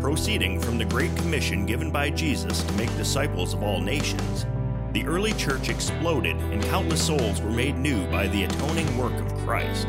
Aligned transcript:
Proceeding 0.00 0.60
from 0.60 0.76
the 0.76 0.84
Great 0.84 1.16
Commission 1.16 1.64
given 1.64 1.90
by 1.90 2.10
Jesus 2.10 2.62
to 2.62 2.72
make 2.74 2.94
disciples 2.96 3.54
of 3.54 3.62
all 3.62 3.80
nations, 3.80 4.44
the 4.92 5.06
early 5.06 5.32
church 5.32 5.70
exploded 5.70 6.36
and 6.36 6.62
countless 6.64 7.04
souls 7.04 7.40
were 7.40 7.50
made 7.50 7.76
new 7.76 8.06
by 8.08 8.28
the 8.28 8.44
atoning 8.44 8.96
work 8.98 9.14
of 9.14 9.34
Christ. 9.38 9.88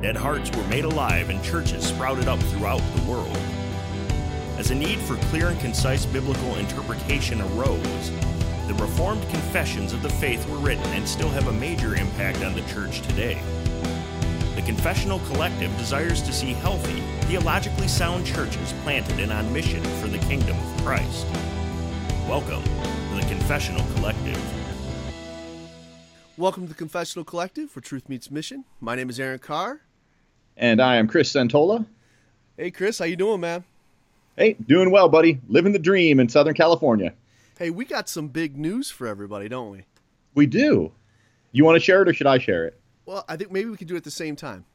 Dead 0.00 0.16
hearts 0.16 0.56
were 0.56 0.66
made 0.68 0.84
alive 0.84 1.30
and 1.30 1.42
churches 1.42 1.84
sprouted 1.84 2.28
up 2.28 2.38
throughout 2.38 2.80
the 2.94 3.10
world. 3.10 3.36
As 4.56 4.70
a 4.70 4.74
need 4.74 5.00
for 5.00 5.16
clear 5.26 5.48
and 5.48 5.60
concise 5.60 6.06
biblical 6.06 6.54
interpretation 6.54 7.40
arose, 7.40 8.10
the 8.68 8.74
Reformed 8.74 9.28
confessions 9.30 9.92
of 9.92 10.00
the 10.00 10.10
faith 10.10 10.48
were 10.48 10.58
written 10.58 10.86
and 10.92 11.06
still 11.06 11.30
have 11.30 11.48
a 11.48 11.52
major 11.52 11.96
impact 11.96 12.44
on 12.44 12.54
the 12.54 12.62
church 12.62 13.00
today. 13.02 13.40
The 14.68 14.74
Confessional 14.74 15.18
Collective 15.20 15.74
desires 15.78 16.20
to 16.20 16.30
see 16.30 16.52
healthy, 16.52 17.00
theologically 17.22 17.88
sound 17.88 18.26
churches 18.26 18.74
planted 18.82 19.18
and 19.18 19.32
on 19.32 19.50
mission 19.50 19.82
for 19.98 20.08
the 20.08 20.18
kingdom 20.18 20.58
of 20.58 20.84
Christ. 20.84 21.26
Welcome 22.28 22.62
to 22.62 23.14
the 23.14 23.26
Confessional 23.30 23.82
Collective. 23.94 24.38
Welcome 26.36 26.64
to 26.64 26.68
the 26.68 26.74
Confessional 26.74 27.24
Collective, 27.24 27.70
for 27.70 27.80
truth 27.80 28.10
meets 28.10 28.30
mission. 28.30 28.66
My 28.78 28.94
name 28.94 29.08
is 29.08 29.18
Aaron 29.18 29.38
Carr. 29.38 29.80
And 30.54 30.82
I 30.82 30.96
am 30.96 31.08
Chris 31.08 31.32
Santola. 31.32 31.86
Hey, 32.58 32.70
Chris, 32.70 32.98
how 32.98 33.06
you 33.06 33.16
doing, 33.16 33.40
man? 33.40 33.64
Hey, 34.36 34.52
doing 34.52 34.90
well, 34.90 35.08
buddy. 35.08 35.40
Living 35.48 35.72
the 35.72 35.78
dream 35.78 36.20
in 36.20 36.28
Southern 36.28 36.52
California. 36.52 37.14
Hey, 37.58 37.70
we 37.70 37.86
got 37.86 38.06
some 38.10 38.28
big 38.28 38.58
news 38.58 38.90
for 38.90 39.06
everybody, 39.06 39.48
don't 39.48 39.70
we? 39.70 39.84
We 40.34 40.44
do. 40.44 40.92
You 41.52 41.64
want 41.64 41.76
to 41.76 41.80
share 41.80 42.02
it 42.02 42.08
or 42.08 42.12
should 42.12 42.26
I 42.26 42.36
share 42.36 42.66
it? 42.66 42.77
Well, 43.08 43.24
I 43.26 43.38
think 43.38 43.50
maybe 43.50 43.70
we 43.70 43.78
could 43.78 43.88
do 43.88 43.94
it 43.94 43.98
at 43.98 44.04
the 44.04 44.10
same 44.10 44.36
time. 44.36 44.66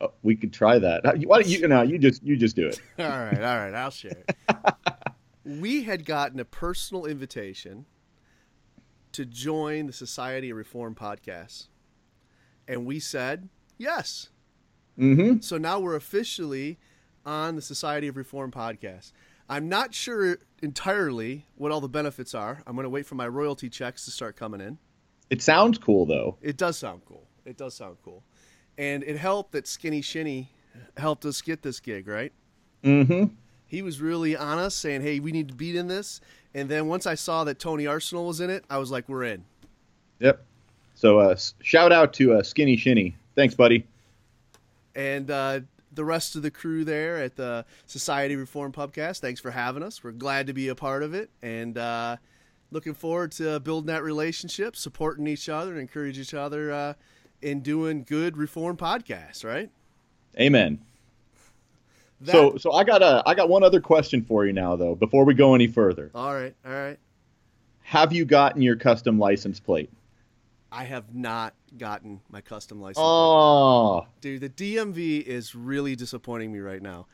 Oh, 0.00 0.14
we 0.22 0.34
could 0.34 0.50
try 0.50 0.78
that. 0.78 1.04
Why 1.26 1.42
don't 1.42 1.46
you? 1.46 1.68
No, 1.68 1.82
you 1.82 1.98
just 1.98 2.22
you 2.22 2.38
just 2.38 2.56
do 2.56 2.68
it. 2.68 2.80
all 2.98 3.04
right, 3.06 3.36
all 3.36 3.58
right, 3.58 3.74
I'll 3.74 3.90
share 3.90 4.16
it. 4.26 4.34
we 5.44 5.82
had 5.82 6.06
gotten 6.06 6.40
a 6.40 6.46
personal 6.46 7.04
invitation 7.04 7.84
to 9.12 9.26
join 9.26 9.88
the 9.88 9.92
Society 9.92 10.48
of 10.48 10.56
Reform 10.56 10.94
podcast, 10.94 11.66
and 12.66 12.86
we 12.86 12.98
said 12.98 13.50
yes. 13.76 14.30
Mm-hmm. 14.98 15.40
So 15.40 15.58
now 15.58 15.80
we're 15.80 15.96
officially 15.96 16.78
on 17.26 17.56
the 17.56 17.62
Society 17.62 18.08
of 18.08 18.16
Reform 18.16 18.52
podcast. 18.52 19.12
I'm 19.50 19.68
not 19.68 19.92
sure 19.92 20.38
entirely 20.62 21.44
what 21.56 21.72
all 21.72 21.82
the 21.82 21.90
benefits 21.90 22.34
are. 22.34 22.62
I'm 22.66 22.74
going 22.74 22.84
to 22.84 22.90
wait 22.90 23.04
for 23.04 23.16
my 23.16 23.28
royalty 23.28 23.68
checks 23.68 24.06
to 24.06 24.10
start 24.10 24.34
coming 24.34 24.62
in. 24.62 24.78
It 25.28 25.42
sounds 25.42 25.76
cool, 25.76 26.06
though. 26.06 26.38
It 26.40 26.56
does 26.56 26.78
sound 26.78 27.02
cool. 27.04 27.28
It 27.44 27.56
does 27.56 27.74
sound 27.74 27.96
cool. 28.04 28.22
And 28.78 29.02
it 29.04 29.16
helped 29.16 29.52
that 29.52 29.66
Skinny 29.66 30.02
Shinny 30.02 30.50
helped 30.96 31.24
us 31.24 31.40
get 31.40 31.62
this 31.62 31.80
gig, 31.80 32.08
right? 32.08 32.32
Mm-hmm. 32.82 33.34
He 33.66 33.82
was 33.82 34.00
really 34.00 34.36
on 34.36 34.58
us 34.58 34.74
saying, 34.74 35.02
hey, 35.02 35.20
we 35.20 35.32
need 35.32 35.48
to 35.48 35.54
beat 35.54 35.76
in 35.76 35.88
this. 35.88 36.20
And 36.54 36.68
then 36.68 36.86
once 36.86 37.06
I 37.06 37.14
saw 37.14 37.44
that 37.44 37.58
Tony 37.58 37.86
Arsenal 37.86 38.26
was 38.26 38.40
in 38.40 38.50
it, 38.50 38.64
I 38.70 38.78
was 38.78 38.90
like, 38.90 39.08
we're 39.08 39.24
in. 39.24 39.44
Yep. 40.20 40.44
So 40.94 41.18
uh, 41.18 41.36
shout 41.60 41.92
out 41.92 42.12
to 42.14 42.34
uh, 42.34 42.42
Skinny 42.42 42.76
Shinny. 42.76 43.16
Thanks, 43.34 43.54
buddy. 43.54 43.86
And 44.94 45.30
uh, 45.30 45.60
the 45.92 46.04
rest 46.04 46.36
of 46.36 46.42
the 46.42 46.50
crew 46.50 46.84
there 46.84 47.16
at 47.18 47.36
the 47.36 47.64
Society 47.86 48.36
Reform 48.36 48.72
Pubcast, 48.72 49.18
thanks 49.18 49.40
for 49.40 49.50
having 49.50 49.82
us. 49.82 50.04
We're 50.04 50.12
glad 50.12 50.46
to 50.46 50.52
be 50.52 50.68
a 50.68 50.74
part 50.74 51.02
of 51.02 51.14
it. 51.14 51.30
And 51.42 51.76
uh, 51.76 52.16
looking 52.70 52.94
forward 52.94 53.32
to 53.32 53.58
building 53.60 53.88
that 53.88 54.04
relationship, 54.04 54.76
supporting 54.76 55.26
each 55.26 55.48
other, 55.48 55.72
and 55.72 55.80
encourage 55.80 56.18
each 56.18 56.34
other 56.34 56.94
in 57.44 57.60
doing 57.60 58.02
good 58.02 58.36
reform 58.36 58.76
podcasts, 58.76 59.44
right? 59.44 59.70
Amen. 60.40 60.80
That... 62.22 62.32
so, 62.32 62.56
so 62.56 62.72
I 62.72 62.84
got 62.84 63.02
a, 63.02 63.22
I 63.26 63.34
got 63.34 63.48
one 63.48 63.62
other 63.62 63.80
question 63.80 64.22
for 64.22 64.46
you 64.46 64.52
now, 64.52 64.76
though. 64.76 64.94
Before 64.94 65.24
we 65.24 65.34
go 65.34 65.54
any 65.54 65.66
further. 65.66 66.10
All 66.14 66.34
right, 66.34 66.54
all 66.64 66.72
right. 66.72 66.98
Have 67.82 68.12
you 68.12 68.24
gotten 68.24 68.62
your 68.62 68.76
custom 68.76 69.18
license 69.18 69.60
plate? 69.60 69.90
I 70.72 70.84
have 70.84 71.14
not 71.14 71.54
gotten 71.76 72.20
my 72.30 72.40
custom 72.40 72.80
license. 72.80 72.96
Plate. 72.96 73.04
Oh, 73.06 74.06
plate. 74.20 74.40
dude, 74.40 74.40
the 74.40 74.76
DMV 74.76 75.22
is 75.22 75.54
really 75.54 75.94
disappointing 75.94 76.50
me 76.50 76.60
right 76.60 76.82
now. 76.82 77.06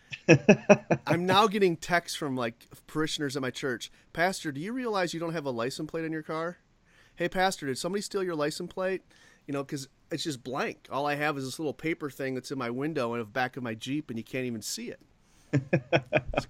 I'm 1.06 1.26
now 1.26 1.48
getting 1.48 1.76
texts 1.76 2.16
from 2.16 2.36
like 2.36 2.66
parishioners 2.86 3.36
at 3.36 3.42
my 3.42 3.50
church. 3.50 3.90
Pastor, 4.12 4.52
do 4.52 4.60
you 4.60 4.72
realize 4.72 5.12
you 5.12 5.20
don't 5.20 5.34
have 5.34 5.44
a 5.44 5.50
license 5.50 5.90
plate 5.90 6.04
on 6.04 6.12
your 6.12 6.22
car? 6.22 6.58
Hey, 7.16 7.28
Pastor, 7.28 7.66
did 7.66 7.76
somebody 7.76 8.00
steal 8.00 8.22
your 8.22 8.36
license 8.36 8.72
plate? 8.72 9.02
You 9.46 9.52
know, 9.52 9.62
because 9.62 9.88
it's 10.10 10.24
just 10.24 10.42
blank. 10.42 10.88
All 10.90 11.06
I 11.06 11.14
have 11.14 11.36
is 11.38 11.44
this 11.44 11.58
little 11.58 11.74
paper 11.74 12.10
thing 12.10 12.34
that's 12.34 12.50
in 12.50 12.58
my 12.58 12.70
window 12.70 13.12
and 13.14 13.20
the 13.20 13.26
back 13.26 13.56
of 13.56 13.62
my 13.62 13.74
Jeep, 13.74 14.10
and 14.10 14.18
you 14.18 14.24
can't 14.24 14.44
even 14.44 14.62
see 14.62 14.88
it. 14.88 15.00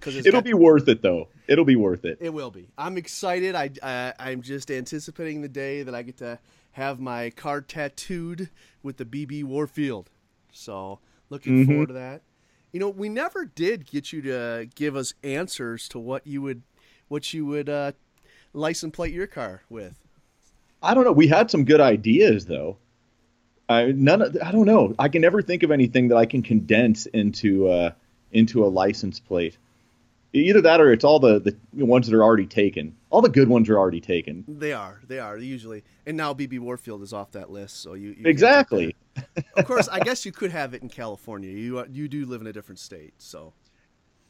It'll 0.05 0.31
got, 0.31 0.43
be 0.43 0.53
worth 0.53 0.87
it, 0.87 1.01
though. 1.01 1.29
It'll 1.47 1.65
be 1.65 1.75
worth 1.75 2.05
it. 2.05 2.17
It 2.21 2.33
will 2.33 2.51
be. 2.51 2.67
I'm 2.77 2.97
excited. 2.97 3.55
I, 3.55 3.71
uh, 3.81 4.13
I'm 4.19 4.41
just 4.41 4.69
anticipating 4.69 5.41
the 5.41 5.49
day 5.49 5.83
that 5.83 5.95
I 5.95 6.03
get 6.03 6.17
to 6.17 6.39
have 6.73 6.99
my 6.99 7.29
car 7.31 7.61
tattooed 7.61 8.49
with 8.83 8.97
the 8.97 9.05
BB 9.05 9.43
Warfield. 9.43 10.09
So 10.51 10.99
looking 11.29 11.63
mm-hmm. 11.63 11.71
forward 11.71 11.87
to 11.87 11.93
that. 11.93 12.21
You 12.71 12.79
know, 12.79 12.89
we 12.89 13.09
never 13.09 13.45
did 13.45 13.85
get 13.85 14.13
you 14.13 14.21
to 14.21 14.69
give 14.75 14.95
us 14.95 15.13
answers 15.23 15.89
to 15.89 15.99
what 15.99 16.25
you 16.25 16.41
would, 16.41 16.61
what 17.09 17.33
you 17.33 17.45
would 17.45 17.67
uh, 17.67 17.91
license 18.53 18.95
plate 18.95 19.13
your 19.13 19.27
car 19.27 19.63
with. 19.69 19.99
I 20.81 20.93
don't 20.93 21.03
know. 21.03 21.11
We 21.11 21.27
had 21.27 21.51
some 21.51 21.65
good 21.65 21.81
ideas 21.81 22.45
though. 22.45 22.77
I 23.71 23.91
none. 23.91 24.21
Of, 24.21 24.37
I 24.43 24.51
don't 24.51 24.65
know. 24.65 24.93
I 24.99 25.09
can 25.09 25.21
never 25.21 25.41
think 25.41 25.63
of 25.63 25.71
anything 25.71 26.09
that 26.09 26.17
I 26.17 26.25
can 26.25 26.43
condense 26.43 27.05
into 27.05 27.67
uh, 27.67 27.91
into 28.31 28.63
a 28.63 28.67
license 28.67 29.19
plate. 29.19 29.57
Either 30.33 30.61
that 30.61 30.79
or 30.79 30.93
it's 30.93 31.03
all 31.03 31.19
the, 31.19 31.39
the 31.39 31.85
ones 31.85 32.07
that 32.07 32.15
are 32.15 32.23
already 32.23 32.45
taken. 32.45 32.95
All 33.09 33.21
the 33.21 33.29
good 33.29 33.49
ones 33.49 33.69
are 33.69 33.77
already 33.77 33.99
taken. 33.99 34.45
They 34.47 34.71
are. 34.71 35.01
They 35.05 35.19
are 35.19 35.37
usually. 35.37 35.83
And 36.05 36.15
now 36.15 36.33
BB 36.33 36.59
Warfield 36.59 37.01
is 37.01 37.11
off 37.11 37.31
that 37.31 37.51
list, 37.51 37.81
so 37.81 37.95
you, 37.95 38.15
you 38.17 38.25
exactly. 38.25 38.95
of 39.57 39.65
course, 39.65 39.89
I 39.89 39.99
guess 39.99 40.25
you 40.25 40.31
could 40.31 40.51
have 40.51 40.73
it 40.73 40.81
in 40.81 40.87
California. 40.87 41.49
You 41.49 41.79
uh, 41.79 41.85
you 41.91 42.07
do 42.07 42.25
live 42.25 42.39
in 42.41 42.47
a 42.47 42.53
different 42.53 42.79
state, 42.79 43.13
so. 43.17 43.53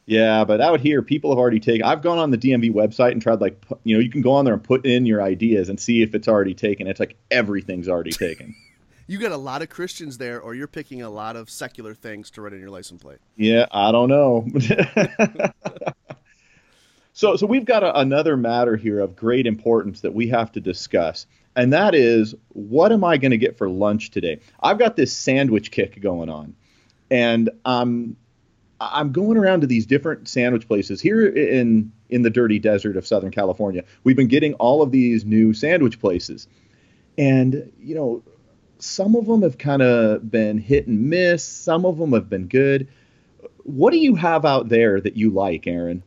Yeah, 0.04 0.42
but 0.44 0.60
out 0.60 0.80
here, 0.80 1.00
people 1.00 1.30
have 1.30 1.38
already 1.38 1.60
taken. 1.60 1.84
I've 1.84 2.02
gone 2.02 2.18
on 2.18 2.32
the 2.32 2.38
DMV 2.38 2.72
website 2.72 3.12
and 3.12 3.22
tried 3.22 3.40
like 3.40 3.64
you 3.84 3.94
know 3.94 4.02
you 4.02 4.10
can 4.10 4.22
go 4.22 4.32
on 4.32 4.44
there 4.44 4.54
and 4.54 4.62
put 4.62 4.84
in 4.84 5.06
your 5.06 5.22
ideas 5.22 5.68
and 5.68 5.78
see 5.78 6.02
if 6.02 6.16
it's 6.16 6.26
already 6.26 6.54
taken. 6.54 6.88
It's 6.88 6.98
like 6.98 7.16
everything's 7.30 7.88
already 7.88 8.10
taken. 8.10 8.56
You 9.06 9.18
got 9.18 9.32
a 9.32 9.36
lot 9.36 9.62
of 9.62 9.68
Christians 9.68 10.18
there, 10.18 10.40
or 10.40 10.54
you're 10.54 10.66
picking 10.66 11.02
a 11.02 11.10
lot 11.10 11.36
of 11.36 11.50
secular 11.50 11.94
things 11.94 12.30
to 12.32 12.42
write 12.42 12.52
in 12.52 12.60
your 12.60 12.70
license 12.70 13.02
plate. 13.02 13.18
Yeah, 13.36 13.66
I 13.70 13.92
don't 13.92 14.08
know. 14.08 14.46
so, 17.12 17.36
so 17.36 17.46
we've 17.46 17.64
got 17.64 17.82
a, 17.82 17.98
another 17.98 18.36
matter 18.36 18.76
here 18.76 19.00
of 19.00 19.16
great 19.16 19.46
importance 19.46 20.00
that 20.00 20.14
we 20.14 20.28
have 20.28 20.52
to 20.52 20.60
discuss, 20.60 21.26
and 21.56 21.72
that 21.72 21.94
is 21.94 22.34
what 22.48 22.92
am 22.92 23.04
I 23.04 23.16
going 23.18 23.32
to 23.32 23.38
get 23.38 23.58
for 23.58 23.68
lunch 23.68 24.10
today? 24.10 24.40
I've 24.60 24.78
got 24.78 24.96
this 24.96 25.12
sandwich 25.12 25.70
kick 25.70 26.00
going 26.00 26.28
on, 26.28 26.54
and 27.10 27.50
I'm 27.64 28.16
I'm 28.80 29.12
going 29.12 29.36
around 29.36 29.60
to 29.60 29.66
these 29.66 29.86
different 29.86 30.28
sandwich 30.28 30.66
places 30.66 31.00
here 31.00 31.26
in 31.26 31.92
in 32.08 32.22
the 32.22 32.30
dirty 32.30 32.58
desert 32.58 32.96
of 32.96 33.06
Southern 33.06 33.30
California. 33.30 33.84
We've 34.04 34.16
been 34.16 34.28
getting 34.28 34.54
all 34.54 34.82
of 34.82 34.90
these 34.90 35.24
new 35.24 35.54
sandwich 35.54 36.00
places, 36.00 36.48
and 37.16 37.72
you 37.78 37.94
know 37.94 38.22
some 38.82 39.14
of 39.14 39.26
them 39.26 39.42
have 39.42 39.58
kind 39.58 39.80
of 39.80 40.28
been 40.28 40.58
hit 40.58 40.88
and 40.88 41.08
miss. 41.08 41.44
Some 41.44 41.86
of 41.86 41.98
them 41.98 42.12
have 42.12 42.28
been 42.28 42.48
good. 42.48 42.88
What 43.62 43.92
do 43.92 43.98
you 43.98 44.16
have 44.16 44.44
out 44.44 44.70
there 44.70 45.00
that 45.00 45.16
you 45.16 45.30
like, 45.30 45.68
Aaron? 45.68 46.02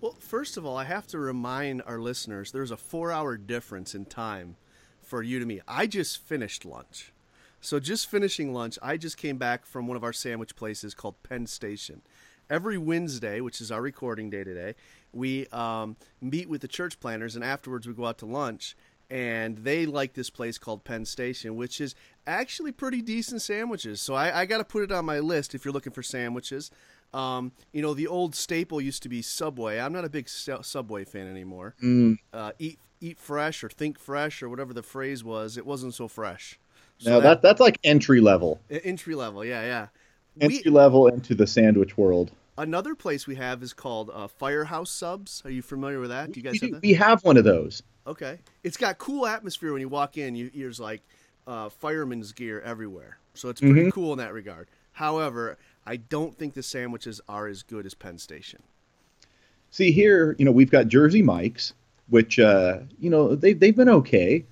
Well, 0.00 0.14
first 0.20 0.56
of 0.56 0.64
all, 0.64 0.76
I 0.76 0.84
have 0.84 1.06
to 1.08 1.18
remind 1.18 1.82
our 1.82 1.98
listeners 1.98 2.52
there's 2.52 2.70
a 2.70 2.76
four 2.76 3.10
hour 3.10 3.36
difference 3.36 3.92
in 3.94 4.04
time 4.04 4.56
for 5.00 5.22
you 5.22 5.40
to 5.40 5.46
me. 5.46 5.60
I 5.66 5.88
just 5.88 6.24
finished 6.24 6.64
lunch. 6.64 7.12
So, 7.60 7.80
just 7.80 8.08
finishing 8.08 8.52
lunch, 8.52 8.78
I 8.80 8.96
just 8.96 9.16
came 9.16 9.36
back 9.36 9.66
from 9.66 9.88
one 9.88 9.96
of 9.96 10.04
our 10.04 10.12
sandwich 10.12 10.54
places 10.54 10.94
called 10.94 11.20
Penn 11.24 11.46
Station. 11.48 12.02
Every 12.48 12.78
Wednesday, 12.78 13.40
which 13.40 13.60
is 13.60 13.72
our 13.72 13.82
recording 13.82 14.30
day 14.30 14.44
today, 14.44 14.74
we 15.12 15.46
um, 15.48 15.96
meet 16.20 16.48
with 16.48 16.60
the 16.60 16.68
church 16.68 17.00
planners, 17.00 17.34
and 17.34 17.44
afterwards 17.44 17.86
we 17.86 17.94
go 17.94 18.06
out 18.06 18.18
to 18.18 18.26
lunch 18.26 18.76
and 19.12 19.58
they 19.58 19.84
like 19.84 20.14
this 20.14 20.30
place 20.30 20.56
called 20.56 20.84
Penn 20.84 21.04
Station, 21.04 21.54
which 21.54 21.82
is 21.82 21.94
actually 22.26 22.72
pretty 22.72 23.02
decent 23.02 23.42
sandwiches. 23.42 24.00
So 24.00 24.14
I, 24.14 24.40
I 24.40 24.46
got 24.46 24.56
to 24.58 24.64
put 24.64 24.82
it 24.82 24.90
on 24.90 25.04
my 25.04 25.18
list 25.18 25.54
if 25.54 25.66
you're 25.66 25.72
looking 25.72 25.92
for 25.92 26.02
sandwiches. 26.02 26.70
Um, 27.12 27.52
you 27.72 27.82
know, 27.82 27.92
the 27.92 28.06
old 28.06 28.34
staple 28.34 28.80
used 28.80 29.02
to 29.02 29.10
be 29.10 29.20
Subway. 29.20 29.78
I'm 29.78 29.92
not 29.92 30.06
a 30.06 30.08
big 30.08 30.30
Subway 30.30 31.04
fan 31.04 31.28
anymore. 31.28 31.74
Mm. 31.82 32.16
Uh, 32.32 32.52
eat 32.58 32.78
eat 33.02 33.18
fresh 33.18 33.62
or 33.62 33.68
think 33.68 33.98
fresh 33.98 34.42
or 34.42 34.48
whatever 34.48 34.72
the 34.72 34.82
phrase 34.82 35.22
was. 35.22 35.58
It 35.58 35.66
wasn't 35.66 35.92
so 35.92 36.08
fresh. 36.08 36.58
So 36.96 37.10
no, 37.10 37.20
that, 37.20 37.42
that, 37.42 37.42
that's 37.42 37.60
like 37.60 37.78
entry 37.84 38.22
level. 38.22 38.62
Entry 38.70 39.14
level, 39.14 39.44
yeah, 39.44 39.62
yeah. 39.62 39.86
Entry 40.40 40.62
we, 40.64 40.70
level 40.70 41.08
into 41.08 41.34
the 41.34 41.46
sandwich 41.46 41.98
world. 41.98 42.30
Another 42.56 42.94
place 42.94 43.26
we 43.26 43.34
have 43.34 43.62
is 43.62 43.74
called 43.74 44.10
uh, 44.14 44.28
Firehouse 44.28 44.90
Subs. 44.90 45.42
Are 45.44 45.50
you 45.50 45.60
familiar 45.60 46.00
with 46.00 46.10
that? 46.10 46.32
Do 46.32 46.40
you 46.40 46.44
guys 46.44 46.52
we, 46.62 46.68
have 46.68 46.70
that? 46.70 46.82
We 46.82 46.94
have 46.94 47.24
one 47.24 47.36
of 47.36 47.44
those. 47.44 47.82
Okay, 48.06 48.38
it's 48.64 48.76
got 48.76 48.98
cool 48.98 49.26
atmosphere 49.26 49.72
when 49.72 49.80
you 49.80 49.88
walk 49.88 50.16
in. 50.16 50.34
You, 50.34 50.50
there's 50.54 50.80
like 50.80 51.02
uh, 51.46 51.68
fireman's 51.68 52.32
gear 52.32 52.60
everywhere, 52.60 53.18
so 53.34 53.48
it's 53.48 53.60
pretty 53.60 53.80
mm-hmm. 53.80 53.90
cool 53.90 54.12
in 54.12 54.18
that 54.18 54.32
regard. 54.32 54.68
However, 54.92 55.56
I 55.86 55.96
don't 55.96 56.36
think 56.36 56.54
the 56.54 56.62
sandwiches 56.62 57.20
are 57.28 57.46
as 57.46 57.62
good 57.62 57.86
as 57.86 57.94
Penn 57.94 58.18
Station. 58.18 58.62
See 59.70 59.92
here, 59.92 60.36
you 60.38 60.44
know, 60.44 60.52
we've 60.52 60.70
got 60.70 60.88
Jersey 60.88 61.22
Mike's, 61.22 61.74
which 62.08 62.38
uh, 62.38 62.80
you 63.00 63.08
know 63.08 63.34
they 63.34 63.52
they've 63.52 63.76
been 63.76 63.88
okay, 63.88 64.44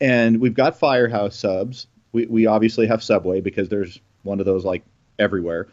and 0.00 0.40
we've 0.40 0.54
got 0.54 0.78
Firehouse 0.78 1.36
subs. 1.36 1.86
We 2.12 2.26
we 2.26 2.46
obviously 2.46 2.86
have 2.86 3.02
Subway 3.02 3.40
because 3.40 3.68
there's 3.68 4.00
one 4.22 4.40
of 4.40 4.46
those 4.46 4.64
like 4.64 4.82
everywhere. 5.18 5.68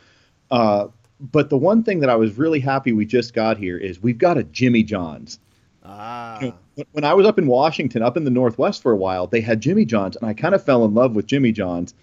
Uh, 0.50 0.88
but 1.20 1.50
the 1.50 1.58
one 1.58 1.84
thing 1.84 2.00
that 2.00 2.10
I 2.10 2.16
was 2.16 2.38
really 2.38 2.60
happy 2.60 2.92
we 2.92 3.06
just 3.06 3.34
got 3.34 3.58
here 3.58 3.78
is 3.78 4.02
we've 4.02 4.18
got 4.18 4.38
a 4.38 4.44
Jimmy 4.44 4.84
John's. 4.84 5.40
Ah. 5.84 6.40
You 6.42 6.48
know, 6.78 6.84
when 6.92 7.04
I 7.04 7.14
was 7.14 7.26
up 7.26 7.40
in 7.40 7.48
Washington, 7.48 8.02
up 8.02 8.18
in 8.18 8.24
the 8.24 8.32
Northwest 8.32 8.82
for 8.82 8.92
a 8.92 8.98
while, 8.98 9.28
they 9.28 9.42
had 9.42 9.62
Jimmy 9.62 9.86
John's, 9.86 10.16
and 10.16 10.26
I 10.26 10.34
kind 10.34 10.54
of 10.54 10.64
fell 10.64 10.86
in 10.86 10.94
love 10.94 11.16
with 11.16 11.26
Jimmy 11.26 11.52
John's. 11.52 11.94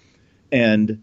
And 0.51 1.03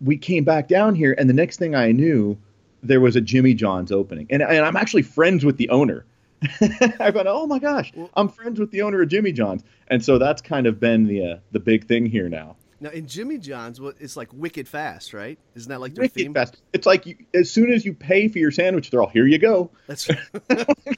we 0.00 0.16
came 0.16 0.44
back 0.44 0.68
down 0.68 0.94
here, 0.94 1.14
and 1.16 1.28
the 1.28 1.34
next 1.34 1.58
thing 1.58 1.74
I 1.74 1.92
knew, 1.92 2.38
there 2.82 3.00
was 3.00 3.14
a 3.14 3.20
Jimmy 3.20 3.54
John's 3.54 3.92
opening, 3.92 4.26
and, 4.30 4.42
and 4.42 4.64
I'm 4.64 4.76
actually 4.76 5.02
friends 5.02 5.44
with 5.44 5.56
the 5.56 5.68
owner. 5.68 6.04
I 6.60 7.12
thought, 7.12 7.28
oh 7.28 7.46
my 7.46 7.60
gosh, 7.60 7.92
I'm 8.14 8.28
friends 8.28 8.58
with 8.58 8.72
the 8.72 8.82
owner 8.82 9.00
of 9.02 9.08
Jimmy 9.08 9.30
John's, 9.30 9.62
and 9.86 10.04
so 10.04 10.18
that's 10.18 10.42
kind 10.42 10.66
of 10.66 10.80
been 10.80 11.06
the 11.06 11.24
uh, 11.24 11.36
the 11.52 11.60
big 11.60 11.86
thing 11.86 12.06
here 12.06 12.28
now. 12.28 12.56
Now 12.82 12.90
in 12.90 13.06
Jimmy 13.06 13.38
John's, 13.38 13.80
what 13.80 13.94
it's 14.00 14.16
like 14.16 14.28
wicked 14.32 14.66
fast, 14.66 15.14
right? 15.14 15.38
Isn't 15.54 15.70
that 15.70 15.80
like 15.80 15.94
their 15.94 16.02
Wicked 16.02 16.14
theme? 16.14 16.34
fast. 16.34 16.60
It's 16.72 16.84
like 16.84 17.06
you, 17.06 17.16
as 17.32 17.48
soon 17.48 17.72
as 17.72 17.84
you 17.84 17.94
pay 17.94 18.26
for 18.26 18.38
your 18.38 18.50
sandwich, 18.50 18.90
they're 18.90 19.00
all 19.00 19.08
here. 19.08 19.24
You 19.24 19.38
go. 19.38 19.70
That's. 19.86 20.06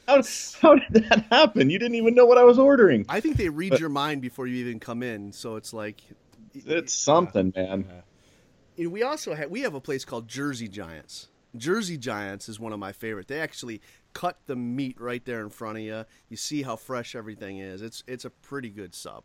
how, 0.08 0.22
how 0.62 0.75
did 0.76 1.04
that 1.10 1.26
happen? 1.31 1.69
You 1.69 1.78
didn't 1.78 1.96
even 1.96 2.14
know 2.14 2.25
what 2.25 2.38
I 2.38 2.44
was 2.44 2.58
ordering. 2.58 3.04
I 3.06 3.20
think 3.20 3.36
they 3.36 3.50
read 3.50 3.78
your 3.78 3.90
mind 3.90 4.22
before 4.22 4.46
you 4.46 4.56
even 4.56 4.81
come 4.81 5.02
in, 5.02 5.32
so 5.32 5.56
it's 5.56 5.75
like. 5.75 6.00
It's 6.54 6.94
something, 6.94 7.52
man. 7.54 7.84
And 8.78 8.90
we 8.90 9.02
also 9.02 9.34
have 9.34 9.50
we 9.50 9.60
have 9.60 9.75
a 9.75 9.81
place 9.81 10.06
called 10.06 10.26
Jersey 10.26 10.69
Giants. 10.69 11.28
Jersey 11.54 11.98
Giants 11.98 12.48
is 12.48 12.58
one 12.58 12.72
of 12.72 12.78
my 12.78 12.92
favorite. 12.92 13.28
They 13.28 13.40
actually 13.40 13.82
cut 14.14 14.38
the 14.46 14.56
meat 14.56 14.98
right 14.98 15.25
there 15.25 15.42
in 15.42 15.50
front 15.50 15.78
of 15.78 15.84
you. 15.84 16.04
You 16.31 16.36
see 16.38 16.62
how 16.62 16.76
fresh 16.76 17.14
everything 17.14 17.58
is. 17.58 17.82
It's 17.82 18.02
it's 18.06 18.25
a 18.25 18.31
pretty 18.31 18.70
good 18.70 18.94
sub. 18.94 19.25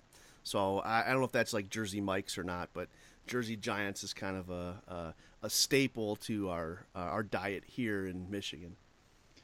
So 0.49 0.79
I, 0.79 1.03
I 1.05 1.11
don't 1.11 1.19
know 1.19 1.25
if 1.25 1.31
that's 1.31 1.53
like 1.53 1.69
Jersey 1.69 2.01
Mike's 2.01 2.35
or 2.35 2.43
not, 2.43 2.69
but 2.73 2.87
Jersey 3.27 3.55
Giants 3.55 4.03
is 4.03 4.15
kind 4.15 4.35
of 4.35 4.49
a 4.49 4.81
a, 4.87 5.13
a 5.43 5.49
staple 5.49 6.15
to 6.15 6.49
our 6.49 6.87
uh, 6.95 6.99
our 6.99 7.21
diet 7.21 7.63
here 7.67 8.07
in 8.07 8.31
Michigan. 8.31 8.75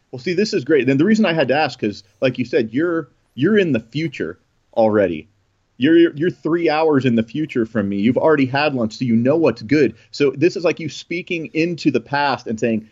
Well, 0.09 0.19
see, 0.19 0.33
this 0.33 0.51
is 0.51 0.63
great. 0.63 0.89
And 0.89 0.99
the 0.99 1.05
reason 1.05 1.25
I 1.27 1.33
had 1.33 1.47
to 1.49 1.55
ask 1.55 1.79
because, 1.79 2.03
like 2.21 2.39
you 2.39 2.45
said, 2.45 2.73
you're 2.73 3.09
you're 3.35 3.55
in 3.55 3.71
the 3.71 3.79
future 3.79 4.39
already. 4.73 5.27
You're 5.77 6.11
you're 6.15 6.31
three 6.31 6.71
hours 6.71 7.05
in 7.05 7.13
the 7.13 7.23
future 7.23 7.67
from 7.67 7.87
me. 7.87 7.97
You've 7.97 8.17
already 8.17 8.47
had 8.47 8.73
lunch, 8.73 8.97
so 8.97 9.05
you 9.05 9.15
know 9.15 9.35
what's 9.35 9.61
good. 9.61 9.95
So 10.09 10.31
this 10.31 10.55
is 10.55 10.63
like 10.63 10.79
you 10.79 10.89
speaking 10.89 11.51
into 11.53 11.91
the 11.91 12.01
past 12.01 12.47
and 12.47 12.59
saying, 12.59 12.89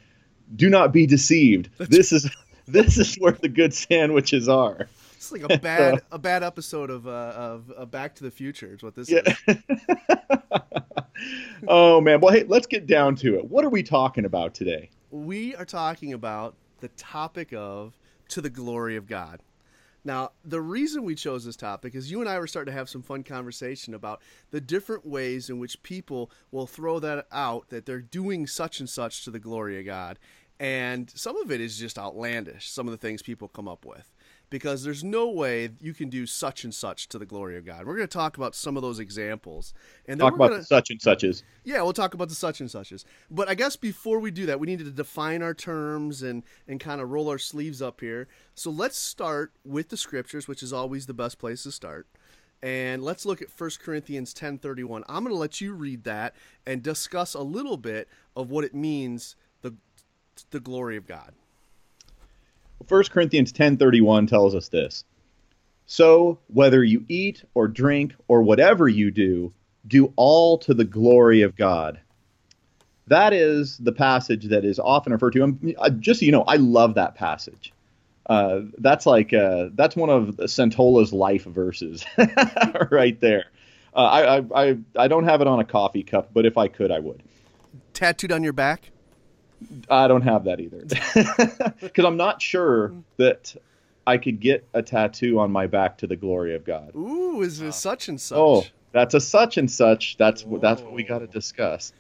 "Do 0.56 0.69
not 0.69 0.94
be 0.94 1.07
deceived. 1.07 1.69
This 1.80 2.12
is 2.12 2.30
this 2.68 3.00
is 3.00 3.16
where 3.16 3.31
the 3.31 3.50
good 3.50 3.74
sandwiches 3.74 4.48
are." 4.48 4.88
Like 5.33 5.51
a 5.51 5.57
bad 5.59 6.01
a 6.12 6.19
bad 6.19 6.44
episode 6.44 6.89
of 6.89 7.07
uh, 7.07 7.33
of 7.35 7.71
uh, 7.75 7.85
Back 7.85 8.15
to 8.15 8.24
the 8.24 8.31
Future. 8.31 8.74
Is 8.74 8.83
what 8.83 8.95
this 8.95 9.09
Yeah. 9.09 9.21
is. 9.47 9.57
oh 11.68 12.01
man. 12.01 12.19
Well, 12.21 12.33
hey, 12.33 12.44
let's 12.47 12.68
get 12.68 12.88
down 12.88 13.15
to 13.18 13.38
it. 13.38 13.45
What 13.50 13.65
are 13.65 13.69
we 13.69 13.83
talking 13.83 14.25
about 14.25 14.53
today? 14.53 14.89
we 15.12 15.53
are 15.56 15.65
talking 15.65 16.12
about 16.12 16.56
the 16.80 16.88
topic 16.89 17.53
of 17.53 17.95
to 18.30 18.41
the 18.41 18.50
glory 18.50 18.95
of 18.95 19.06
God. 19.06 19.41
Now, 20.03 20.31
the 20.44 20.59
reason 20.59 21.03
we 21.03 21.13
chose 21.13 21.45
this 21.45 21.56
topic 21.56 21.94
is 21.94 22.09
you 22.09 22.19
and 22.19 22.27
I 22.27 22.39
were 22.39 22.47
starting 22.47 22.74
to 22.74 22.77
have 22.77 22.89
some 22.89 23.03
fun 23.03 23.21
conversation 23.24 23.94
about 23.94 24.21
the 24.50 24.59
different 24.59 25.06
ways 25.06 25.51
in 25.51 25.59
which 25.59 25.81
people 25.83 26.31
will 26.51 26.65
throw 26.65 26.97
that 27.00 27.27
out 27.31 27.69
that 27.69 27.85
they're 27.85 28.01
doing 28.01 28.47
such 28.47 28.80
and 28.80 28.89
such 28.89 29.24
to 29.24 29.30
the 29.31 29.39
glory 29.39 29.80
of 29.80 29.85
God. 29.85 30.18
And 30.59 31.12
some 31.12 31.38
of 31.38 31.51
it 31.51 31.62
is 31.62 31.77
just 31.77 32.00
outlandish, 32.00 32.69
some 32.71 32.88
of 32.88 32.91
the 32.91 32.97
things 32.97 33.21
people 33.21 33.47
come 33.47 33.68
up 33.68 33.85
with. 33.85 34.12
Because 34.53 34.83
there's 34.83 35.03
no 35.03 35.31
way 35.31 35.71
you 35.81 35.95
can 35.95 36.09
do 36.09 36.27
such 36.27 36.63
and 36.63 36.71
such 36.71 37.09
to 37.09 37.17
the 37.17 37.25
glory 37.25 37.57
of 37.57 37.65
God. 37.65 37.88
We're 37.88 37.95
going 37.95 38.07
to 38.07 38.17
talk 38.17 38.38
about 38.38 38.53
some 38.53 38.77
of 38.77 38.83
those 38.83 39.00
examples. 39.00 39.73
And 40.07 40.19
then 40.19 40.27
Talk 40.27 40.35
about 40.35 40.50
gonna, 40.50 40.59
the 40.59 40.65
such 40.65 40.91
and 40.91 41.01
suches. 41.01 41.44
yeah, 41.63 41.81
we'll 41.81 41.91
talk 41.91 42.13
about 42.13 42.29
the 42.29 42.35
such 42.35 42.59
and 42.61 42.69
suches. 42.69 43.03
But 43.31 43.50
I 43.50 43.55
guess 43.55 43.75
before 43.75 44.19
we 44.19 44.29
do 44.29 44.45
that, 44.45 44.59
we 44.59 44.67
need 44.67 44.77
to 44.77 44.91
define 44.91 45.41
our 45.41 45.55
terms 45.55 46.21
and 46.21 46.44
and 46.67 46.79
kind 46.79 47.01
of 47.01 47.09
roll 47.09 47.29
our 47.29 47.39
sleeves 47.39 47.81
up 47.81 48.00
here. 48.00 48.27
So 48.53 48.69
let's 48.69 48.95
start 48.95 49.53
with 49.65 49.89
the 49.89 49.97
scriptures, 49.97 50.47
which 50.47 50.61
is 50.61 50.71
always 50.71 51.07
the 51.07 51.15
best 51.15 51.39
place 51.39 51.63
to 51.63 51.71
start. 51.71 52.06
And 52.61 53.03
let's 53.03 53.25
look 53.25 53.41
at 53.41 53.47
1 53.49 53.71
Corinthians 53.83 54.35
10:31. 54.35 55.01
I'm 55.09 55.23
going 55.23 55.33
to 55.33 55.39
let 55.39 55.61
you 55.61 55.73
read 55.73 56.03
that 56.03 56.35
and 56.63 56.83
discuss 56.83 57.33
a 57.33 57.41
little 57.41 57.77
bit 57.77 58.07
of 58.35 58.51
what 58.51 58.65
it 58.65 58.75
means 58.75 59.35
the 59.63 59.73
the 60.51 60.59
glory 60.59 60.95
of 60.95 61.07
God. 61.07 61.33
1 62.88 63.03
Corinthians 63.12 63.51
10:31 63.51 64.27
tells 64.27 64.56
us 64.56 64.69
this. 64.69 65.03
So, 65.85 66.39
whether 66.47 66.83
you 66.83 67.06
eat 67.09 67.44
or 67.53 67.68
drink 67.68 68.15
or 68.27 68.41
whatever 68.41 68.88
you 68.88 69.12
do, 69.12 69.53
do 69.88 70.13
all 70.15 70.57
to 70.59 70.74
the 70.74 70.85
glory 70.85 71.41
of 71.41 71.56
God. 71.56 72.00
That 73.07 73.33
is 73.33 73.77
the 73.77 73.91
passage 73.91 74.45
that 74.45 74.63
is 74.63 74.80
often 74.80 75.12
referred 75.12 75.33
to. 75.33 75.44
Um, 75.44 75.74
uh, 75.77 75.89
just 75.89 76.21
so 76.21 76.25
you 76.25 76.31
know, 76.31 76.44
I 76.44 76.56
love 76.56 76.95
that 76.95 77.15
passage. 77.15 77.74
Uh, 78.27 78.62
that's 78.77 79.06
like 79.06 79.33
uh, 79.33 79.68
that's 79.74 79.95
one 79.95 80.09
of 80.09 80.39
Santola's 80.47 81.12
life 81.12 81.44
verses, 81.44 82.06
right 82.91 83.19
there. 83.19 83.45
Uh, 83.94 84.00
I 84.53 84.69
I 84.69 84.77
I 84.97 85.07
don't 85.09 85.25
have 85.25 85.41
it 85.41 85.47
on 85.47 85.59
a 85.59 85.65
coffee 85.65 86.03
cup, 86.03 86.30
but 86.33 86.45
if 86.45 86.57
I 86.57 86.69
could, 86.69 86.91
I 86.91 87.00
would. 87.00 87.21
Tattooed 87.94 88.31
on 88.31 88.41
your 88.41 88.53
back? 88.53 88.93
I 89.89 90.07
don't 90.07 90.21
have 90.21 90.45
that 90.45 90.60
either 90.60 90.83
because 91.81 92.06
I'm 92.06 92.18
not 92.18 92.42
sure 92.42 92.94
that 93.18 93.56
I 94.06 94.18
could 94.18 94.39
get 94.39 94.68
a 94.74 94.81
tattoo 94.81 95.39
on 95.39 95.51
my 95.51 95.68
back 95.68 95.98
to 96.00 96.07
the 96.07 96.15
glory 96.15 96.56
of 96.56 96.65
God. 96.65 96.94
Ooh, 96.95 97.42
is 97.42 97.62
it 97.62 97.74
such 97.74 98.10
and 98.10 98.19
such? 98.19 98.38
Oh, 98.38 98.65
that's 98.92 99.13
a 99.13 99.21
such 99.21 99.57
and 99.57 99.69
such. 99.69 100.18
That's 100.18 100.44
what 100.44 100.62
that's 100.62 100.81
what 100.81 100.94
we 100.94 101.04
got 101.04 101.19
to 101.19 101.27
discuss. 101.27 101.94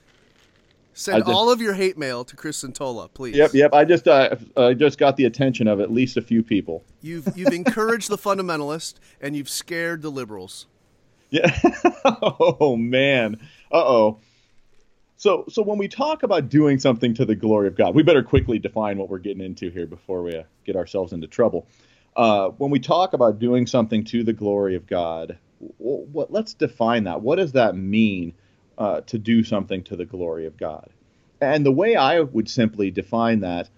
Send 0.93 1.25
just- 1.25 1.31
all 1.31 1.51
of 1.51 1.59
your 1.59 1.73
hate 1.73 1.97
mail 1.97 2.23
to 2.23 2.35
Chris 2.35 2.63
Santola, 2.63 3.09
please. 3.13 3.35
Yep, 3.35 3.53
yep. 3.53 3.73
I 3.73 3.83
just 3.83 4.07
uh, 4.07 4.35
I 4.55 4.73
just 4.73 4.97
got 4.97 5.17
the 5.17 5.25
attention 5.25 5.67
of 5.67 5.79
at 5.79 5.91
least 5.91 6.17
a 6.17 6.21
few 6.21 6.43
people. 6.43 6.83
You've 7.01 7.27
you've 7.35 7.53
encouraged 7.53 8.09
the 8.09 8.17
fundamentalist 8.17 8.95
and 9.19 9.35
you've 9.35 9.49
scared 9.49 10.01
the 10.01 10.09
liberals. 10.09 10.67
Yeah. 11.31 11.51
oh 12.05 12.75
man. 12.77 13.37
Uh 13.71 13.77
oh. 13.77 14.19
So 15.23 15.45
so 15.47 15.63
when 15.63 15.77
we 15.77 15.87
talk 15.87 16.23
about 16.23 16.49
doing 16.49 16.79
something 16.79 17.13
to 17.13 17.23
the 17.23 17.33
glory 17.33 17.69
of 17.69 17.77
God, 17.77 17.95
we 17.95 18.03
better 18.03 18.23
quickly 18.23 18.59
define 18.59 18.97
what 18.97 19.07
we're 19.07 19.19
getting 19.19 19.41
into 19.41 19.69
here 19.69 19.87
before 19.87 20.21
we 20.21 20.35
uh, 20.35 20.43
get 20.65 20.75
ourselves 20.75 21.13
into 21.13 21.27
trouble. 21.27 21.65
Uh, 22.17 22.49
when 22.49 22.69
we 22.71 22.77
talk 22.77 23.13
about 23.13 23.39
doing 23.39 23.65
something 23.65 24.03
to 24.03 24.25
the 24.25 24.33
glory 24.33 24.75
of 24.75 24.85
God, 24.85 25.37
what 25.77 26.29
let's 26.29 26.53
define 26.53 27.05
that. 27.05 27.21
What 27.21 27.37
does 27.37 27.53
that 27.53 27.77
mean 27.77 28.33
uh, 28.77 28.99
to 28.99 29.17
do 29.17 29.45
something 29.45 29.81
to 29.85 29.95
the 29.95 30.03
glory 30.03 30.45
of 30.45 30.57
God? 30.57 30.89
And 31.39 31.65
the 31.65 31.71
way 31.71 31.95
I 31.95 32.19
would 32.19 32.49
simply 32.49 32.91
define 32.91 33.39
that 33.39 33.69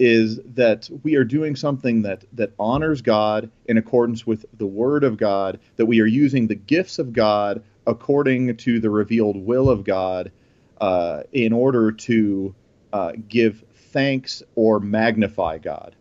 is 0.00 0.40
that 0.56 0.90
we 1.04 1.14
are 1.14 1.22
doing 1.22 1.54
something 1.54 2.02
that 2.02 2.24
that 2.32 2.54
honors 2.58 3.02
God 3.02 3.52
in 3.66 3.78
accordance 3.78 4.26
with 4.26 4.46
the 4.52 4.66
Word 4.66 5.04
of 5.04 5.16
God, 5.16 5.60
that 5.76 5.86
we 5.86 6.00
are 6.00 6.06
using 6.06 6.48
the 6.48 6.56
gifts 6.56 6.98
of 6.98 7.12
God 7.12 7.62
according 7.86 8.56
to 8.56 8.80
the 8.80 8.90
revealed 8.90 9.36
will 9.36 9.70
of 9.70 9.84
God, 9.84 10.32
uh, 10.80 11.22
in 11.32 11.52
order 11.52 11.92
to 11.92 12.54
uh, 12.92 13.12
give 13.28 13.64
thanks 13.74 14.42
or 14.54 14.80
magnify 14.80 15.58
God. 15.58 15.96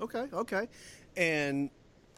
Okay, 0.00 0.26
okay. 0.32 0.68
And 1.16 1.70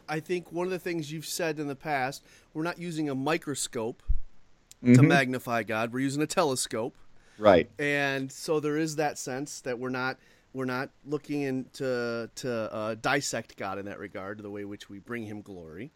I 0.09 0.21
think 0.21 0.53
one 0.53 0.67
of 0.67 0.71
the 0.71 0.79
things 0.79 1.11
you've 1.13 1.27
said 1.27 1.59
in 1.59 1.69
the 1.69 1.77
past, 1.77 2.25
we're 2.53 2.63
not 2.63 2.79
using 2.79 3.09
a 3.09 3.15
microscope 3.15 4.03
to 4.85 5.03
magnify 5.03 5.63
God. 5.63 5.93
We're 5.93 6.01
using 6.01 6.23
a 6.23 6.27
telescope. 6.27 6.97
Right. 7.39 7.71
And 7.79 8.31
so 8.31 8.61
there 8.61 8.77
is 8.77 8.97
that 8.97 9.19
sense 9.19 9.61
that 9.63 9.79
we're 9.79 9.89
not 9.89 10.19
we're 10.53 10.65
not 10.67 10.91
looking 11.05 11.43
into 11.43 12.31
to 12.37 12.73
uh, 12.73 12.95
dissect 12.95 13.57
God 13.57 13.79
in 13.79 13.87
that 13.87 13.99
regard, 13.99 14.41
the 14.41 14.51
way 14.51 14.63
in 14.63 14.69
which 14.69 14.89
we 14.89 15.01
bring 15.01 15.25
him 15.25 15.43
glory. 15.43 15.91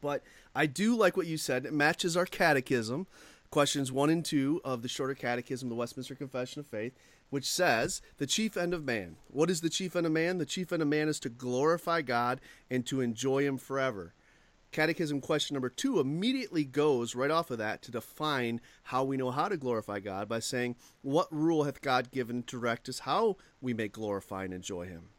But 0.00 0.22
I 0.54 0.66
do 0.66 0.94
like 0.94 1.16
what 1.16 1.26
you 1.26 1.36
said. 1.36 1.66
It 1.66 1.72
matches 1.72 2.16
our 2.16 2.26
catechism, 2.26 3.08
questions 3.54 3.92
one 3.92 4.10
and 4.10 4.24
two 4.24 4.60
of 4.64 4.82
the 4.82 4.88
shorter 4.88 5.14
catechism, 5.14 5.68
the 5.68 5.76
Westminster 5.76 6.16
Confession 6.16 6.58
of 6.58 6.66
Faith, 6.66 6.92
which 7.30 7.48
says 7.48 8.02
the 8.16 8.26
chief 8.26 8.56
end 8.56 8.74
of 8.74 8.84
man. 8.84 9.14
What 9.28 9.48
is 9.48 9.60
the 9.60 9.70
chief 9.70 9.94
end 9.94 10.06
of 10.06 10.10
man? 10.10 10.38
The 10.38 10.44
chief 10.44 10.72
end 10.72 10.82
of 10.82 10.88
man 10.88 11.06
is 11.06 11.20
to 11.20 11.28
glorify 11.28 12.02
God 12.02 12.40
and 12.68 12.84
to 12.86 13.00
enjoy 13.00 13.44
him 13.44 13.56
forever. 13.56 14.12
Catechism 14.72 15.20
question 15.20 15.54
number 15.54 15.68
two 15.68 16.00
immediately 16.00 16.64
goes 16.64 17.14
right 17.14 17.30
off 17.30 17.52
of 17.52 17.58
that 17.58 17.80
to 17.82 17.92
define 17.92 18.60
how 18.82 19.04
we 19.04 19.16
know 19.16 19.30
how 19.30 19.46
to 19.46 19.56
glorify 19.56 20.00
God 20.00 20.28
by 20.28 20.40
saying, 20.40 20.74
What 21.02 21.28
rule 21.32 21.62
hath 21.62 21.80
God 21.80 22.10
given 22.10 22.42
to 22.42 22.58
direct 22.58 22.88
us 22.88 22.98
how 22.98 23.36
we 23.60 23.72
may 23.72 23.86
glorify 23.86 24.42
and 24.42 24.52
enjoy 24.52 24.86
Him? 24.86 25.10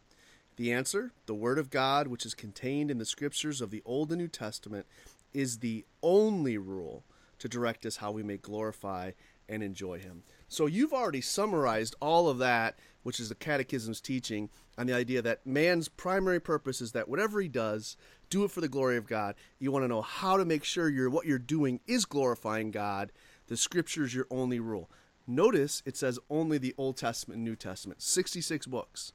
The 0.58 0.74
answer, 0.74 1.14
the 1.26 1.34
Word 1.34 1.58
of 1.58 1.70
God, 1.70 2.10
which 2.10 2.26
is 2.26 2.36
contained 2.36 2.92
in 2.92 2.98
the 2.98 3.06
scriptures 3.06 3.62
of 3.62 3.72
the 3.72 3.82
Old 3.86 4.12
and 4.12 4.20
New 4.20 4.28
Testament, 4.28 4.88
is 5.34 5.60
the 5.60 5.86
only 6.04 6.58
rule 6.58 7.06
to 7.40 7.50
direct 7.50 7.86
us 7.86 7.98
how 7.98 8.12
we 8.12 8.24
may 8.24 8.38
glorify 8.38 9.12
and 9.48 9.62
enjoy 9.62 10.00
Him. 10.00 10.24
So 10.48 10.66
you've 10.66 10.94
already 10.94 11.22
summarized 11.22 11.96
all 12.02 12.30
of 12.30 12.38
that, 12.40 12.80
which 13.04 13.20
is 13.20 13.30
the 13.30 13.36
Catechism's 13.36 14.02
teaching 14.02 14.50
on 14.78 14.88
the 14.88 14.94
idea 14.94 15.22
that 15.22 15.46
man's 15.46 15.88
primary 15.88 16.40
purpose 16.40 16.82
is 16.82 16.92
that 16.94 17.08
whatever 17.08 17.40
he 17.40 17.48
does, 17.48 17.98
do 18.30 18.44
it 18.44 18.52
for 18.52 18.62
the 18.62 18.68
glory 18.68 18.98
of 18.98 19.08
God. 19.08 19.36
You 19.60 19.72
want 19.72 19.84
to 19.84 19.90
know 19.90 20.02
how 20.02 20.38
to 20.38 20.46
make 20.46 20.64
sure 20.64 20.90
you're, 20.90 21.10
what 21.10 21.26
you're 21.26 21.40
doing 21.40 21.80
is 21.88 22.06
glorifying 22.06 22.72
God. 22.72 23.12
The 23.48 23.58
scripture's 23.58 24.14
your 24.14 24.28
only 24.30 24.60
rule. 24.60 24.90
Notice 25.28 25.82
it 25.86 25.98
says 25.98 26.20
only 26.30 26.58
the 26.58 26.76
Old 26.78 26.98
Testament 26.98 27.38
and 27.38 27.46
New 27.46 27.56
Testament, 27.56 28.02
66 28.02 28.68
books. 28.68 29.14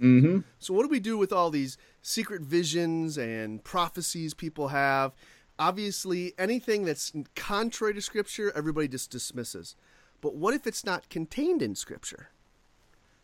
Mm-hmm. 0.00 0.38
So, 0.58 0.72
what 0.72 0.82
do 0.82 0.88
we 0.88 1.00
do 1.00 1.18
with 1.18 1.32
all 1.32 1.50
these 1.50 1.76
secret 2.00 2.40
visions 2.40 3.18
and 3.18 3.62
prophecies 3.62 4.32
people 4.32 4.68
have? 4.68 5.12
Obviously, 5.60 6.32
anything 6.38 6.86
that's 6.86 7.12
contrary 7.36 7.92
to 7.92 8.00
Scripture, 8.00 8.50
everybody 8.56 8.88
just 8.88 9.10
dismisses. 9.10 9.76
But 10.22 10.34
what 10.34 10.54
if 10.54 10.66
it's 10.66 10.86
not 10.86 11.10
contained 11.10 11.60
in 11.60 11.74
Scripture? 11.74 12.30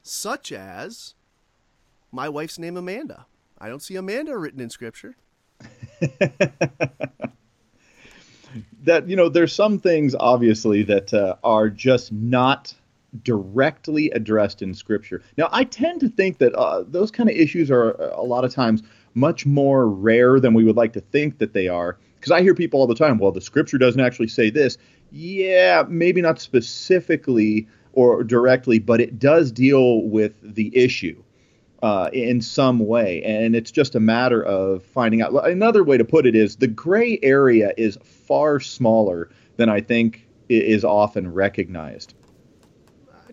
Such 0.02 0.52
as 0.52 1.14
my 2.12 2.28
wife's 2.28 2.58
name, 2.58 2.76
Amanda. 2.76 3.24
I 3.58 3.70
don't 3.70 3.82
see 3.82 3.96
Amanda 3.96 4.36
written 4.36 4.60
in 4.60 4.68
Scripture. 4.68 5.16
that 8.82 9.08
you 9.08 9.16
know, 9.16 9.30
there's 9.30 9.54
some 9.54 9.78
things 9.78 10.14
obviously 10.20 10.82
that 10.82 11.14
uh, 11.14 11.36
are 11.42 11.70
just 11.70 12.12
not 12.12 12.74
directly 13.22 14.10
addressed 14.10 14.60
in 14.60 14.74
Scripture. 14.74 15.22
Now, 15.38 15.48
I 15.52 15.64
tend 15.64 16.00
to 16.00 16.10
think 16.10 16.36
that 16.38 16.54
uh, 16.54 16.84
those 16.86 17.10
kind 17.10 17.30
of 17.30 17.36
issues 17.36 17.70
are 17.70 17.98
uh, 17.98 18.20
a 18.20 18.22
lot 18.22 18.44
of 18.44 18.52
times 18.52 18.82
much 19.14 19.46
more 19.46 19.88
rare 19.88 20.38
than 20.38 20.52
we 20.52 20.64
would 20.64 20.76
like 20.76 20.92
to 20.92 21.00
think 21.00 21.38
that 21.38 21.54
they 21.54 21.68
are. 21.68 21.96
Because 22.16 22.32
I 22.32 22.42
hear 22.42 22.54
people 22.54 22.80
all 22.80 22.86
the 22.86 22.94
time, 22.94 23.18
well, 23.18 23.32
the 23.32 23.40
Scripture 23.40 23.78
doesn't 23.78 24.00
actually 24.00 24.28
say 24.28 24.50
this. 24.50 24.78
Yeah, 25.12 25.84
maybe 25.88 26.20
not 26.20 26.40
specifically 26.40 27.68
or 27.92 28.24
directly, 28.24 28.78
but 28.78 29.00
it 29.00 29.18
does 29.18 29.52
deal 29.52 30.02
with 30.02 30.34
the 30.42 30.76
issue. 30.76 31.22
Uh, 31.82 32.08
in 32.14 32.40
some 32.40 32.78
way, 32.80 33.22
and 33.22 33.54
it's 33.54 33.70
just 33.70 33.94
a 33.94 34.00
matter 34.00 34.42
of 34.42 34.82
finding 34.82 35.20
out. 35.20 35.46
Another 35.46 35.84
way 35.84 35.98
to 35.98 36.06
put 36.06 36.26
it 36.26 36.34
is 36.34 36.56
the 36.56 36.66
gray 36.66 37.18
area 37.22 37.74
is 37.76 37.98
far 38.02 38.58
smaller 38.60 39.28
than 39.58 39.68
I 39.68 39.82
think 39.82 40.26
is 40.48 40.84
often 40.84 41.32
recognized 41.32 42.14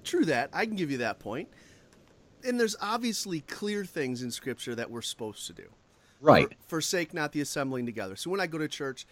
true 0.04 0.26
that. 0.26 0.50
I 0.54 0.66
can 0.66 0.76
give 0.76 0.92
you 0.92 1.00
that 1.00 1.20
point. 1.20 1.50
And 2.46 2.60
there's 2.60 2.76
obviously 2.82 3.42
clear 3.42 3.86
things 3.86 4.22
in 4.22 4.32
Scripture 4.32 4.76
that 4.76 4.92
we're 4.92 5.02
supposed 5.02 5.48
to 5.48 5.54
do. 5.54 5.70
Right. 6.24 6.50
For, 6.50 6.70
forsake 6.70 7.14
not 7.14 7.34
the 7.34 7.42
assembling 7.42 7.86
together. 7.86 8.16
So 8.16 8.30
when 8.30 8.40
I 8.40 8.48
go 8.48 8.58
to 8.58 8.68
church, 8.68 9.06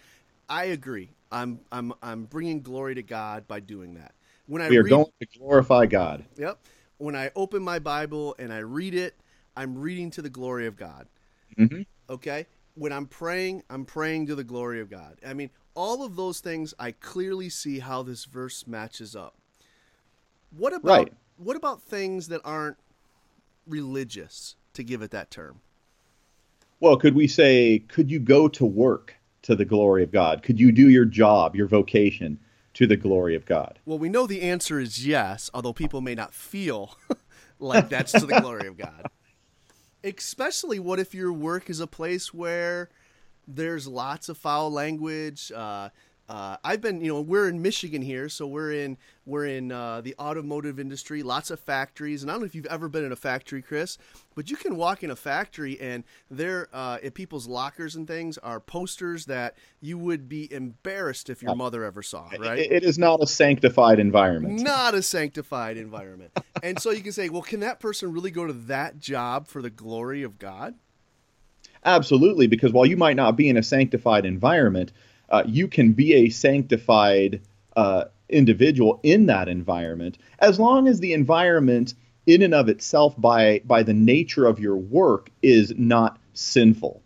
I 0.48 0.64
agree. 0.64 1.10
I'm 1.30 1.60
I'm 1.70 1.92
I'm 2.02 2.24
bringing 2.24 2.62
glory 2.62 2.94
to 2.94 3.02
God 3.02 3.46
by 3.46 3.60
doing 3.60 3.94
that. 3.94 4.14
When 4.46 4.62
I 4.62 4.68
we 4.68 4.78
are 4.78 4.82
read, 4.82 4.90
going 4.90 5.06
to 5.20 5.38
glorify 5.38 5.86
God. 5.86 6.24
Yep. 6.36 6.58
When 6.98 7.14
I 7.14 7.30
open 7.36 7.62
my 7.62 7.78
Bible 7.78 8.34
and 8.38 8.52
I 8.52 8.58
read 8.58 8.94
it, 8.94 9.14
I'm 9.56 9.78
reading 9.78 10.10
to 10.12 10.22
the 10.22 10.30
glory 10.30 10.66
of 10.66 10.76
God. 10.76 11.06
Mm-hmm. 11.58 11.82
Okay. 12.10 12.46
When 12.74 12.92
I'm 12.92 13.06
praying, 13.06 13.62
I'm 13.68 13.84
praying 13.84 14.26
to 14.28 14.34
the 14.34 14.44
glory 14.44 14.80
of 14.80 14.90
God. 14.90 15.18
I 15.26 15.34
mean, 15.34 15.50
all 15.74 16.04
of 16.04 16.16
those 16.16 16.40
things, 16.40 16.72
I 16.78 16.92
clearly 16.92 17.48
see 17.50 17.78
how 17.78 18.02
this 18.02 18.24
verse 18.24 18.66
matches 18.66 19.14
up. 19.14 19.34
What 20.56 20.72
about 20.72 20.98
right. 20.98 21.12
what 21.36 21.56
about 21.56 21.82
things 21.82 22.28
that 22.28 22.40
aren't 22.44 22.78
religious? 23.66 24.56
To 24.74 24.82
give 24.82 25.02
it 25.02 25.10
that 25.10 25.30
term. 25.30 25.60
Well, 26.82 26.96
could 26.96 27.14
we 27.14 27.28
say, 27.28 27.78
could 27.78 28.10
you 28.10 28.18
go 28.18 28.48
to 28.48 28.64
work 28.64 29.14
to 29.42 29.54
the 29.54 29.64
glory 29.64 30.02
of 30.02 30.10
God? 30.10 30.42
Could 30.42 30.58
you 30.58 30.72
do 30.72 30.90
your 30.90 31.04
job, 31.04 31.54
your 31.54 31.68
vocation 31.68 32.40
to 32.74 32.88
the 32.88 32.96
glory 32.96 33.36
of 33.36 33.46
God? 33.46 33.78
Well, 33.86 34.00
we 34.00 34.08
know 34.08 34.26
the 34.26 34.42
answer 34.42 34.80
is 34.80 35.06
yes, 35.06 35.48
although 35.54 35.72
people 35.72 36.00
may 36.00 36.16
not 36.16 36.34
feel 36.34 36.96
like 37.60 37.88
that's 37.88 38.10
to 38.10 38.26
the 38.26 38.40
glory 38.40 38.66
of 38.66 38.76
God. 38.76 39.06
Especially, 40.02 40.80
what 40.80 40.98
if 40.98 41.14
your 41.14 41.32
work 41.32 41.70
is 41.70 41.78
a 41.78 41.86
place 41.86 42.34
where 42.34 42.90
there's 43.46 43.86
lots 43.86 44.28
of 44.28 44.36
foul 44.36 44.68
language, 44.68 45.52
uh, 45.54 45.90
uh, 46.32 46.56
I've 46.64 46.80
been, 46.80 47.02
you 47.02 47.08
know, 47.08 47.20
we're 47.20 47.46
in 47.46 47.60
Michigan 47.60 48.00
here, 48.00 48.30
so 48.30 48.46
we're 48.46 48.72
in 48.72 48.96
we're 49.26 49.44
in 49.44 49.70
uh, 49.70 50.00
the 50.00 50.14
automotive 50.18 50.80
industry, 50.80 51.22
lots 51.22 51.50
of 51.50 51.60
factories, 51.60 52.22
and 52.22 52.30
I 52.30 52.34
don't 52.34 52.40
know 52.40 52.46
if 52.46 52.54
you've 52.54 52.64
ever 52.66 52.88
been 52.88 53.04
in 53.04 53.12
a 53.12 53.16
factory, 53.16 53.60
Chris, 53.60 53.98
but 54.34 54.50
you 54.50 54.56
can 54.56 54.76
walk 54.76 55.02
in 55.02 55.10
a 55.10 55.16
factory 55.16 55.78
and 55.78 56.04
there, 56.30 56.68
uh, 56.72 56.96
in 57.02 57.10
people's 57.10 57.46
lockers 57.46 57.96
and 57.96 58.08
things, 58.08 58.38
are 58.38 58.60
posters 58.60 59.26
that 59.26 59.58
you 59.82 59.98
would 59.98 60.26
be 60.26 60.50
embarrassed 60.50 61.28
if 61.28 61.42
your 61.42 61.54
mother 61.54 61.84
ever 61.84 62.02
saw. 62.02 62.30
Right? 62.38 62.60
It 62.60 62.82
is 62.82 62.98
not 62.98 63.22
a 63.22 63.26
sanctified 63.26 63.98
environment. 63.98 64.62
Not 64.62 64.94
a 64.94 65.02
sanctified 65.02 65.76
environment, 65.76 66.32
and 66.62 66.80
so 66.80 66.92
you 66.92 67.02
can 67.02 67.12
say, 67.12 67.28
well, 67.28 67.42
can 67.42 67.60
that 67.60 67.78
person 67.78 68.10
really 68.10 68.30
go 68.30 68.46
to 68.46 68.54
that 68.54 68.98
job 68.98 69.48
for 69.48 69.60
the 69.60 69.70
glory 69.70 70.22
of 70.22 70.38
God? 70.38 70.76
Absolutely, 71.84 72.46
because 72.46 72.72
while 72.72 72.86
you 72.86 72.96
might 72.96 73.16
not 73.16 73.36
be 73.36 73.50
in 73.50 73.58
a 73.58 73.62
sanctified 73.62 74.24
environment 74.24 74.92
uh, 75.32 75.42
you 75.46 75.66
can 75.66 75.92
be 75.92 76.12
a 76.12 76.28
sanctified 76.28 77.40
uh, 77.74 78.04
individual 78.28 79.00
in 79.02 79.26
that 79.26 79.48
environment 79.48 80.18
as 80.38 80.60
long 80.60 80.86
as 80.86 81.00
the 81.00 81.12
environment 81.12 81.94
in 82.26 82.42
and 82.42 82.54
of 82.54 82.68
itself 82.68 83.20
by 83.20 83.60
by 83.64 83.82
the 83.82 83.94
nature 83.94 84.46
of 84.46 84.60
your 84.60 84.76
work 84.76 85.30
is 85.42 85.74
not 85.76 86.18
sinful. 86.34 87.02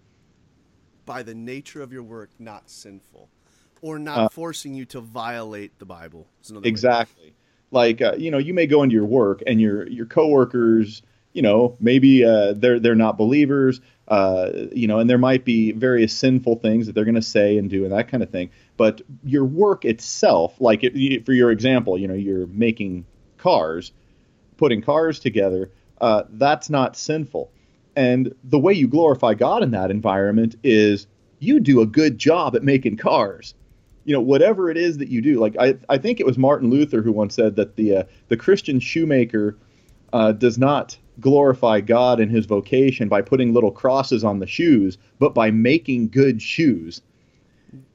By 1.06 1.22
the 1.22 1.34
nature 1.34 1.82
of 1.82 1.92
your 1.92 2.02
work 2.02 2.30
not 2.38 2.68
sinful. 2.68 3.28
Or 3.82 3.98
not 3.98 4.18
uh, 4.18 4.28
forcing 4.30 4.74
you 4.74 4.84
to 4.86 5.00
violate 5.00 5.78
the 5.78 5.84
bible. 5.84 6.26
Exactly 6.64 7.26
way. 7.26 7.32
like 7.70 8.02
uh, 8.02 8.14
you 8.18 8.30
know 8.30 8.38
you 8.38 8.52
may 8.54 8.66
go 8.66 8.82
into 8.82 8.94
your 8.94 9.06
work 9.06 9.42
and 9.46 9.60
your 9.60 9.86
your 9.88 10.06
coworkers 10.06 11.02
you 11.36 11.42
know 11.42 11.76
maybe 11.80 12.24
uh, 12.24 12.54
they're 12.56 12.80
they're 12.80 12.94
not 12.94 13.16
believers 13.16 13.80
uh, 14.08 14.50
you 14.72 14.86
know, 14.86 15.00
and 15.00 15.10
there 15.10 15.18
might 15.18 15.44
be 15.44 15.72
various 15.72 16.12
sinful 16.12 16.56
things 16.56 16.86
that 16.86 16.94
they're 16.94 17.04
going 17.04 17.16
to 17.16 17.22
say 17.22 17.58
and 17.58 17.68
do 17.68 17.84
and 17.84 17.92
that 17.92 18.08
kind 18.08 18.22
of 18.22 18.30
thing. 18.30 18.50
But 18.76 19.02
your 19.24 19.44
work 19.44 19.84
itself, 19.84 20.60
like 20.60 20.84
it, 20.84 21.26
for 21.26 21.32
your 21.32 21.50
example, 21.50 21.98
you 21.98 22.06
know, 22.06 22.14
you're 22.14 22.46
making 22.46 23.04
cars, 23.38 23.92
putting 24.56 24.80
cars 24.80 25.18
together, 25.18 25.72
uh, 26.00 26.22
that's 26.30 26.70
not 26.70 26.96
sinful. 26.96 27.50
And 27.96 28.34
the 28.44 28.58
way 28.58 28.74
you 28.74 28.86
glorify 28.86 29.34
God 29.34 29.62
in 29.62 29.72
that 29.72 29.90
environment 29.90 30.54
is 30.62 31.06
you 31.40 31.58
do 31.58 31.80
a 31.80 31.86
good 31.86 32.18
job 32.18 32.54
at 32.54 32.62
making 32.62 32.98
cars. 32.98 33.54
You 34.04 34.12
know, 34.12 34.20
whatever 34.20 34.70
it 34.70 34.76
is 34.76 34.98
that 34.98 35.08
you 35.08 35.20
do, 35.20 35.40
like 35.40 35.56
I, 35.58 35.76
I 35.88 35.98
think 35.98 36.20
it 36.20 36.26
was 36.26 36.38
Martin 36.38 36.70
Luther 36.70 37.02
who 37.02 37.10
once 37.10 37.34
said 37.34 37.56
that 37.56 37.74
the 37.74 37.96
uh, 37.96 38.02
the 38.28 38.36
Christian 38.36 38.78
shoemaker 38.78 39.56
uh, 40.12 40.30
does 40.30 40.58
not 40.58 40.96
glorify 41.20 41.80
God 41.80 42.20
in 42.20 42.28
his 42.28 42.46
vocation 42.46 43.08
by 43.08 43.22
putting 43.22 43.52
little 43.52 43.70
crosses 43.70 44.24
on 44.24 44.38
the 44.38 44.46
shoes, 44.46 44.98
but 45.18 45.34
by 45.34 45.50
making 45.50 46.08
good 46.08 46.42
shoes. 46.42 47.00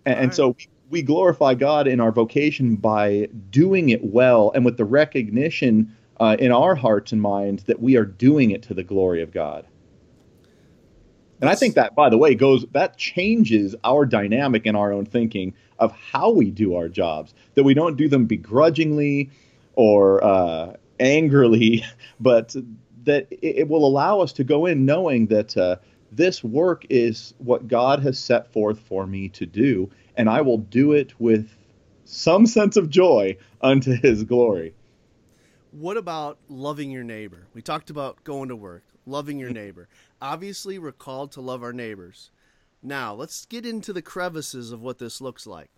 And, 0.06 0.20
and 0.20 0.34
so 0.34 0.56
we 0.90 1.02
glorify 1.02 1.54
God 1.54 1.88
in 1.88 2.00
our 2.00 2.12
vocation 2.12 2.76
by 2.76 3.30
doing 3.50 3.90
it 3.90 4.04
well 4.04 4.52
and 4.54 4.66
with 4.66 4.78
the 4.78 4.86
recognition 4.86 5.96
uh, 6.20 6.36
in 6.40 6.52
our 6.52 6.76
hearts 6.76 7.12
and 7.12 7.22
minds 7.22 7.64
that 7.64 7.82
we 7.82 7.96
are 7.96 8.06
doing 8.06 8.52
it 8.52 8.62
to 8.64 8.74
the 8.74 8.84
glory 8.84 9.22
of 9.22 9.32
God. 9.32 9.66
And 11.40 11.50
I 11.50 11.56
think 11.56 11.74
that, 11.74 11.96
by 11.96 12.10
the 12.10 12.20
way, 12.20 12.36
goes 12.36 12.66
that 12.74 12.98
changes 12.98 13.76
our 13.84 14.06
dynamic 14.06 14.68
in 14.68 14.76
our 14.76 14.94
own 14.94 15.06
thinking 15.06 15.56
of 15.80 15.92
how 15.92 16.30
we 16.30 16.52
do 16.52 16.76
our 16.76 16.88
jobs. 16.88 17.34
That 17.56 17.64
we 17.64 17.74
don't 17.74 17.98
do 17.98 18.08
them 18.08 18.26
begrudgingly 18.26 19.32
or 19.74 20.24
uh, 20.24 20.74
angrily, 21.00 21.84
but 22.20 22.56
that 23.04 23.28
it, 23.32 23.68
will 23.68 23.86
allow 23.86 24.20
us 24.20 24.34
to 24.34 24.44
go 24.44 24.66
in 24.66 24.86
knowing 24.86 25.28
that 25.28 25.58
uh, 25.58 25.78
this 26.12 26.44
work 26.44 26.86
is 26.90 27.34
what 27.38 27.68
God 27.68 28.02
has 28.04 28.20
set 28.20 28.52
forth 28.52 28.80
for 28.80 29.08
me 29.08 29.30
to 29.30 29.46
do, 29.46 29.90
and 30.16 30.30
I 30.30 30.42
will 30.42 30.58
do 30.58 30.92
it 30.92 31.20
with 31.20 31.50
some 32.06 32.46
sense 32.46 32.78
of 32.78 32.90
joy 32.90 33.38
unto 33.62 33.94
His 33.94 34.24
glory. 34.24 34.74
What 35.72 35.96
about 35.96 36.38
loving 36.50 36.92
your 36.92 37.04
neighbor? 37.04 37.48
We 37.54 37.62
talked 37.62 37.90
about 37.90 38.24
going 38.26 38.50
to 38.50 38.56
work, 38.56 38.84
loving 39.06 39.40
your 39.40 39.52
neighbor. 39.52 39.88
Obviously, 40.22 40.78
we're 40.78 40.92
called 40.92 41.32
to 41.34 41.42
love 41.42 41.64
our 41.64 41.72
neighbors. 41.72 42.30
Now, 42.84 43.14
let's 43.14 43.46
get 43.46 43.66
into 43.66 43.94
the 43.94 44.02
crevices 44.02 44.72
of 44.72 44.82
what 44.82 44.98
this 44.98 45.22
looks 45.22 45.48
like. 45.48 45.70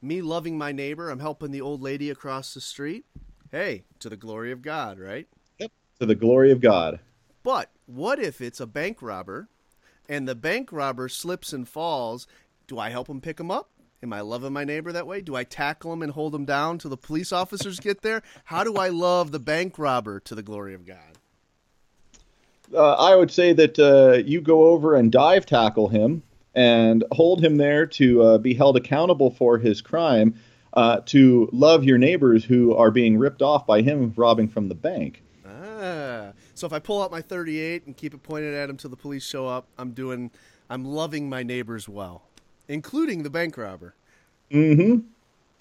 Me 0.00 0.22
loving 0.22 0.56
my 0.56 0.70
neighbor, 0.70 1.10
I'm 1.10 1.18
helping 1.18 1.50
the 1.50 1.60
old 1.60 1.80
lady 1.80 2.08
across 2.10 2.54
the 2.54 2.60
street. 2.60 3.04
Hey, 3.50 3.84
to 3.98 4.08
the 4.08 4.16
glory 4.16 4.52
of 4.52 4.62
God, 4.62 4.98
right? 4.98 5.26
To 6.00 6.06
the 6.06 6.14
glory 6.14 6.50
of 6.50 6.60
God. 6.60 7.00
But 7.42 7.70
what 7.86 8.18
if 8.18 8.40
it's 8.40 8.60
a 8.60 8.66
bank 8.66 9.02
robber 9.02 9.48
and 10.08 10.28
the 10.28 10.34
bank 10.34 10.72
robber 10.72 11.08
slips 11.08 11.52
and 11.52 11.68
falls? 11.68 12.26
Do 12.66 12.78
I 12.78 12.90
help 12.90 13.08
him 13.08 13.20
pick 13.20 13.38
him 13.38 13.50
up? 13.50 13.70
Am 14.02 14.12
I 14.12 14.20
loving 14.20 14.52
my 14.52 14.64
neighbor 14.64 14.90
that 14.92 15.06
way? 15.06 15.20
Do 15.20 15.36
I 15.36 15.44
tackle 15.44 15.92
him 15.92 16.02
and 16.02 16.12
hold 16.12 16.34
him 16.34 16.44
down 16.44 16.78
till 16.78 16.90
the 16.90 16.96
police 16.96 17.32
officers 17.32 17.78
get 17.78 18.02
there? 18.02 18.22
How 18.44 18.64
do 18.64 18.74
I 18.74 18.88
love 18.88 19.30
the 19.30 19.38
bank 19.38 19.78
robber 19.78 20.18
to 20.20 20.34
the 20.34 20.42
glory 20.42 20.74
of 20.74 20.84
God? 20.84 21.18
Uh, 22.74 22.94
I 22.94 23.14
would 23.14 23.30
say 23.30 23.52
that 23.52 23.78
uh, 23.78 24.24
you 24.26 24.40
go 24.40 24.64
over 24.66 24.96
and 24.96 25.12
dive 25.12 25.46
tackle 25.46 25.88
him 25.88 26.22
and 26.54 27.04
hold 27.12 27.44
him 27.44 27.58
there 27.58 27.86
to 27.86 28.22
uh, 28.22 28.38
be 28.38 28.54
held 28.54 28.76
accountable 28.76 29.30
for 29.30 29.58
his 29.58 29.80
crime 29.80 30.34
uh, 30.72 31.00
to 31.06 31.48
love 31.52 31.84
your 31.84 31.98
neighbors 31.98 32.44
who 32.44 32.74
are 32.74 32.90
being 32.90 33.18
ripped 33.18 33.42
off 33.42 33.66
by 33.66 33.82
him 33.82 34.12
robbing 34.16 34.48
from 34.48 34.68
the 34.68 34.74
bank. 34.74 35.22
So 35.82 36.66
if 36.66 36.72
I 36.72 36.78
pull 36.78 37.02
out 37.02 37.10
my 37.10 37.20
38 37.20 37.86
and 37.86 37.96
keep 37.96 38.14
it 38.14 38.22
pointed 38.22 38.54
at 38.54 38.70
him 38.70 38.76
till 38.76 38.90
the 38.90 38.96
police 38.96 39.24
show 39.24 39.46
up, 39.46 39.66
I'm 39.78 39.92
doing, 39.92 40.30
I'm 40.70 40.84
loving 40.84 41.28
my 41.28 41.42
neighbors 41.42 41.88
well, 41.88 42.22
including 42.68 43.22
the 43.22 43.30
bank 43.30 43.56
robber. 43.56 43.94
Mm-hmm. 44.50 45.06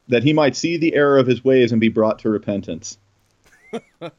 That 0.07 0.23
he 0.23 0.33
might 0.33 0.55
see 0.55 0.77
the 0.77 0.93
error 0.95 1.17
of 1.17 1.27
his 1.27 1.43
ways 1.43 1.71
and 1.71 1.79
be 1.79 1.89
brought 1.89 2.19
to 2.19 2.29
repentance. 2.29 2.97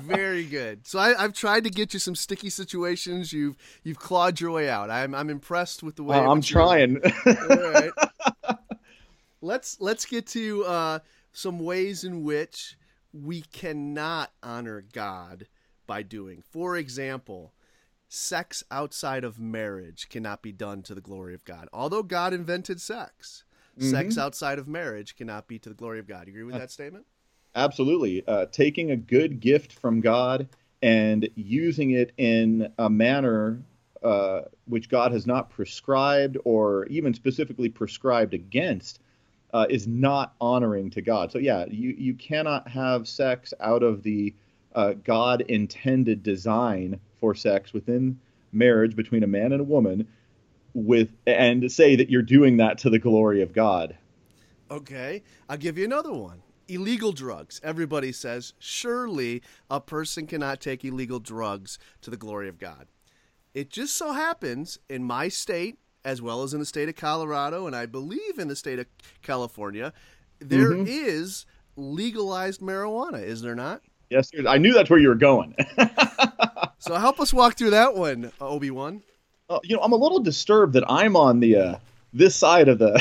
Very 0.00 0.44
good. 0.44 0.86
So 0.86 0.98
I, 0.98 1.14
have 1.20 1.32
tried 1.32 1.64
to 1.64 1.70
get 1.70 1.94
you 1.94 2.00
some 2.00 2.14
sticky 2.14 2.50
situations. 2.50 3.32
You've 3.32 3.56
you've 3.84 3.98
clawed 3.98 4.40
your 4.40 4.50
way 4.50 4.68
out. 4.68 4.90
I'm 4.90 5.14
I'm 5.14 5.30
impressed 5.30 5.82
with 5.82 5.96
the 5.96 6.02
way. 6.02 6.16
Uh, 6.16 6.30
I'm 6.30 6.40
trying. 6.40 7.00
All 7.26 7.72
right. 7.72 7.90
let's 9.40 9.80
let's 9.80 10.04
get 10.04 10.26
to 10.28 10.64
uh, 10.64 10.98
some 11.32 11.60
ways 11.60 12.04
in 12.04 12.24
which 12.24 12.76
we 13.12 13.42
cannot 13.42 14.32
honor 14.42 14.84
God 14.92 15.46
by 15.86 16.02
doing. 16.02 16.42
For 16.50 16.76
example, 16.76 17.52
sex 18.08 18.62
outside 18.70 19.24
of 19.24 19.38
marriage 19.38 20.08
cannot 20.08 20.42
be 20.42 20.52
done 20.52 20.82
to 20.82 20.94
the 20.94 21.00
glory 21.00 21.34
of 21.34 21.44
God. 21.44 21.68
Although 21.72 22.02
God 22.02 22.32
invented 22.32 22.80
sex, 22.80 23.44
mm-hmm. 23.78 23.90
sex 23.90 24.18
outside 24.18 24.58
of 24.58 24.68
marriage 24.68 25.16
cannot 25.16 25.48
be 25.48 25.58
to 25.58 25.68
the 25.68 25.74
glory 25.74 25.98
of 25.98 26.06
God. 26.06 26.26
You 26.26 26.32
agree 26.32 26.44
with 26.44 26.54
that 26.54 26.70
statement? 26.70 27.06
Absolutely. 27.54 28.26
Uh, 28.26 28.46
taking 28.46 28.90
a 28.90 28.96
good 28.96 29.40
gift 29.40 29.72
from 29.72 30.00
God 30.00 30.48
and 30.82 31.28
using 31.34 31.90
it 31.90 32.12
in 32.16 32.72
a 32.78 32.88
manner 32.88 33.62
uh, 34.02 34.42
which 34.66 34.88
God 34.88 35.12
has 35.12 35.26
not 35.26 35.50
prescribed 35.50 36.38
or 36.44 36.86
even 36.86 37.14
specifically 37.14 37.68
prescribed 37.68 38.32
against 38.32 39.00
uh, 39.52 39.66
is 39.68 39.86
not 39.86 40.34
honoring 40.40 40.90
to 40.90 41.02
God. 41.02 41.32
So, 41.32 41.38
yeah, 41.38 41.64
you, 41.68 41.94
you 41.96 42.14
cannot 42.14 42.68
have 42.68 43.08
sex 43.08 43.54
out 43.60 43.82
of 43.82 44.02
the 44.02 44.34
uh, 44.74 44.94
God 45.04 45.42
intended 45.42 46.22
design 46.22 47.00
for 47.20 47.34
sex 47.34 47.72
within 47.72 48.18
marriage 48.52 48.94
between 48.94 49.22
a 49.22 49.26
man 49.26 49.52
and 49.52 49.60
a 49.60 49.64
woman 49.64 50.06
with 50.74 51.10
and 51.26 51.70
say 51.70 51.96
that 51.96 52.10
you're 52.10 52.22
doing 52.22 52.58
that 52.58 52.78
to 52.78 52.90
the 52.90 52.98
glory 52.98 53.42
of 53.42 53.52
God. 53.52 53.96
Okay, 54.70 55.22
I'll 55.48 55.56
give 55.56 55.78
you 55.78 55.84
another 55.84 56.12
one 56.12 56.42
illegal 56.68 57.12
drugs. 57.12 57.60
Everybody 57.64 58.12
says, 58.12 58.52
surely 58.58 59.42
a 59.70 59.80
person 59.80 60.26
cannot 60.26 60.60
take 60.60 60.84
illegal 60.84 61.18
drugs 61.18 61.78
to 62.02 62.10
the 62.10 62.16
glory 62.16 62.48
of 62.48 62.58
God. 62.58 62.86
It 63.54 63.70
just 63.70 63.96
so 63.96 64.12
happens 64.12 64.78
in 64.88 65.02
my 65.02 65.28
state, 65.28 65.78
as 66.04 66.22
well 66.22 66.42
as 66.42 66.54
in 66.54 66.60
the 66.60 66.66
state 66.66 66.88
of 66.88 66.96
Colorado, 66.96 67.66
and 67.66 67.74
I 67.74 67.86
believe 67.86 68.38
in 68.38 68.48
the 68.48 68.56
state 68.56 68.78
of 68.78 68.86
California, 69.22 69.92
there 70.40 70.72
mm-hmm. 70.72 70.86
is 70.86 71.46
legalized 71.76 72.60
marijuana, 72.60 73.22
is 73.22 73.42
there 73.42 73.54
not? 73.54 73.82
Yes, 74.10 74.30
I 74.46 74.58
knew 74.58 74.72
that's 74.72 74.88
where 74.88 74.98
you 74.98 75.08
were 75.08 75.14
going. 75.14 75.54
so 76.78 76.94
help 76.94 77.20
us 77.20 77.32
walk 77.32 77.58
through 77.58 77.70
that 77.70 77.94
one, 77.94 78.32
Obi 78.40 78.70
Wan. 78.70 79.02
Uh, 79.50 79.58
you 79.64 79.76
know, 79.76 79.82
I'm 79.82 79.92
a 79.92 79.96
little 79.96 80.20
disturbed 80.20 80.74
that 80.74 80.84
I'm 80.88 81.16
on 81.16 81.40
the 81.40 81.56
uh, 81.56 81.76
this 82.12 82.34
side 82.34 82.68
of 82.68 82.78
the 82.78 82.92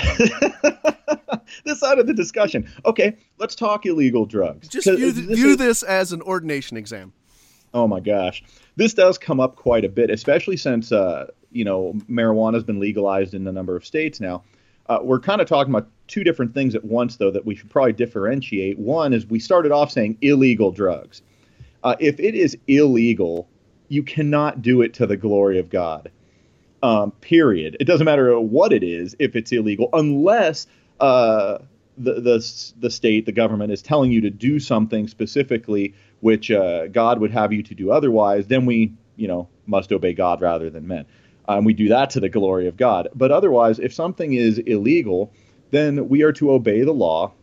this 1.66 1.80
side 1.80 2.00
of 2.00 2.08
the 2.08 2.14
discussion. 2.14 2.70
Okay, 2.86 3.16
let's 3.38 3.56
talk 3.56 3.86
illegal 3.86 4.26
drugs. 4.26 4.68
Just 4.68 4.88
view, 4.88 5.12
this, 5.12 5.38
view 5.38 5.50
is, 5.52 5.58
this 5.58 5.84
as 5.84 6.12
an 6.12 6.22
ordination 6.22 6.78
exam. 6.78 7.14
Oh 7.74 7.88
my 7.88 8.00
gosh, 8.00 8.44
this 8.76 8.94
does 8.94 9.18
come 9.18 9.40
up 9.40 9.56
quite 9.56 9.86
a 9.86 9.90
bit, 9.90 10.10
especially 10.10 10.58
since 10.58 10.92
uh, 10.92 11.28
you 11.58 11.66
know 11.66 11.94
marijuana 12.10 12.54
has 12.54 12.64
been 12.64 12.80
legalized 12.80 13.34
in 13.34 13.48
a 13.48 13.52
number 13.52 13.76
of 13.76 13.86
states 13.86 14.20
now. 14.20 14.44
Uh, 14.88 15.00
we're 15.02 15.20
kind 15.20 15.42
of 15.42 15.48
talking 15.48 15.74
about 15.74 15.90
two 16.08 16.24
different 16.24 16.54
things 16.54 16.74
at 16.74 16.86
once, 16.86 17.18
though, 17.18 17.32
that 17.32 17.46
we 17.46 17.56
should 17.56 17.70
probably 17.70 17.92
differentiate. 17.92 18.80
One 18.80 19.12
is 19.12 19.26
we 19.26 19.40
started 19.40 19.72
off 19.74 19.92
saying 19.92 20.18
illegal 20.22 20.72
drugs. 20.72 21.22
Uh, 21.84 21.96
if 22.00 22.20
it 22.22 22.36
is 22.36 22.58
illegal, 22.68 23.50
you 23.90 24.02
cannot 24.04 24.62
do 24.62 24.82
it 24.82 24.94
to 24.94 25.06
the 25.06 25.18
glory 25.18 25.60
of 25.60 25.70
God. 25.70 26.10
Um, 26.84 27.12
period. 27.20 27.76
It 27.80 27.86
doesn't 27.86 28.06
matter 28.06 28.40
what 28.40 28.72
it 28.72 28.84
is 28.84 29.16
if 29.20 29.36
it's 29.36 29.52
illegal, 29.52 29.90
unless 29.92 30.68
uh, 31.00 31.58
the, 31.98 32.22
the 32.22 32.74
the 32.80 32.90
state, 32.90 33.26
the 33.26 33.32
government 33.32 33.72
is 33.72 33.82
telling 33.82 34.12
you 34.12 34.22
to 34.22 34.30
do 34.30 34.60
something 34.60 35.08
specifically 35.08 35.96
which 36.20 36.50
uh, 36.52 36.88
God 36.88 37.20
would 37.20 37.32
have 37.32 37.52
you 37.52 37.64
to 37.64 37.76
do 37.76 37.92
otherwise, 37.92 38.48
then 38.48 38.66
we, 38.66 38.94
you 39.16 39.28
know, 39.28 39.50
must 39.66 39.92
obey 39.92 40.14
God 40.14 40.42
rather 40.42 40.70
than 40.70 40.88
men. 40.88 41.06
And 41.48 41.60
um, 41.60 41.66
we 41.66 41.74
do 41.74 41.88
that 41.90 42.10
to 42.12 42.20
the 42.20 42.30
glory 42.30 42.68
of 42.68 42.76
God. 42.76 43.08
But 43.16 43.32
otherwise, 43.32 43.80
if 43.80 43.94
something 43.94 44.34
is 44.34 44.60
illegal, 44.60 45.32
then 45.72 46.10
we 46.10 46.24
are 46.24 46.34
to 46.34 46.52
obey 46.52 46.84
the 46.84 46.94
law 46.94 47.34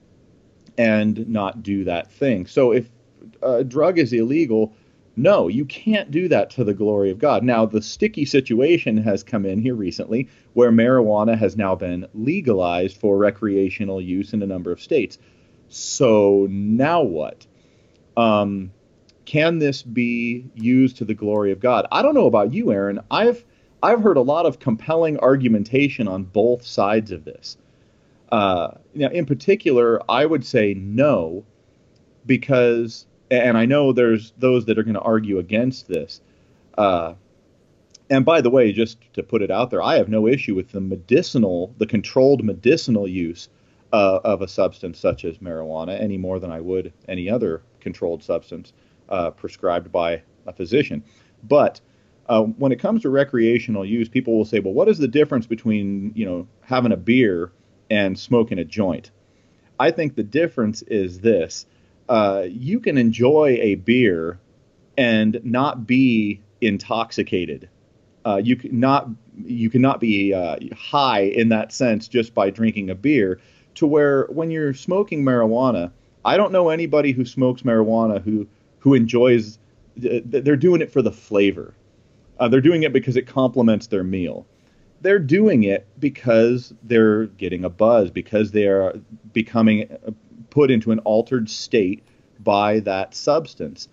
and 0.76 1.26
not 1.28 1.62
do 1.62 1.84
that 1.84 2.10
thing. 2.12 2.46
So 2.46 2.72
if 2.72 2.90
a 3.42 3.64
drug 3.64 3.98
is 3.98 4.12
illegal, 4.12 4.74
no, 5.16 5.48
you 5.48 5.64
can't 5.64 6.10
do 6.10 6.28
that 6.28 6.50
to 6.50 6.64
the 6.64 6.74
glory 6.74 7.10
of 7.10 7.18
God. 7.18 7.44
Now, 7.44 7.64
the 7.64 7.80
sticky 7.80 8.24
situation 8.24 8.96
has 8.98 9.22
come 9.22 9.46
in 9.46 9.60
here 9.60 9.74
recently 9.74 10.28
where 10.52 10.72
marijuana 10.72 11.38
has 11.38 11.56
now 11.56 11.74
been 11.74 12.06
legalized 12.12 12.96
for 12.98 13.16
recreational 13.16 14.00
use 14.00 14.32
in 14.32 14.42
a 14.42 14.46
number 14.46 14.72
of 14.72 14.82
states. 14.82 15.18
So 15.68 16.46
now 16.50 17.02
what? 17.02 17.46
Um, 18.16 18.72
can 19.24 19.58
this 19.58 19.82
be 19.82 20.44
used 20.54 20.98
to 20.98 21.04
the 21.04 21.14
glory 21.14 21.52
of 21.52 21.60
God? 21.60 21.86
I 21.90 22.02
don't 22.02 22.14
know 22.14 22.26
about 22.26 22.52
you, 22.52 22.72
Aaron. 22.72 23.00
I've 23.10 23.44
I've 23.84 24.00
heard 24.00 24.16
a 24.16 24.22
lot 24.22 24.46
of 24.46 24.58
compelling 24.58 25.18
argumentation 25.18 26.08
on 26.08 26.24
both 26.24 26.64
sides 26.64 27.12
of 27.12 27.26
this. 27.26 27.58
Uh, 28.32 28.68
now, 28.94 29.08
in 29.08 29.26
particular, 29.26 30.00
I 30.10 30.24
would 30.24 30.46
say 30.46 30.72
no, 30.72 31.44
because 32.24 33.04
and 33.30 33.58
I 33.58 33.66
know 33.66 33.92
there's 33.92 34.32
those 34.38 34.64
that 34.66 34.78
are 34.78 34.84
going 34.84 34.94
to 34.94 35.00
argue 35.00 35.38
against 35.38 35.86
this. 35.86 36.22
Uh, 36.78 37.12
and 38.08 38.24
by 38.24 38.40
the 38.40 38.48
way, 38.48 38.72
just 38.72 38.96
to 39.14 39.22
put 39.22 39.42
it 39.42 39.50
out 39.50 39.70
there, 39.70 39.82
I 39.82 39.96
have 39.96 40.08
no 40.08 40.26
issue 40.26 40.54
with 40.54 40.70
the 40.70 40.80
medicinal, 40.80 41.74
the 41.76 41.86
controlled 41.86 42.42
medicinal 42.42 43.06
use 43.06 43.50
uh, 43.92 44.20
of 44.24 44.40
a 44.40 44.48
substance 44.48 44.98
such 44.98 45.26
as 45.26 45.38
marijuana 45.38 46.00
any 46.00 46.16
more 46.16 46.40
than 46.40 46.50
I 46.50 46.60
would 46.60 46.90
any 47.06 47.28
other 47.28 47.60
controlled 47.80 48.22
substance 48.22 48.72
uh, 49.10 49.30
prescribed 49.32 49.92
by 49.92 50.22
a 50.46 50.54
physician. 50.54 51.04
But 51.42 51.82
uh, 52.26 52.42
when 52.42 52.72
it 52.72 52.78
comes 52.78 53.02
to 53.02 53.10
recreational 53.10 53.84
use, 53.84 54.08
people 54.08 54.36
will 54.36 54.44
say, 54.44 54.60
"Well, 54.60 54.74
what 54.74 54.88
is 54.88 54.98
the 54.98 55.08
difference 55.08 55.46
between 55.46 56.12
you 56.14 56.24
know 56.24 56.48
having 56.62 56.92
a 56.92 56.96
beer 56.96 57.52
and 57.90 58.18
smoking 58.18 58.58
a 58.58 58.64
joint?" 58.64 59.10
I 59.78 59.90
think 59.90 60.14
the 60.14 60.22
difference 60.22 60.82
is 60.82 61.20
this: 61.20 61.66
uh, 62.08 62.46
you 62.48 62.80
can 62.80 62.98
enjoy 62.98 63.58
a 63.60 63.74
beer 63.76 64.38
and 64.96 65.40
not 65.44 65.86
be 65.86 66.40
intoxicated. 66.60 67.68
Uh, 68.24 68.40
you 68.42 68.56
cannot 68.56 69.08
you 69.44 69.68
cannot 69.68 70.00
be 70.00 70.32
uh, 70.32 70.56
high 70.74 71.22
in 71.22 71.50
that 71.50 71.72
sense 71.72 72.08
just 72.08 72.34
by 72.34 72.50
drinking 72.50 72.90
a 72.90 72.94
beer. 72.94 73.40
To 73.76 73.86
where 73.86 74.26
when 74.26 74.50
you're 74.50 74.72
smoking 74.72 75.24
marijuana, 75.24 75.90
I 76.24 76.36
don't 76.36 76.52
know 76.52 76.68
anybody 76.68 77.12
who 77.12 77.24
smokes 77.24 77.62
marijuana 77.62 78.22
who 78.22 78.46
who 78.78 78.94
enjoys. 78.94 79.58
They're 79.96 80.56
doing 80.56 80.80
it 80.80 80.90
for 80.90 81.02
the 81.02 81.12
flavor. 81.12 81.74
Uh, 82.38 82.48
they're 82.48 82.60
doing 82.60 82.82
it 82.82 82.92
because 82.92 83.16
it 83.16 83.26
complements 83.26 83.86
their 83.86 84.04
meal. 84.04 84.46
They're 85.00 85.18
doing 85.18 85.64
it 85.64 85.86
because 85.98 86.72
they're 86.82 87.26
getting 87.26 87.64
a 87.64 87.70
buzz, 87.70 88.10
because 88.10 88.50
they 88.50 88.66
are 88.66 88.94
becoming 89.32 89.88
put 90.50 90.70
into 90.70 90.92
an 90.92 91.00
altered 91.00 91.50
state 91.50 92.02
by 92.40 92.80
that 92.80 93.14
substance. 93.14 93.88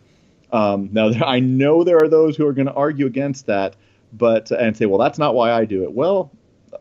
Um, 0.51 0.89
now, 0.91 1.09
I 1.25 1.39
know 1.39 1.83
there 1.83 1.97
are 2.01 2.09
those 2.09 2.35
who 2.35 2.47
are 2.47 2.53
going 2.53 2.67
to 2.67 2.73
argue 2.73 3.05
against 3.05 3.47
that, 3.47 3.75
but 4.13 4.51
and 4.51 4.75
say, 4.75 4.85
well, 4.85 4.99
that's 4.99 5.19
not 5.19 5.35
why 5.35 5.51
I 5.51 5.65
do 5.65 5.83
it. 5.83 5.93
Well, 5.93 6.31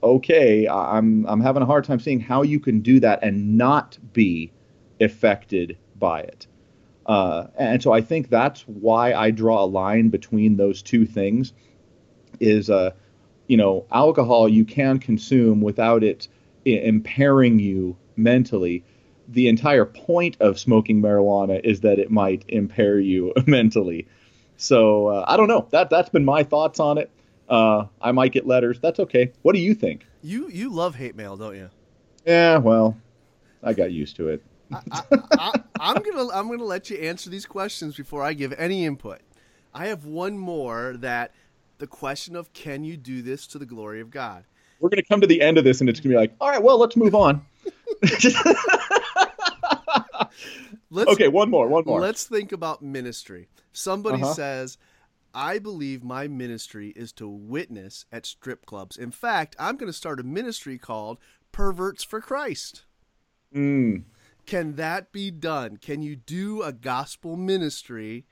okay, 0.02 0.68
I'm 0.68 1.26
I'm 1.26 1.40
having 1.40 1.62
a 1.62 1.66
hard 1.66 1.84
time 1.84 2.00
seeing 2.00 2.20
how 2.20 2.42
you 2.42 2.60
can 2.60 2.80
do 2.80 3.00
that 3.00 3.20
and 3.22 3.56
not 3.56 3.98
be 4.12 4.52
affected 5.00 5.76
by 5.98 6.20
it. 6.20 6.46
Uh, 7.10 7.48
and 7.58 7.82
so 7.82 7.92
I 7.92 8.02
think 8.02 8.28
that's 8.28 8.62
why 8.68 9.14
I 9.14 9.32
draw 9.32 9.64
a 9.64 9.66
line 9.66 10.10
between 10.10 10.56
those 10.56 10.80
two 10.80 11.06
things. 11.06 11.52
Is 12.38 12.70
uh, 12.70 12.92
you 13.48 13.56
know, 13.56 13.84
alcohol 13.90 14.48
you 14.48 14.64
can 14.64 15.00
consume 15.00 15.60
without 15.60 16.04
it 16.04 16.28
impairing 16.64 17.58
you 17.58 17.96
mentally 18.14 18.84
the 19.26 19.48
entire 19.48 19.84
point 19.84 20.36
of 20.38 20.56
smoking 20.56 21.02
marijuana 21.02 21.60
is 21.64 21.80
that 21.80 21.98
it 21.98 22.12
might 22.12 22.44
impair 22.46 23.00
you 23.00 23.32
mentally. 23.46 24.06
So 24.56 25.08
uh, 25.08 25.24
I 25.26 25.36
don't 25.36 25.48
know. 25.48 25.66
That 25.72 25.90
that's 25.90 26.10
been 26.10 26.24
my 26.24 26.44
thoughts 26.44 26.78
on 26.78 26.96
it. 26.96 27.10
Uh, 27.48 27.86
I 28.00 28.12
might 28.12 28.30
get 28.30 28.46
letters. 28.46 28.78
That's 28.78 29.00
okay. 29.00 29.32
What 29.42 29.56
do 29.56 29.60
you 29.60 29.74
think? 29.74 30.06
You 30.22 30.48
you 30.48 30.72
love 30.72 30.94
hate 30.94 31.16
mail, 31.16 31.36
don't 31.36 31.56
you? 31.56 31.70
Yeah. 32.24 32.58
Well, 32.58 32.96
I 33.64 33.72
got 33.72 33.90
used 33.90 34.14
to 34.16 34.28
it. 34.28 34.44
I, 34.72 35.52
am 35.80 36.02
gonna 36.02 36.28
I'm 36.32 36.48
gonna 36.48 36.64
let 36.64 36.90
you 36.90 36.96
answer 36.98 37.30
these 37.30 37.46
questions 37.46 37.96
before 37.96 38.22
I 38.22 38.32
give 38.32 38.52
any 38.58 38.84
input. 38.84 39.20
I 39.74 39.86
have 39.86 40.04
one 40.04 40.38
more 40.38 40.94
that 40.98 41.32
the 41.78 41.86
question 41.86 42.36
of 42.36 42.52
can 42.52 42.84
you 42.84 42.96
do 42.96 43.22
this 43.22 43.46
to 43.48 43.58
the 43.58 43.66
glory 43.66 44.00
of 44.00 44.10
God? 44.10 44.44
we're 44.80 44.88
going 44.88 44.96
to 45.02 45.06
come 45.06 45.20
to 45.20 45.26
the 45.26 45.42
end 45.42 45.58
of 45.58 45.64
this 45.64 45.80
and 45.80 45.90
it's 45.90 46.00
going 46.00 46.10
to 46.10 46.14
be 46.14 46.18
like, 46.18 46.32
all 46.40 46.48
right, 46.48 46.62
well, 46.62 46.78
let's 46.78 46.96
move 46.96 47.14
on. 47.14 47.44
Let's, 50.92 51.10
okay, 51.12 51.28
one 51.28 51.50
more, 51.50 51.68
one 51.68 51.84
more. 51.86 52.00
Let's 52.00 52.24
think 52.24 52.50
about 52.50 52.82
ministry. 52.82 53.48
Somebody 53.72 54.22
Uh-huh. 54.22 54.32
says, 54.34 54.76
I 55.32 55.58
believe 55.60 56.02
my 56.02 56.26
ministry 56.26 56.88
is 56.96 57.12
to 57.12 57.28
witness 57.28 58.06
at 58.10 58.26
strip 58.26 58.66
clubs. 58.66 58.96
In 58.96 59.12
fact, 59.12 59.54
I'm 59.58 59.76
going 59.76 59.86
to 59.90 59.96
start 59.96 60.18
a 60.18 60.24
ministry 60.24 60.78
called 60.78 61.20
Perverts 61.52 62.02
for 62.02 62.20
Christ. 62.20 62.86
Mm. 63.54 64.02
Can 64.46 64.76
that 64.76 65.12
be 65.12 65.30
done? 65.30 65.76
Can 65.76 66.02
you 66.02 66.16
do 66.16 66.62
a 66.62 66.72
gospel 66.72 67.36
ministry 67.36 68.24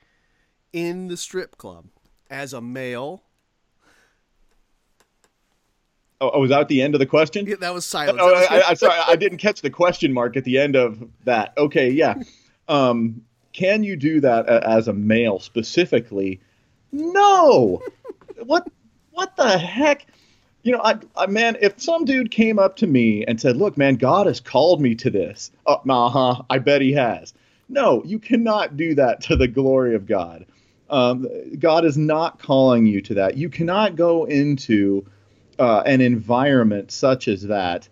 in 0.73 1.07
the 1.07 1.17
strip 1.17 1.57
club 1.57 1.85
as 2.29 2.53
a 2.53 2.61
male? 2.61 3.23
Oh, 6.21 6.31
oh, 6.33 6.41
was 6.41 6.49
that 6.49 6.67
the 6.67 6.81
end 6.81 6.95
of 6.95 6.99
the 6.99 7.05
question? 7.05 7.45
Yeah, 7.45 7.55
that 7.61 7.73
was 7.73 7.85
silence. 7.85 8.19
Oh, 8.21 8.29
That 8.29 8.51
was 8.51 8.63
I, 8.63 8.71
I, 8.71 8.73
sorry, 8.73 8.99
I 9.07 9.15
didn't 9.15 9.37
catch 9.37 9.61
the 9.61 9.69
question 9.69 10.11
mark 10.11 10.35
at 10.35 10.43
the 10.43 10.57
end 10.57 10.75
of 10.75 11.01
that. 11.23 11.53
Okay, 11.57 11.89
yeah. 11.89 12.15
Um, 12.67 13.21
can 13.53 13.83
you 13.83 13.95
do 13.95 14.19
that 14.21 14.47
as 14.47 14.87
a 14.87 14.93
male 14.93 15.39
specifically? 15.39 16.41
No. 16.91 17.81
what? 18.43 18.67
What 19.11 19.35
the 19.37 19.57
heck? 19.57 20.07
You 20.63 20.73
know, 20.73 20.81
I, 20.83 20.97
I, 21.15 21.27
man, 21.27 21.57
if 21.61 21.79
some 21.79 22.05
dude 22.05 22.31
came 22.31 22.59
up 22.59 22.75
to 22.77 22.87
me 22.87 23.23
and 23.25 23.39
said, 23.39 23.57
"Look, 23.57 23.77
man, 23.77 23.95
God 23.95 24.27
has 24.27 24.39
called 24.39 24.81
me 24.81 24.95
to 24.95 25.09
this," 25.09 25.51
uh 25.65 25.77
huh, 25.85 26.41
I 26.49 26.59
bet 26.59 26.81
He 26.81 26.93
has. 26.93 27.33
No, 27.69 28.03
you 28.03 28.19
cannot 28.19 28.77
do 28.77 28.95
that 28.95 29.21
to 29.21 29.35
the 29.35 29.47
glory 29.47 29.95
of 29.95 30.05
God. 30.05 30.45
Um, 30.89 31.27
God 31.59 31.85
is 31.85 31.97
not 31.97 32.39
calling 32.39 32.87
you 32.87 33.01
to 33.03 33.13
that. 33.15 33.37
You 33.37 33.49
cannot 33.49 33.95
go 33.95 34.25
into 34.25 35.05
uh, 35.59 35.83
an 35.85 36.01
environment 36.01 36.91
such 36.91 37.27
as 37.27 37.43
that 37.43 37.87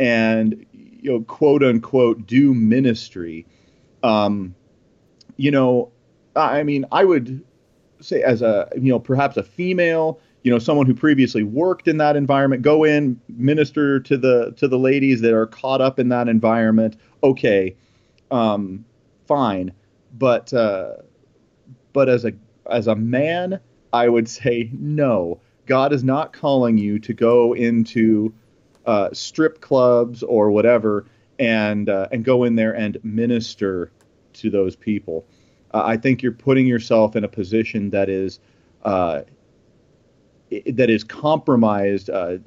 and 0.00 0.66
you 0.72 1.12
know 1.12 1.20
quote 1.20 1.62
unquote 1.62 2.26
do 2.26 2.52
ministry 2.52 3.46
um, 4.02 4.54
you 5.36 5.50
know 5.50 5.92
i 6.34 6.62
mean 6.62 6.84
i 6.90 7.04
would 7.04 7.44
say 8.00 8.22
as 8.22 8.42
a 8.42 8.68
you 8.74 8.90
know 8.90 8.98
perhaps 8.98 9.36
a 9.36 9.42
female 9.42 10.20
you 10.42 10.50
know 10.50 10.58
someone 10.58 10.86
who 10.86 10.94
previously 10.94 11.42
worked 11.42 11.86
in 11.86 11.98
that 11.98 12.16
environment 12.16 12.62
go 12.62 12.84
in 12.84 13.20
minister 13.28 14.00
to 14.00 14.16
the 14.16 14.52
to 14.56 14.66
the 14.68 14.78
ladies 14.78 15.20
that 15.20 15.32
are 15.34 15.46
caught 15.46 15.80
up 15.80 15.98
in 15.98 16.08
that 16.08 16.28
environment 16.28 16.96
okay 17.22 17.76
um, 18.32 18.84
fine. 19.26 19.72
But 20.18 20.52
uh, 20.52 20.94
but 21.92 22.08
as 22.08 22.24
a 22.24 22.32
as 22.70 22.86
a 22.86 22.96
man 22.96 23.60
i 23.92 24.08
would 24.08 24.28
say 24.28 24.70
no. 24.72 25.40
God 25.66 25.92
is 25.92 26.02
not 26.02 26.32
calling 26.32 26.76
you 26.78 26.98
to 27.00 27.12
go 27.12 27.54
into 27.54 28.34
uh, 28.84 29.10
strip 29.12 29.60
clubs 29.60 30.22
or 30.22 30.50
whatever 30.50 31.06
and 31.38 31.88
uh, 31.88 32.08
and 32.10 32.24
go 32.24 32.44
in 32.44 32.56
there 32.56 32.74
and 32.74 32.98
minister 33.04 33.92
to 34.34 34.50
those 34.50 34.76
people. 34.76 35.24
Uh, 35.72 35.82
i 35.84 35.96
think 35.96 36.22
you're 36.22 36.32
putting 36.32 36.66
yourself 36.66 37.16
in 37.16 37.24
a 37.24 37.28
position 37.28 37.90
that 37.90 38.08
is 38.08 38.40
uh, 38.84 39.22
that 40.66 40.90
is 40.90 41.04
compromised 41.04 42.10
uh, 42.10 42.38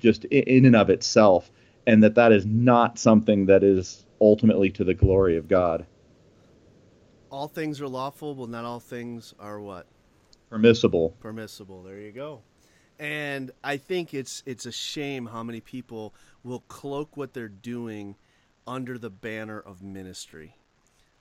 just 0.00 0.24
in 0.26 0.64
and 0.64 0.76
of 0.76 0.90
itself 0.90 1.50
and 1.86 2.02
that 2.02 2.14
that 2.14 2.32
is 2.32 2.44
not 2.46 2.98
something 2.98 3.46
that 3.46 3.62
is 3.62 4.04
ultimately 4.20 4.70
to 4.70 4.84
the 4.84 4.94
glory 4.94 5.36
of 5.36 5.48
god 5.48 5.86
all 7.30 7.46
things 7.46 7.78
are 7.82 7.88
lawful, 7.88 8.34
but 8.34 8.48
not 8.48 8.64
all 8.64 8.80
things 8.80 9.34
are 9.38 9.60
what? 9.60 9.86
permissible 10.48 11.14
permissible. 11.20 11.82
There 11.82 11.98
you 11.98 12.12
go. 12.12 12.40
And 12.98 13.50
I 13.62 13.76
think 13.76 14.14
it's 14.14 14.42
it's 14.46 14.66
a 14.66 14.72
shame 14.72 15.26
how 15.26 15.42
many 15.42 15.60
people 15.60 16.14
will 16.42 16.60
cloak 16.68 17.16
what 17.16 17.34
they're 17.34 17.48
doing 17.48 18.16
under 18.66 18.98
the 18.98 19.10
banner 19.10 19.60
of 19.60 19.82
ministry. 19.82 20.56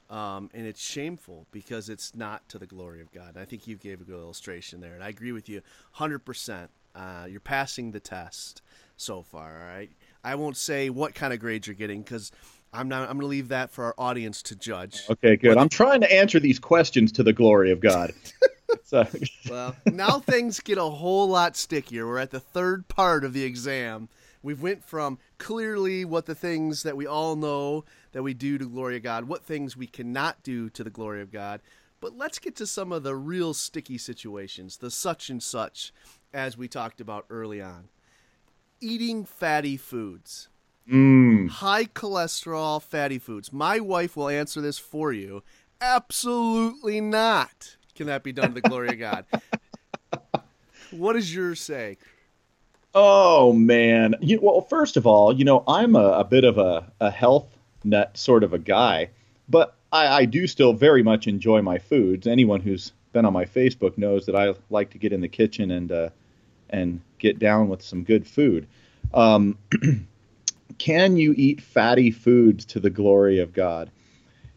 Um, 0.10 0.50
and 0.54 0.66
it's 0.66 0.82
shameful 0.82 1.48
because 1.52 1.90
it's 1.90 2.16
not 2.16 2.48
to 2.50 2.58
the 2.58 2.66
glory 2.66 3.02
of 3.02 3.12
God. 3.12 3.36
I 3.38 3.44
think 3.46 3.68
you 3.68 3.76
gave 3.76 4.00
a 4.00 4.06
good 4.06 4.20
illustration 4.20 4.80
there, 4.80 4.94
and 4.94 5.04
I 5.04 5.10
agree 5.10 5.34
with 5.34 5.50
you 5.50 5.62
100%. 5.98 6.70
Uh, 6.96 7.26
you're 7.30 7.40
passing 7.40 7.92
the 7.92 8.00
test 8.00 8.62
so 8.96 9.22
far, 9.22 9.60
all 9.62 9.68
right? 9.68 9.92
I 10.24 10.36
won't 10.36 10.58
say 10.58 10.90
what 10.90 11.14
kind 11.14 11.34
of 11.34 11.40
grades 11.40 11.68
you're 11.68 11.76
getting 11.76 12.02
because 12.02 12.32
I'm 12.74 12.88
not. 12.88 13.02
I'm 13.04 13.18
going 13.18 13.22
to 13.22 13.28
leave 13.28 13.50
that 13.50 13.70
for 13.72 13.86
our 13.86 13.96
audience 13.98 14.42
to 14.44 14.56
judge. 14.56 15.02
okay 15.10 15.36
good 15.38 15.58
i'm 15.58 15.70
trying 15.70 16.02
to 16.02 16.12
answer 16.14 16.38
these 16.40 16.60
questions 16.60 17.14
to 17.14 17.24
the 17.24 17.32
glory 17.32 17.72
of 17.72 17.80
god 17.80 18.12
so, 18.84 19.06
Well, 19.50 19.76
now 19.86 20.20
things 20.20 20.60
get 20.60 20.78
a 20.78 20.84
whole 20.84 21.28
lot 21.30 21.56
stickier. 21.56 22.06
We're 22.06 22.20
at 22.20 22.32
the 22.32 22.40
third 22.40 22.88
part 22.88 23.24
of 23.24 23.34
the 23.34 23.44
exam. 23.44 24.10
We've 24.48 24.62
went 24.62 24.86
from 24.86 25.20
clearly 25.40 26.06
what 26.06 26.26
the 26.26 26.34
things 26.34 26.84
that 26.84 26.96
we 26.96 27.06
all 27.06 27.36
know 27.36 27.84
that 28.14 28.24
we 28.24 28.34
do 28.34 28.58
to 28.58 28.66
glory 28.66 28.96
of 28.96 29.04
God, 29.04 29.26
what 29.26 29.44
things 29.44 29.76
we 29.76 29.88
cannot 29.88 30.42
do 30.42 30.70
to 30.70 30.86
the 30.86 30.90
glory 30.90 31.22
of 31.22 31.34
God. 31.34 31.60
But 32.00 32.16
let's 32.16 32.40
get 32.40 32.56
to 32.56 32.66
some 32.66 32.94
of 32.94 33.04
the 33.04 33.14
real 33.14 33.54
sticky 33.54 33.98
situations, 33.98 34.78
the 34.78 34.90
such 34.90 35.30
and 35.30 35.44
such, 35.44 35.92
as 36.34 36.58
we 36.58 36.70
talked 36.70 37.02
about 37.02 37.26
early 37.30 37.62
on. 37.62 37.90
Eating 38.80 39.26
fatty 39.26 39.76
foods, 39.76 40.48
mm, 40.90 41.50
high 41.50 41.84
cholesterol 41.84 42.82
fatty 42.82 43.20
foods. 43.20 43.52
My 43.52 43.82
wife 43.82 44.16
will 44.16 44.30
answer 44.30 44.62
this 44.62 44.80
for 44.80 45.12
you. 45.12 45.44
Absolutely 45.82 47.02
not. 47.02 47.76
Can 47.96 48.08
that 48.08 48.24
be 48.24 48.32
done 48.32 48.54
to 48.54 48.62
the 48.62 48.70
glory 48.70 48.92
of 48.92 49.00
God? 49.00 49.26
What 50.92 51.14
does 51.14 51.36
yours 51.36 51.60
say? 51.60 51.98
Oh 52.94 53.54
man. 53.54 54.16
You, 54.22 54.40
well, 54.42 54.62
first 54.62 54.98
of 54.98 55.06
all, 55.06 55.34
you 55.34 55.46
know, 55.46 55.64
I'm 55.68 55.96
a, 55.96 56.20
a 56.20 56.24
bit 56.24 56.44
of 56.44 56.58
a, 56.58 56.92
a 57.00 57.12
health 57.12 57.48
nut 57.84 58.18
sort 58.18 58.44
of 58.44 58.54
a 58.54 58.60
guy, 58.60 59.10
but 59.48 59.76
I, 59.92 60.08
I 60.08 60.26
do 60.26 60.48
still 60.48 60.74
very 60.74 61.04
much 61.04 61.28
enjoy 61.28 61.62
my 61.62 61.78
foods. 61.78 62.28
Anyone 62.28 62.62
who's 62.62 62.94
been 63.14 63.26
on 63.26 63.34
my 63.34 63.46
Facebook 63.46 63.98
knows 63.98 64.26
that 64.26 64.36
I 64.36 64.54
like 64.70 64.92
to 64.92 64.98
get 64.98 65.14
in 65.14 65.22
the 65.22 65.28
kitchen 65.28 65.72
and 65.72 65.92
uh, 65.92 66.10
and 66.70 67.02
get 67.20 67.40
down 67.40 67.70
with 67.70 67.82
some 67.82 68.04
good 68.04 68.28
food. 68.28 68.68
Um, 69.14 69.58
can 70.78 71.18
you 71.18 71.34
eat 71.38 71.62
fatty 71.62 72.12
foods 72.12 72.66
to 72.66 72.80
the 72.80 72.90
glory 72.90 73.40
of 73.40 73.54
God? 73.54 73.90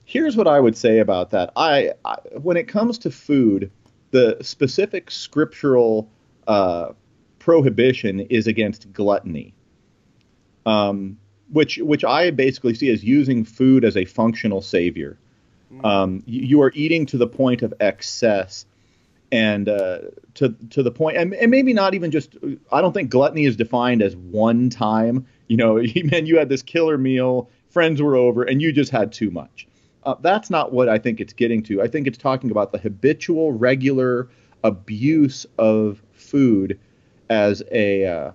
Here's 0.04 0.36
what 0.36 0.48
I 0.48 0.58
would 0.58 0.76
say 0.76 0.98
about 0.98 1.30
that. 1.30 1.52
I, 1.56 1.92
I 2.04 2.16
when 2.40 2.56
it 2.56 2.68
comes 2.68 2.98
to 2.98 3.10
food, 3.10 3.70
the 4.10 4.38
specific 4.40 5.10
scriptural 5.10 6.10
uh, 6.48 6.92
prohibition 7.40 8.20
is 8.20 8.46
against 8.46 8.92
gluttony, 8.92 9.52
um, 10.64 11.18
which 11.50 11.78
which 11.78 12.04
I 12.04 12.30
basically 12.30 12.74
see 12.74 12.90
as 12.90 13.02
using 13.02 13.44
food 13.44 13.84
as 13.84 13.96
a 13.96 14.04
functional 14.04 14.62
savior. 14.62 15.18
Um, 15.84 16.22
you, 16.26 16.42
you 16.42 16.62
are 16.62 16.72
eating 16.74 17.06
to 17.06 17.16
the 17.16 17.26
point 17.26 17.62
of 17.62 17.74
excess, 17.80 18.66
and 19.32 19.68
uh, 19.68 19.98
to 20.34 20.54
to 20.70 20.82
the 20.82 20.90
point, 20.90 21.16
and, 21.16 21.34
and 21.34 21.50
maybe 21.50 21.72
not 21.72 21.94
even 21.94 22.12
just. 22.12 22.36
I 22.70 22.80
don't 22.80 22.92
think 22.92 23.10
gluttony 23.10 23.46
is 23.46 23.56
defined 23.56 24.02
as 24.02 24.14
one 24.14 24.70
time. 24.70 25.26
You 25.48 25.56
know, 25.56 25.74
man, 26.04 26.26
you 26.26 26.38
had 26.38 26.48
this 26.48 26.62
killer 26.62 26.98
meal, 26.98 27.48
friends 27.70 28.00
were 28.00 28.16
over, 28.16 28.44
and 28.44 28.62
you 28.62 28.72
just 28.72 28.92
had 28.92 29.12
too 29.12 29.30
much. 29.30 29.66
Uh, 30.02 30.14
that's 30.20 30.50
not 30.50 30.72
what 30.72 30.88
I 30.88 30.98
think 30.98 31.20
it's 31.20 31.32
getting 31.32 31.62
to. 31.64 31.82
I 31.82 31.88
think 31.88 32.06
it's 32.06 32.18
talking 32.18 32.50
about 32.50 32.72
the 32.72 32.78
habitual, 32.78 33.52
regular 33.52 34.28
abuse 34.64 35.46
of 35.58 36.02
food 36.12 36.78
as 37.30 37.62
a 37.70 38.04
uh, 38.04 38.32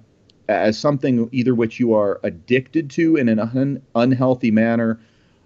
as 0.47 0.79
something 0.79 1.29
either 1.31 1.53
which 1.53 1.79
you 1.79 1.93
are 1.93 2.19
addicted 2.23 2.89
to 2.91 3.17
in 3.17 3.29
an 3.29 3.39
un- 3.39 3.81
unhealthy 3.93 4.49
manner. 4.49 4.99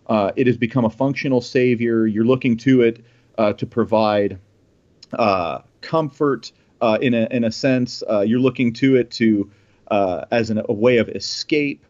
Uh, 0.08 0.32
it 0.36 0.48
has 0.48 0.58
become 0.58 0.86
a 0.86 0.90
functional 0.90 1.42
savior. 1.42 2.08
You're 2.08 2.26
looking 2.26 2.58
to 2.58 2.82
it 2.84 3.04
uh, 3.38 3.54
to 3.54 3.66
provide 3.66 4.40
uh, 5.14 5.60
comfort 5.82 6.52
uh, 6.82 6.98
in 7.02 7.14
a 7.14 7.28
in 7.32 7.44
a 7.44 7.52
sense. 7.52 8.04
Uh, 8.10 8.22
you're 8.22 8.40
looking 8.40 8.74
to 8.74 8.96
it 8.96 9.12
to 9.12 9.52
uh, 9.90 10.26
as 10.32 10.50
an, 10.50 10.62
a 10.70 10.74
way 10.74 10.98
of 10.98 11.10
escape. 11.10 11.86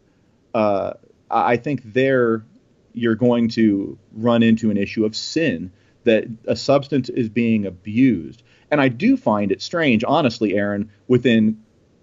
I 1.32 1.56
think 1.58 1.92
there 1.92 2.44
you're 2.92 3.14
going 3.14 3.48
to 3.50 3.96
run 4.12 4.42
into 4.42 4.70
an 4.70 4.76
issue 4.76 5.04
of 5.04 5.14
sin 5.14 5.70
that 6.02 6.24
a 6.46 6.56
substance 6.56 7.08
is 7.08 7.28
being 7.28 7.66
abused. 7.66 8.42
And 8.70 8.80
I 8.80 8.88
do 8.88 9.16
find 9.16 9.50
it 9.50 9.60
strange, 9.60 10.04
honestly, 10.06 10.54
Aaron, 10.54 10.90
within 11.08 11.60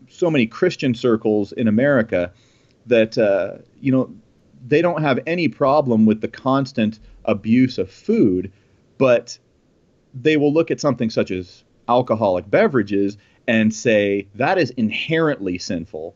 so 0.10 0.30
many 0.30 0.48
Christian 0.48 0.94
circles 0.94 1.52
in 1.52 1.68
America 1.68 2.32
that 2.86 3.18
uh, 3.18 3.62
you 3.82 3.92
know 3.92 4.14
they 4.66 4.82
don't 4.82 5.02
have 5.02 5.20
any 5.28 5.48
problem 5.48 6.06
with 6.06 6.22
the 6.22 6.28
constant 6.28 7.00
abuse 7.26 7.78
of 7.78 7.92
food, 7.92 8.52
but 8.98 9.38
they 10.14 10.38
will 10.38 10.54
look 10.54 10.72
at 10.72 10.80
something 10.80 11.10
such 11.10 11.32
as 11.32 11.64
alcoholic 11.88 12.50
beverages 12.50 13.18
and 13.48 13.74
say 13.74 14.28
that 14.36 14.58
is 14.58 14.72
inherently 14.72 15.58
sinful, 15.58 16.16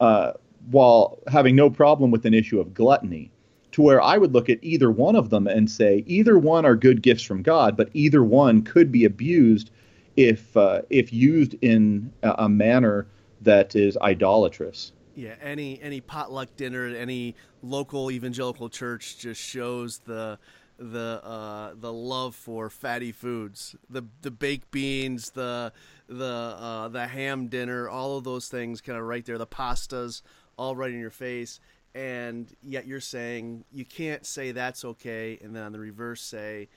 uh, 0.00 0.32
while 0.70 1.18
having 1.28 1.54
no 1.54 1.70
problem 1.70 2.10
with 2.10 2.24
an 2.26 2.34
issue 2.34 2.58
of 2.60 2.74
gluttony. 2.74 3.30
To 3.72 3.82
where 3.82 4.02
I 4.02 4.18
would 4.18 4.32
look 4.32 4.50
at 4.50 4.58
either 4.62 4.90
one 4.90 5.16
of 5.16 5.30
them 5.30 5.46
and 5.46 5.70
say 5.70 6.04
either 6.06 6.38
one 6.38 6.66
are 6.66 6.76
good 6.76 7.02
gifts 7.02 7.22
from 7.22 7.42
God, 7.42 7.76
but 7.76 7.88
either 7.94 8.22
one 8.22 8.62
could 8.62 8.92
be 8.92 9.04
abused 9.04 9.70
if 10.16 10.56
uh, 10.56 10.82
if 10.90 11.12
used 11.12 11.54
in 11.62 12.12
a, 12.22 12.48
manner 12.48 13.06
that 13.40 13.74
is 13.74 13.96
idolatrous. 13.98 14.92
Yeah, 15.14 15.34
any 15.42 15.80
any 15.82 16.00
potluck 16.00 16.54
dinner 16.56 16.86
at 16.86 16.96
any 16.96 17.34
local 17.62 18.10
evangelical 18.10 18.68
church 18.68 19.18
just 19.18 19.40
shows 19.40 19.98
the 20.00 20.38
the 20.78 21.20
uh, 21.24 21.74
the 21.78 21.92
love 21.92 22.34
for 22.34 22.68
fatty 22.70 23.12
foods, 23.12 23.76
the 23.88 24.02
the 24.22 24.30
baked 24.30 24.70
beans, 24.70 25.30
the 25.30 25.72
the 26.08 26.24
uh, 26.58 26.88
the 26.88 27.06
ham 27.06 27.48
dinner, 27.48 27.88
all 27.88 28.18
of 28.18 28.24
those 28.24 28.48
things 28.48 28.80
kind 28.80 28.98
of 28.98 29.04
right 29.04 29.24
there, 29.24 29.38
the 29.38 29.46
pastas, 29.46 30.22
all 30.56 30.74
right 30.76 30.92
in 30.92 30.98
your 30.98 31.10
face, 31.10 31.60
and 31.94 32.54
yet 32.62 32.86
you're 32.86 33.00
saying 33.00 33.64
you 33.72 33.84
can't 33.84 34.24
say 34.26 34.52
that's 34.52 34.84
okay, 34.84 35.38
and 35.42 35.54
then 35.54 35.62
on 35.62 35.72
the 35.72 35.78
reverse 35.78 36.22
say 36.22 36.68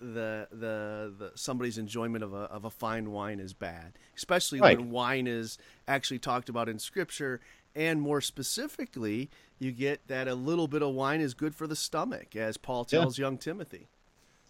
the 0.00 0.46
the, 0.50 1.12
the 1.18 1.32
somebody's 1.34 1.78
enjoyment 1.78 2.22
of 2.22 2.32
a 2.32 2.42
of 2.42 2.64
a 2.64 2.70
fine 2.70 3.10
wine 3.10 3.40
is 3.40 3.52
bad, 3.52 3.92
especially 4.16 4.60
right. 4.60 4.78
when 4.78 4.90
wine 4.90 5.26
is 5.26 5.58
actually 5.86 6.18
talked 6.18 6.48
about 6.48 6.68
in 6.68 6.78
scripture 6.78 7.40
and 7.74 8.00
more 8.00 8.20
specifically, 8.20 9.30
you 9.58 9.70
get 9.70 10.06
that 10.08 10.26
a 10.26 10.34
little 10.34 10.66
bit 10.66 10.82
of 10.82 10.94
wine 10.94 11.20
is 11.20 11.34
good 11.34 11.54
for 11.54 11.66
the 11.66 11.76
stomach, 11.76 12.34
as 12.34 12.56
Paul 12.56 12.84
tells 12.84 13.18
yeah. 13.18 13.26
young 13.26 13.38
Timothy. 13.38 13.86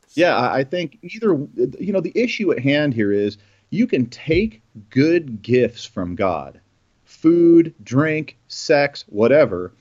So, 0.06 0.20
yeah, 0.22 0.50
I 0.50 0.64
think 0.64 0.98
either, 1.02 1.34
you 1.78 1.92
know, 1.92 2.00
the 2.00 2.12
issue 2.14 2.50
at 2.52 2.58
hand 2.58 2.94
here 2.94 3.12
is 3.12 3.36
you 3.68 3.86
can 3.86 4.06
take 4.06 4.62
good 4.88 5.42
gifts 5.42 5.84
from 5.84 6.14
God 6.14 6.60
food, 7.04 7.74
drink, 7.82 8.38
sex, 8.48 9.04
whatever 9.08 9.72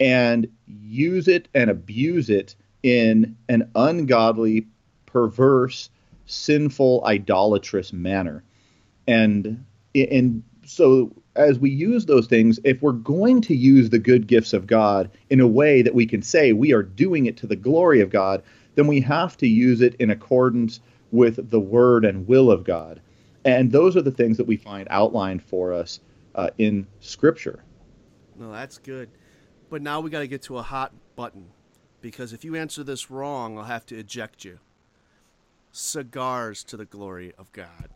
and 0.00 0.48
use 0.66 1.28
it 1.28 1.48
and 1.54 1.70
abuse 1.70 2.30
it 2.30 2.56
in 2.82 3.36
an 3.48 3.70
ungodly, 3.74 4.66
perverse, 5.06 5.90
sinful, 6.26 7.04
idolatrous 7.04 7.92
manner. 7.92 8.42
And 9.06 9.64
and 9.94 10.42
so 10.64 11.12
as 11.36 11.58
we 11.58 11.70
use 11.70 12.06
those 12.06 12.26
things, 12.26 12.58
if 12.64 12.82
we're 12.82 12.92
going 12.92 13.40
to 13.42 13.54
use 13.54 13.90
the 13.90 13.98
good 13.98 14.26
gifts 14.26 14.52
of 14.52 14.66
God 14.66 15.10
in 15.28 15.40
a 15.40 15.46
way 15.46 15.82
that 15.82 15.94
we 15.94 16.06
can 16.06 16.22
say 16.22 16.52
we 16.52 16.72
are 16.72 16.82
doing 16.82 17.26
it 17.26 17.36
to 17.38 17.46
the 17.46 17.56
glory 17.56 18.00
of 18.00 18.10
God, 18.10 18.42
then 18.74 18.86
we 18.86 19.00
have 19.00 19.36
to 19.38 19.48
use 19.48 19.80
it 19.80 19.94
in 19.96 20.10
accordance 20.10 20.80
with 21.12 21.50
the 21.50 21.60
word 21.60 22.04
and 22.04 22.26
will 22.26 22.50
of 22.50 22.64
God. 22.64 23.00
And 23.44 23.72
those 23.72 23.96
are 23.96 24.02
the 24.02 24.10
things 24.10 24.36
that 24.36 24.46
we 24.46 24.56
find 24.56 24.86
outlined 24.90 25.42
for 25.42 25.72
us 25.72 26.00
uh, 26.34 26.50
in 26.58 26.86
Scripture. 27.00 27.64
No, 28.38 28.52
that's 28.52 28.78
good. 28.78 29.10
But 29.70 29.82
now 29.82 30.00
we 30.00 30.10
got 30.10 30.18
to 30.18 30.26
get 30.26 30.42
to 30.42 30.58
a 30.58 30.62
hot 30.62 30.92
button 31.14 31.46
because 32.00 32.32
if 32.32 32.44
you 32.44 32.56
answer 32.56 32.82
this 32.82 33.10
wrong, 33.10 33.56
I'll 33.56 33.64
have 33.64 33.86
to 33.86 33.96
eject 33.96 34.44
you. 34.44 34.58
Cigars 35.70 36.64
to 36.64 36.76
the 36.76 36.84
glory 36.84 37.32
of 37.38 37.50
God. 37.52 37.88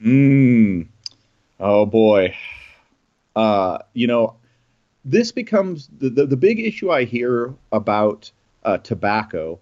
Mmm. 0.00 0.86
Oh 1.58 1.86
boy. 1.86 2.36
Uh, 3.34 3.78
you 3.94 4.06
know, 4.06 4.36
this 5.04 5.32
becomes 5.32 5.88
the, 5.98 6.10
the, 6.10 6.26
the 6.26 6.36
big 6.36 6.60
issue 6.60 6.90
I 6.90 7.04
hear 7.04 7.54
about 7.72 8.30
uh, 8.64 8.78
tobacco 8.78 9.58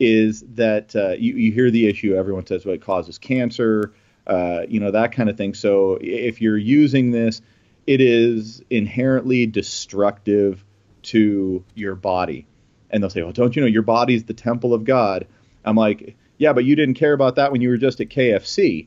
is 0.00 0.42
that 0.54 0.96
uh, 0.96 1.10
you, 1.10 1.34
you 1.36 1.52
hear 1.52 1.70
the 1.70 1.86
issue, 1.86 2.16
everyone 2.16 2.46
says, 2.46 2.64
well, 2.64 2.74
it 2.74 2.82
causes 2.82 3.16
cancer, 3.16 3.92
uh, 4.26 4.62
you 4.68 4.80
know, 4.80 4.90
that 4.90 5.12
kind 5.12 5.30
of 5.30 5.36
thing. 5.36 5.54
So 5.54 5.98
if 6.00 6.40
you're 6.40 6.58
using 6.58 7.12
this, 7.12 7.40
it 7.86 8.00
is 8.00 8.62
inherently 8.70 9.46
destructive 9.46 10.64
to 11.02 11.64
your 11.74 11.94
body. 11.94 12.46
And 12.90 13.02
they'll 13.02 13.10
say, 13.10 13.22
well, 13.22 13.32
don't 13.32 13.54
you 13.54 13.62
know 13.62 13.68
your 13.68 13.82
body's 13.82 14.24
the 14.24 14.34
temple 14.34 14.72
of 14.72 14.84
God? 14.84 15.26
I'm 15.64 15.76
like, 15.76 16.16
yeah, 16.38 16.52
but 16.52 16.64
you 16.64 16.76
didn't 16.76 16.94
care 16.94 17.12
about 17.12 17.36
that 17.36 17.52
when 17.52 17.60
you 17.60 17.68
were 17.68 17.76
just 17.76 18.00
at 18.00 18.08
KFC. 18.08 18.86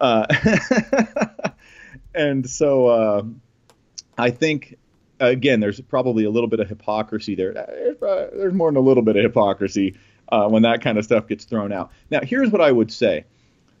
Uh, 0.00 0.26
and 2.14 2.48
so 2.48 2.86
uh, 2.86 3.22
I 4.18 4.30
think 4.30 4.76
again, 5.20 5.60
there's 5.60 5.80
probably 5.80 6.24
a 6.24 6.30
little 6.30 6.48
bit 6.48 6.60
of 6.60 6.68
hypocrisy 6.68 7.34
there. 7.34 7.52
There's 8.00 8.54
more 8.54 8.70
than 8.70 8.76
a 8.76 8.80
little 8.80 9.02
bit 9.02 9.16
of 9.16 9.22
hypocrisy 9.22 9.96
uh, 10.28 10.48
when 10.48 10.62
that 10.62 10.82
kind 10.82 10.98
of 10.98 11.04
stuff 11.04 11.26
gets 11.26 11.44
thrown 11.44 11.72
out. 11.72 11.90
Now, 12.10 12.20
here's 12.22 12.50
what 12.50 12.60
I 12.60 12.70
would 12.70 12.92
say. 12.92 13.24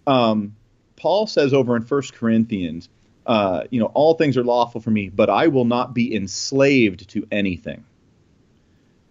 Um, 0.06 0.56
Paul 0.96 1.26
says 1.26 1.52
over 1.52 1.76
in 1.76 1.82
First 1.82 2.14
Corinthians, 2.14 2.88
uh, 3.26 3.64
you 3.70 3.80
know, 3.80 3.86
all 3.86 4.14
things 4.14 4.36
are 4.36 4.44
lawful 4.44 4.80
for 4.80 4.90
me, 4.90 5.08
but 5.08 5.28
I 5.28 5.48
will 5.48 5.64
not 5.64 5.94
be 5.94 6.14
enslaved 6.14 7.08
to 7.10 7.26
anything. 7.30 7.84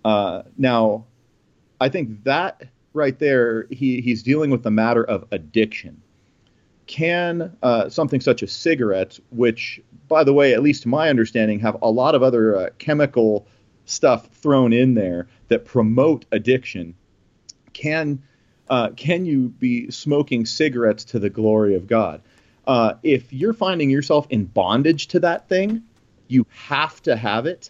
Uh, 0.04 0.44
now, 0.58 1.06
I 1.80 1.90
think 1.90 2.24
that 2.24 2.64
right 2.94 3.18
there, 3.20 3.68
he, 3.70 4.02
he's 4.02 4.24
dealing 4.24 4.50
with 4.50 4.64
the 4.64 4.72
matter 4.72 5.04
of 5.04 5.26
addiction 5.32 6.02
can 6.88 7.58
uh, 7.64 7.90
something 7.90 8.22
such 8.22 8.44
as 8.44 8.52
cigarettes, 8.52 9.20
which, 9.32 9.82
by 10.08 10.24
the 10.24 10.34
way, 10.34 10.54
at 10.54 10.62
least 10.62 10.84
to 10.84 10.88
my 10.88 11.10
understanding, 11.10 11.60
have 11.60 11.78
a 11.82 11.90
lot 11.90 12.16
of 12.16 12.24
other 12.24 12.56
uh, 12.56 12.70
chemical 12.78 13.48
stuff 13.86 14.28
thrown 14.28 14.74
in 14.74 14.94
there 14.94 15.28
that 15.48 15.66
promote 15.66 16.26
addiction, 16.32 16.96
can 17.74 18.22
uh, 18.68 18.90
can 18.96 19.26
you 19.26 19.50
be 19.50 19.92
smoking 19.92 20.46
cigarettes 20.46 21.04
to 21.06 21.20
the 21.20 21.30
glory 21.30 21.76
of 21.76 21.86
God? 21.86 22.22
Uh, 22.68 22.94
if 23.04 23.32
you're 23.32 23.54
finding 23.54 23.90
yourself 23.90 24.28
in 24.30 24.46
bondage 24.46 25.08
to 25.08 25.20
that 25.20 25.48
thing, 25.48 25.84
you 26.28 26.46
have 26.50 27.02
to 27.04 27.16
have 27.16 27.46
it. 27.46 27.70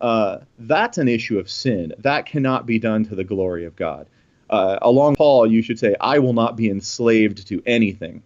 Uh, 0.00 0.38
that's 0.58 0.98
an 0.98 1.08
issue 1.08 1.38
of 1.38 1.50
sin. 1.50 1.92
That 1.98 2.26
cannot 2.26 2.66
be 2.66 2.78
done 2.78 3.04
to 3.06 3.14
the 3.14 3.24
glory 3.24 3.64
of 3.64 3.76
God. 3.76 4.06
Uh, 4.50 4.78
along 4.82 5.16
Paul, 5.16 5.46
you 5.46 5.62
should 5.62 5.78
say, 5.78 5.94
I 6.00 6.18
will 6.18 6.32
not 6.32 6.56
be 6.56 6.68
enslaved 6.68 7.48
to 7.48 7.62
anything. 7.66 8.22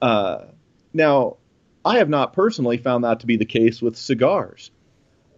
Uh, 0.00 0.46
now, 0.92 1.36
I 1.84 1.98
have 1.98 2.08
not 2.08 2.32
personally 2.32 2.76
found 2.76 3.04
that 3.04 3.20
to 3.20 3.26
be 3.26 3.36
the 3.36 3.44
case 3.44 3.80
with 3.80 3.96
cigars. 3.96 4.70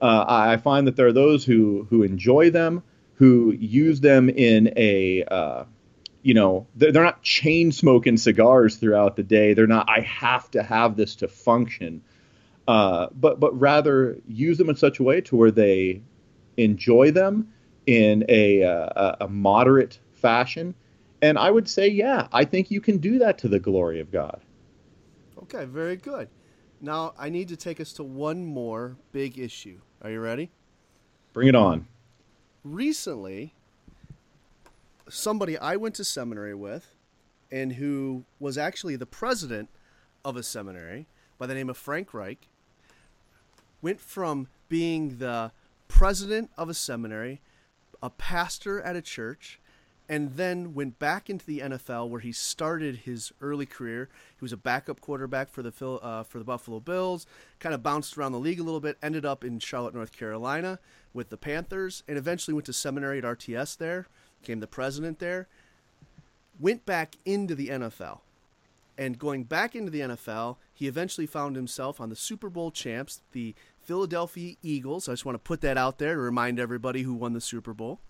Uh, 0.01 0.25
I 0.27 0.57
find 0.57 0.87
that 0.87 0.97
there 0.97 1.07
are 1.07 1.13
those 1.13 1.45
who 1.45 1.87
who 1.89 2.03
enjoy 2.03 2.51
them, 2.51 2.83
who 3.15 3.53
use 3.53 4.01
them 4.01 4.29
in 4.29 4.73
a 4.77 5.23
uh, 5.25 5.65
you 6.23 6.35
know 6.35 6.67
they're, 6.77 6.93
they're 6.93 7.05
not 7.05 7.23
chain 7.23 7.73
smoking 7.73 8.17
cigars 8.17 8.77
throughout 8.77 9.17
the 9.17 9.23
day. 9.23 9.55
They're 9.55 9.67
not. 9.67 9.89
I 9.89 10.01
have 10.01 10.51
to 10.53 10.63
have 10.63 10.97
this 10.97 11.17
to 11.17 11.29
function. 11.29 12.03
Uh, 12.69 13.09
but 13.13 13.41
but 13.41 13.59
rather 13.59 14.19
use 14.29 14.57
them 14.59 14.71
in 14.71 14.77
such 14.77 15.01
a 15.01 15.03
way 15.03 15.21
to 15.23 15.37
where 15.37 15.51
they 15.51 16.01
enjoy 16.57 17.11
them 17.11 17.53
in 17.87 18.25
a, 18.29 18.63
uh, 18.63 19.17
a, 19.21 19.25
a 19.25 19.29
moderate 19.29 19.99
fashion. 20.13 20.75
And 21.21 21.39
I 21.39 21.51
would 21.51 21.69
say, 21.69 21.89
yeah, 21.89 22.29
I 22.33 22.45
think 22.45 22.71
you 22.71 22.81
can 22.81 22.99
do 22.99 23.19
that 23.21 23.39
to 23.39 23.49
the 23.49 23.61
glory 23.61 24.01
of 24.01 24.11
God. 24.11 24.41
Okay, 25.45 25.65
very 25.65 25.97
good. 25.97 26.29
Now 26.81 27.15
I 27.19 27.29
need 27.29 27.49
to 27.49 27.57
take 27.57 27.81
us 27.81 27.93
to 27.95 28.03
one 28.03 28.45
more 28.45 28.97
big 29.13 29.39
issue. 29.39 29.81
Are 30.03 30.11
you 30.11 30.21
ready? 30.21 30.51
Bring 31.33 31.49
it 31.49 31.55
on. 31.55 31.87
Recently, 32.65 33.55
somebody 35.13 35.59
I 35.59 35.77
went 35.77 35.95
to 35.97 36.05
seminary 36.05 36.55
with 36.55 36.95
and 37.51 37.75
who 37.75 38.25
was 38.41 38.57
actually 38.57 38.97
the 38.97 39.07
president 39.07 39.69
of 40.25 40.37
a 40.37 40.43
seminary 40.43 41.07
by 41.39 41.47
the 41.47 41.55
name 41.55 41.69
of 41.69 41.77
Frank 41.77 42.15
Reich 42.15 42.49
went 43.83 44.01
from 44.01 44.49
being 44.69 45.19
the 45.19 45.53
president 45.89 46.51
of 46.57 46.69
a 46.69 46.75
seminary, 46.75 47.41
a 48.03 48.09
pastor 48.09 48.81
at 48.81 48.97
a 48.97 49.03
church, 49.03 49.61
and 50.09 50.37
then 50.37 50.75
went 50.75 50.99
back 50.99 51.29
into 51.29 51.45
the 51.45 51.61
NFL 51.61 52.09
where 52.09 52.21
he 52.21 52.33
started 52.33 52.99
his 52.99 53.33
early 53.41 53.67
career. 53.67 54.09
He 54.39 54.45
was 54.45 54.53
a 54.53 54.57
backup 54.57 55.01
quarterback 55.01 55.51
for 55.51 55.63
the 55.63 55.73
uh, 55.87 56.23
for 56.23 56.39
the 56.39 56.45
Buffalo 56.45 56.81
Bills. 56.81 57.27
Kind 57.61 57.75
of 57.75 57.83
bounced 57.83 58.17
around 58.17 58.33
the 58.33 58.39
league 58.39 58.61
a 58.61 58.63
little 58.63 58.81
bit. 58.81 58.99
Ended 59.03 59.25
up 59.25 59.45
in 59.45 59.59
Charlotte, 59.59 59.95
North 59.95 60.13
Carolina, 60.13 60.79
with 61.13 61.29
the 61.29 61.37
Panthers, 61.37 62.03
and 62.09 62.19
eventually 62.19 62.55
went 62.55 62.67
to 62.67 62.73
seminary 62.73 63.19
at 63.19 63.25
RTS 63.25 63.77
there. 63.77 64.07
Became 64.43 64.61
the 64.61 64.67
president 64.67 65.19
there. 65.19 65.49
Went 66.61 66.85
back 66.85 67.17
into 67.25 67.55
the 67.55 67.69
NFL, 67.69 68.21
and 68.99 69.19
going 69.19 69.45
back 69.45 69.75
into 69.75 69.91
the 69.91 70.01
NFL, 70.01 70.57
he 70.75 70.87
eventually 70.87 71.27
found 71.27 71.57
himself 71.57 72.01
on 72.01 72.11
the 72.11 72.17
Super 72.17 72.51
Bowl 72.51 72.71
champs, 72.71 73.23
the 73.33 73.55
Philadelphia 73.81 74.57
Eagles. 74.63 75.09
I 75.09 75.13
just 75.13 75.25
want 75.25 75.35
to 75.37 75.41
put 75.41 75.63
that 75.63 75.79
out 75.79 75.99
there 75.99 76.15
to 76.15 76.21
remind 76.21 76.61
everybody 76.61 77.03
who 77.03 77.15
won 77.15 77.33
the 77.33 77.41
Super 77.41 77.73
Bowl 77.73 78.01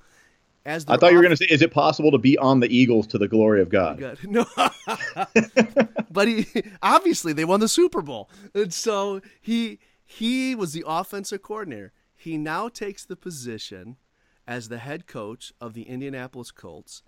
as 0.65 0.85
I 0.89 0.97
thought 0.97 1.11
you 1.11 1.17
were 1.17 1.23
going 1.23 1.37
to 1.37 1.37
say, 1.37 1.47
is 1.47 1.63
it 1.63 1.73
possible 1.73 2.11
to 2.13 2.19
be 2.19 2.39
on 2.39 2.61
the 2.61 2.75
Eagles 2.75 3.07
to 3.09 3.19
the 3.19 3.29
glory 3.29 3.61
of 3.61 3.69
God? 3.69 3.99
God. 3.99 4.19
No, 4.25 4.47
but 6.11 6.29
he 6.29 6.47
obviously 6.83 7.33
they 7.33 7.45
won 7.45 7.61
the 7.61 7.69
Super 7.69 8.01
Bowl, 8.01 8.31
and 8.55 8.73
so 8.73 9.21
he 9.41 9.79
he 10.05 10.55
was 10.55 10.73
the 10.73 10.85
offensive 10.87 11.43
coordinator. 11.43 11.93
He 12.17 12.39
now 12.39 12.69
takes 12.69 13.05
the 13.05 13.17
position 13.17 13.97
as 14.47 14.69
the 14.69 14.79
head 14.79 15.07
coach 15.07 15.53
of 15.61 15.75
the 15.75 15.83
Indianapolis 15.83 16.51
Colts, 16.51 17.03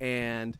and 0.00 0.58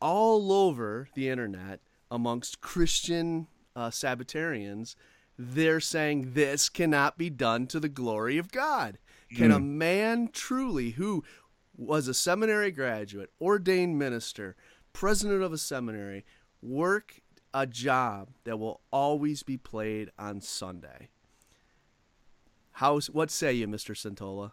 all 0.00 0.52
over 0.52 1.08
the 1.14 1.28
internet 1.28 1.80
amongst 2.10 2.60
Christian 2.60 3.46
uh, 3.74 3.90
Sabbatarians, 3.90 4.94
they're 5.38 5.80
saying 5.80 6.32
this 6.32 6.68
cannot 6.68 7.18
be 7.18 7.30
done 7.30 7.66
to 7.68 7.80
the 7.80 7.88
glory 7.88 8.38
of 8.38 8.50
God. 8.50 8.98
Can 9.34 9.50
mm. 9.50 9.56
a 9.56 9.60
man 9.60 10.28
truly 10.32 10.90
who 10.90 11.24
was 11.76 12.08
a 12.08 12.14
seminary 12.14 12.70
graduate, 12.70 13.30
ordained 13.40 13.98
minister, 13.98 14.56
president 14.92 15.42
of 15.42 15.52
a 15.52 15.58
seminary, 15.58 16.24
work 16.62 17.20
a 17.52 17.66
job 17.66 18.30
that 18.44 18.58
will 18.58 18.80
always 18.90 19.42
be 19.42 19.56
played 19.56 20.10
on 20.18 20.40
Sunday. 20.40 21.08
How, 22.72 23.00
what 23.12 23.30
say 23.30 23.54
you, 23.54 23.66
Mr. 23.66 23.94
Santola? 23.94 24.52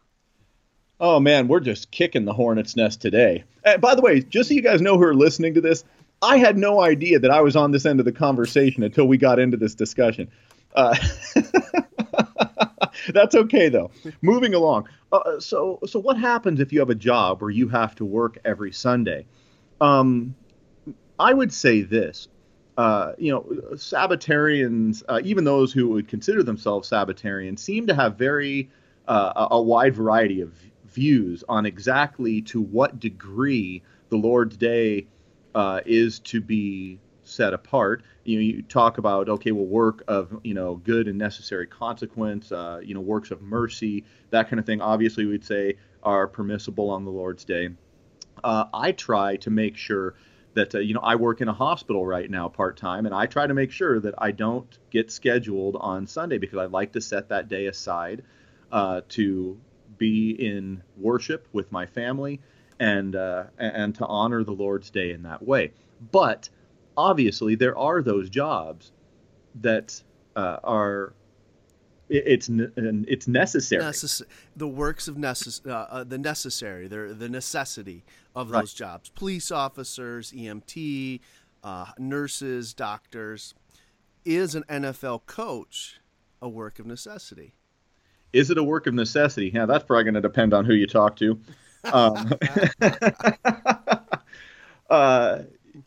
Oh 1.03 1.19
man, 1.19 1.49
we're 1.49 1.59
just 1.59 1.91
kicking 1.91 2.23
the 2.23 2.31
hornet's 2.31 2.77
nest 2.77 3.01
today. 3.01 3.43
And 3.65 3.81
by 3.81 3.93
the 3.93 4.01
way, 4.01 4.21
just 4.21 4.47
so 4.47 4.55
you 4.55 4.61
guys 4.61 4.81
know 4.81 4.97
who 4.97 5.03
are 5.03 5.13
listening 5.13 5.55
to 5.55 5.59
this, 5.59 5.83
I 6.21 6.37
had 6.37 6.57
no 6.57 6.79
idea 6.79 7.19
that 7.19 7.29
I 7.29 7.41
was 7.41 7.57
on 7.57 7.71
this 7.71 7.85
end 7.85 7.99
of 7.99 8.05
the 8.05 8.13
conversation 8.13 8.83
until 8.83 9.05
we 9.05 9.17
got 9.17 9.37
into 9.37 9.57
this 9.57 9.75
discussion. 9.75 10.31
Uh, 10.73 10.95
that's 13.09 13.35
okay 13.35 13.67
though. 13.67 13.91
Moving 14.21 14.53
along. 14.53 14.87
Uh, 15.11 15.41
so, 15.41 15.79
so 15.85 15.99
what 15.99 16.17
happens 16.17 16.61
if 16.61 16.71
you 16.71 16.79
have 16.79 16.89
a 16.89 16.95
job 16.95 17.41
where 17.41 17.51
you 17.51 17.67
have 17.67 17.93
to 17.95 18.05
work 18.05 18.37
every 18.45 18.71
Sunday? 18.71 19.25
Um, 19.81 20.35
I 21.19 21.33
would 21.33 21.51
say 21.51 21.81
this. 21.81 22.29
Uh, 22.77 23.11
you 23.17 23.29
know, 23.29 23.41
Sabbatarians, 23.73 25.03
uh, 25.09 25.19
even 25.25 25.43
those 25.43 25.73
who 25.73 25.89
would 25.89 26.07
consider 26.07 26.43
themselves 26.43 26.89
Sabbatarians, 26.89 27.59
seem 27.59 27.87
to 27.87 27.93
have 27.93 28.17
very 28.17 28.69
uh, 29.05 29.47
a 29.51 29.61
wide 29.61 29.95
variety 29.95 30.39
of 30.39 30.53
views 30.93 31.43
on 31.47 31.65
exactly 31.65 32.41
to 32.41 32.61
what 32.61 32.99
degree 32.99 33.81
the 34.09 34.17
Lord's 34.17 34.57
Day 34.57 35.07
uh, 35.55 35.81
is 35.85 36.19
to 36.19 36.41
be 36.41 36.99
set 37.23 37.53
apart. 37.53 38.03
You 38.23 38.37
know, 38.37 38.43
you 38.43 38.61
talk 38.63 38.97
about 38.97 39.29
okay, 39.29 39.51
well, 39.51 39.65
work 39.65 40.03
of 40.07 40.39
you 40.43 40.53
know 40.53 40.75
good 40.75 41.07
and 41.07 41.17
necessary 41.17 41.67
consequence, 41.67 42.51
uh, 42.51 42.79
you 42.83 42.93
know, 42.93 43.01
works 43.01 43.31
of 43.31 43.41
mercy, 43.41 44.05
that 44.29 44.49
kind 44.49 44.59
of 44.59 44.65
thing. 44.65 44.81
Obviously, 44.81 45.25
we'd 45.25 45.45
say 45.45 45.77
are 46.01 46.27
permissible 46.27 46.89
on 46.89 47.05
the 47.05 47.11
Lord's 47.11 47.45
Day. 47.45 47.69
Uh, 48.43 48.65
I 48.73 48.91
try 48.91 49.37
to 49.37 49.49
make 49.49 49.77
sure 49.77 50.15
that 50.53 50.75
uh, 50.75 50.79
you 50.79 50.93
know 50.93 51.01
I 51.01 51.15
work 51.15 51.41
in 51.41 51.47
a 51.47 51.53
hospital 51.53 52.05
right 52.05 52.29
now 52.29 52.47
part 52.49 52.77
time, 52.77 53.05
and 53.05 53.15
I 53.15 53.25
try 53.25 53.47
to 53.47 53.53
make 53.53 53.71
sure 53.71 53.99
that 53.99 54.15
I 54.17 54.31
don't 54.31 54.77
get 54.91 55.11
scheduled 55.11 55.75
on 55.79 56.07
Sunday 56.07 56.37
because 56.37 56.59
I 56.59 56.65
like 56.65 56.93
to 56.93 57.01
set 57.01 57.29
that 57.29 57.47
day 57.47 57.67
aside 57.67 58.23
uh, 58.71 59.01
to 59.09 59.57
be 60.03 60.31
in 60.31 60.83
worship 60.97 61.47
with 61.53 61.71
my 61.71 61.85
family 61.85 62.41
and 62.81 63.15
uh, 63.15 63.45
and 63.57 63.95
to 63.95 64.05
honor 64.05 64.43
the 64.43 64.51
Lord's 64.51 64.89
day 64.89 65.11
in 65.11 65.23
that 65.23 65.41
way. 65.41 65.71
But 66.11 66.49
obviously, 66.97 67.55
there 67.55 67.77
are 67.77 68.01
those 68.01 68.29
jobs 68.29 68.91
that 69.61 70.03
uh, 70.35 70.57
are 70.63 71.13
it's 72.09 72.49
it's 72.51 73.27
necessary. 73.29 73.81
Necess- 73.81 74.23
the 74.57 74.67
works 74.67 75.07
of 75.07 75.15
necess- 75.15 75.65
uh, 75.65 75.87
uh, 75.89 76.03
the 76.03 76.17
necessary, 76.17 76.87
the 76.87 77.15
the 77.17 77.29
necessity 77.29 78.03
of 78.35 78.51
right. 78.51 78.59
those 78.59 78.73
jobs. 78.73 79.09
Police 79.09 79.51
officers, 79.51 80.33
EMT, 80.33 81.21
uh, 81.63 81.85
nurses, 81.97 82.73
doctors. 82.73 83.53
Is 84.25 84.55
an 84.55 84.63
NFL 84.69 85.25
coach 85.25 85.99
a 86.41 86.47
work 86.49 86.79
of 86.79 86.85
necessity? 86.85 87.55
Is 88.33 88.49
it 88.49 88.57
a 88.57 88.63
work 88.63 88.87
of 88.87 88.93
necessity? 88.93 89.51
Yeah, 89.53 89.65
that's 89.65 89.83
probably 89.83 90.03
going 90.03 90.15
to 90.15 90.21
depend 90.21 90.53
on 90.53 90.65
who 90.65 90.73
you 90.73 90.87
talk 90.87 91.15
to. 91.17 91.39
Um, 91.85 92.33
uh, 94.89 95.39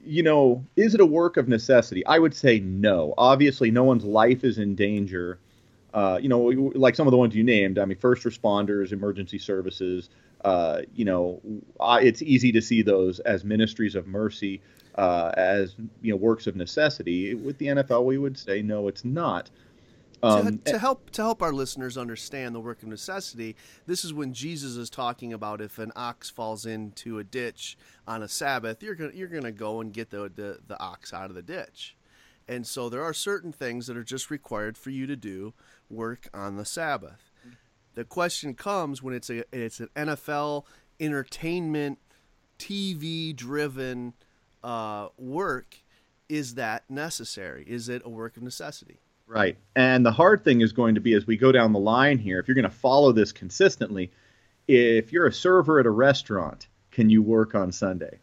you 0.05 0.23
know, 0.23 0.65
is 0.77 0.95
it 0.95 1.01
a 1.01 1.07
work 1.07 1.37
of 1.37 1.49
necessity? 1.49 2.07
I 2.07 2.19
would 2.19 2.35
say 2.35 2.61
no. 2.61 3.15
Obviously, 3.19 3.71
no 3.71 3.85
one's 3.85 4.05
life 4.05 4.45
is 4.45 4.59
in 4.59 4.75
danger 4.75 5.39
uh, 5.97 6.19
you 6.21 6.29
know, 6.29 6.71
like 6.75 6.95
some 6.95 7.07
of 7.07 7.11
the 7.11 7.17
ones 7.17 7.35
you 7.35 7.43
named. 7.43 7.79
I 7.79 7.87
mean, 7.87 7.97
first 7.97 8.23
responders, 8.25 8.93
emergency 8.93 9.39
services. 9.39 10.11
Uh, 10.45 10.83
you 10.95 11.07
know, 11.07 11.41
I, 11.81 12.03
it's 12.03 12.21
easy 12.21 12.53
to 12.53 12.61
see 12.61 12.83
those 12.83 13.19
as 13.21 13.45
ministries 13.45 13.95
of 13.95 14.07
mercy, 14.07 14.61
uh, 14.97 15.33
as 15.39 15.75
you 16.03 16.13
know, 16.13 16.19
works 16.19 16.47
of 16.47 16.55
necessity. 16.55 17.35
With 17.35 17.57
the 17.57 17.69
NFL, 17.69 18.05
we 18.05 18.19
would 18.19 18.39
say 18.39 18.61
no, 18.61 18.89
it's 18.89 19.07
not. 19.07 19.49
Um, 20.27 20.59
to, 20.59 20.73
to, 20.73 20.79
help 20.79 21.11
to 21.11 21.23
help 21.23 21.43
our 21.43 21.53
listeners 21.53 21.97
understand 21.97 22.55
the 22.55 22.61
work 22.61 22.83
of 22.83 22.89
necessity, 22.89 23.57
this 23.87 24.05
is 24.05 24.13
when 24.13 24.33
Jesus 24.33 24.77
is 24.77 24.91
talking 24.91 25.33
about 25.33 25.61
if 25.61 25.79
an 25.79 25.93
ox 25.97 26.31
falls 26.31 26.67
into 26.67 27.19
a 27.19 27.25
ditch 27.25 27.77
on 28.07 28.23
a 28.23 28.29
Sabbath, 28.29 28.83
you're 28.83 28.95
gonna 28.95 29.13
you're 29.15 29.29
gonna 29.29 29.53
go 29.53 29.81
and 29.81 29.93
get 29.93 30.11
the, 30.11 30.31
the, 30.35 30.61
the 30.67 30.81
ox 30.81 31.13
out 31.13 31.31
of 31.31 31.35
the 31.35 31.43
ditch. 31.43 31.97
And 32.49 32.67
so 32.67 32.89
there 32.89 33.03
are 33.03 33.13
certain 33.13 33.53
things 33.53 33.87
that 33.87 33.97
are 33.97 34.05
just 34.05 34.31
required 34.31 34.79
for 34.79 34.91
you 34.91 35.07
to 35.07 35.17
do 35.17 35.53
work 35.91 36.29
on 36.33 36.57
the 36.57 36.65
Sabbath. 36.65 37.31
The 37.95 38.05
question 38.05 38.55
comes 38.55 39.03
when 39.03 39.15
it's 39.15 39.31
a 39.31 39.45
it's 39.57 39.81
an 39.81 39.89
NFL 39.97 40.65
entertainment 41.01 41.99
TV 42.59 43.35
driven 43.35 44.15
uh, 44.63 45.09
work. 45.17 45.79
Is 46.29 46.55
that 46.55 46.91
necessary? 46.91 47.65
Is 47.67 47.89
it 47.89 48.03
a 48.05 48.09
work 48.09 48.37
of 48.37 48.43
necessity? 48.43 48.99
Right. 49.27 49.57
And 49.75 50.07
the 50.07 50.13
hard 50.13 50.45
thing 50.45 50.61
is 50.61 50.73
going 50.73 50.95
to 50.95 51.01
be 51.01 51.15
as 51.15 51.27
we 51.27 51.37
go 51.37 51.51
down 51.51 51.73
the 51.73 51.81
line 51.81 52.19
here, 52.19 52.39
if 52.39 52.47
you're 52.47 52.55
going 52.55 52.65
to 52.65 52.71
follow 52.71 53.13
this 53.13 53.33
consistently, 53.33 54.13
if 54.69 55.13
you're 55.13 55.27
a 55.27 55.33
server 55.33 55.81
at 55.81 55.87
a 55.87 55.91
restaurant, 55.91 56.69
can 56.93 57.11
you 57.11 57.23
work 57.23 57.55
on 57.55 57.73
Sunday? 57.73 58.21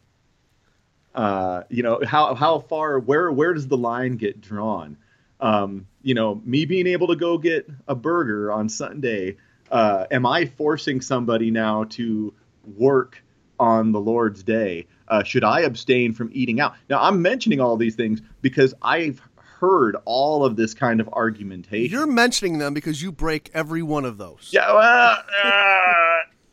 Uh, 1.13 1.63
you 1.69 1.83
know, 1.83 1.99
how 2.05 2.33
how 2.33 2.59
far 2.59 2.99
where 2.99 3.31
where 3.31 3.53
does 3.53 3.67
the 3.67 3.77
line 3.77 4.15
get 4.17 4.41
drawn? 4.41 4.97
Um, 5.39 5.87
you 6.01 6.15
know, 6.15 6.41
me 6.43 6.65
being 6.65 6.87
able 6.87 7.07
to 7.07 7.15
go 7.15 7.37
get 7.37 7.69
a 7.87 7.95
burger 7.95 8.51
on 8.51 8.69
Sunday, 8.69 9.37
uh, 9.69 10.05
am 10.09 10.25
I 10.25 10.45
forcing 10.45 11.01
somebody 11.01 11.51
now 11.51 11.83
to 11.91 12.33
work 12.77 13.21
on 13.59 13.91
the 13.91 13.99
Lord's 13.99 14.41
day? 14.41 14.87
Uh, 15.07 15.23
should 15.23 15.43
I 15.43 15.61
abstain 15.61 16.13
from 16.13 16.29
eating 16.33 16.59
out? 16.59 16.75
Now, 16.89 17.03
I'm 17.03 17.21
mentioning 17.21 17.59
all 17.59 17.77
these 17.77 17.95
things 17.95 18.21
because 18.41 18.73
I've 18.81 19.21
heard 19.63 19.95
all 20.03 20.43
of 20.43 20.57
this 20.57 20.73
kind 20.73 20.99
of 20.99 21.07
argumentation. 21.13 21.97
You're 21.97 22.05
mentioning 22.05 22.57
them 22.57 22.73
because 22.73 23.01
you 23.01 23.13
break 23.13 23.49
every 23.53 23.81
one 23.81 24.03
of 24.03 24.17
those. 24.17 24.49
Yeah, 24.51 24.73
well, 24.73 25.23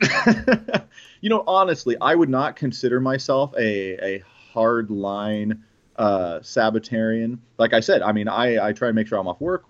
uh, 0.00 0.78
you 1.20 1.28
know, 1.28 1.42
honestly, 1.44 1.96
I 2.00 2.14
would 2.14 2.28
not 2.28 2.54
consider 2.54 3.00
myself 3.00 3.52
a, 3.58 4.18
a 4.18 4.22
hard 4.52 4.90
line 4.90 5.64
uh, 5.96 6.38
Sabbatarian. 6.38 7.40
Like 7.58 7.72
I 7.72 7.80
said, 7.80 8.02
I 8.02 8.12
mean, 8.12 8.28
I, 8.28 8.68
I 8.68 8.72
try 8.72 8.86
to 8.86 8.94
make 8.94 9.08
sure 9.08 9.18
I'm 9.18 9.26
off 9.26 9.40
work 9.40 9.64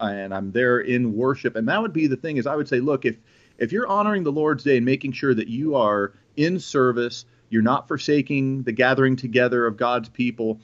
and 0.00 0.32
I'm 0.32 0.50
there 0.52 0.80
in 0.80 1.14
worship. 1.14 1.56
And 1.56 1.68
that 1.68 1.82
would 1.82 1.92
be 1.92 2.06
the 2.06 2.16
thing 2.16 2.38
is 2.38 2.46
I 2.46 2.56
would 2.56 2.68
say, 2.68 2.80
look, 2.80 3.04
if 3.04 3.16
if 3.58 3.70
you're 3.70 3.86
honoring 3.86 4.22
the 4.22 4.32
Lord's 4.32 4.64
day 4.64 4.78
and 4.78 4.86
making 4.86 5.12
sure 5.12 5.34
that 5.34 5.48
you 5.48 5.74
are 5.74 6.14
in 6.36 6.58
service, 6.58 7.26
you're 7.50 7.60
not 7.60 7.86
forsaking 7.86 8.62
the 8.62 8.72
gathering 8.72 9.16
together 9.16 9.66
of 9.66 9.76
God's 9.76 10.08
people. 10.08 10.60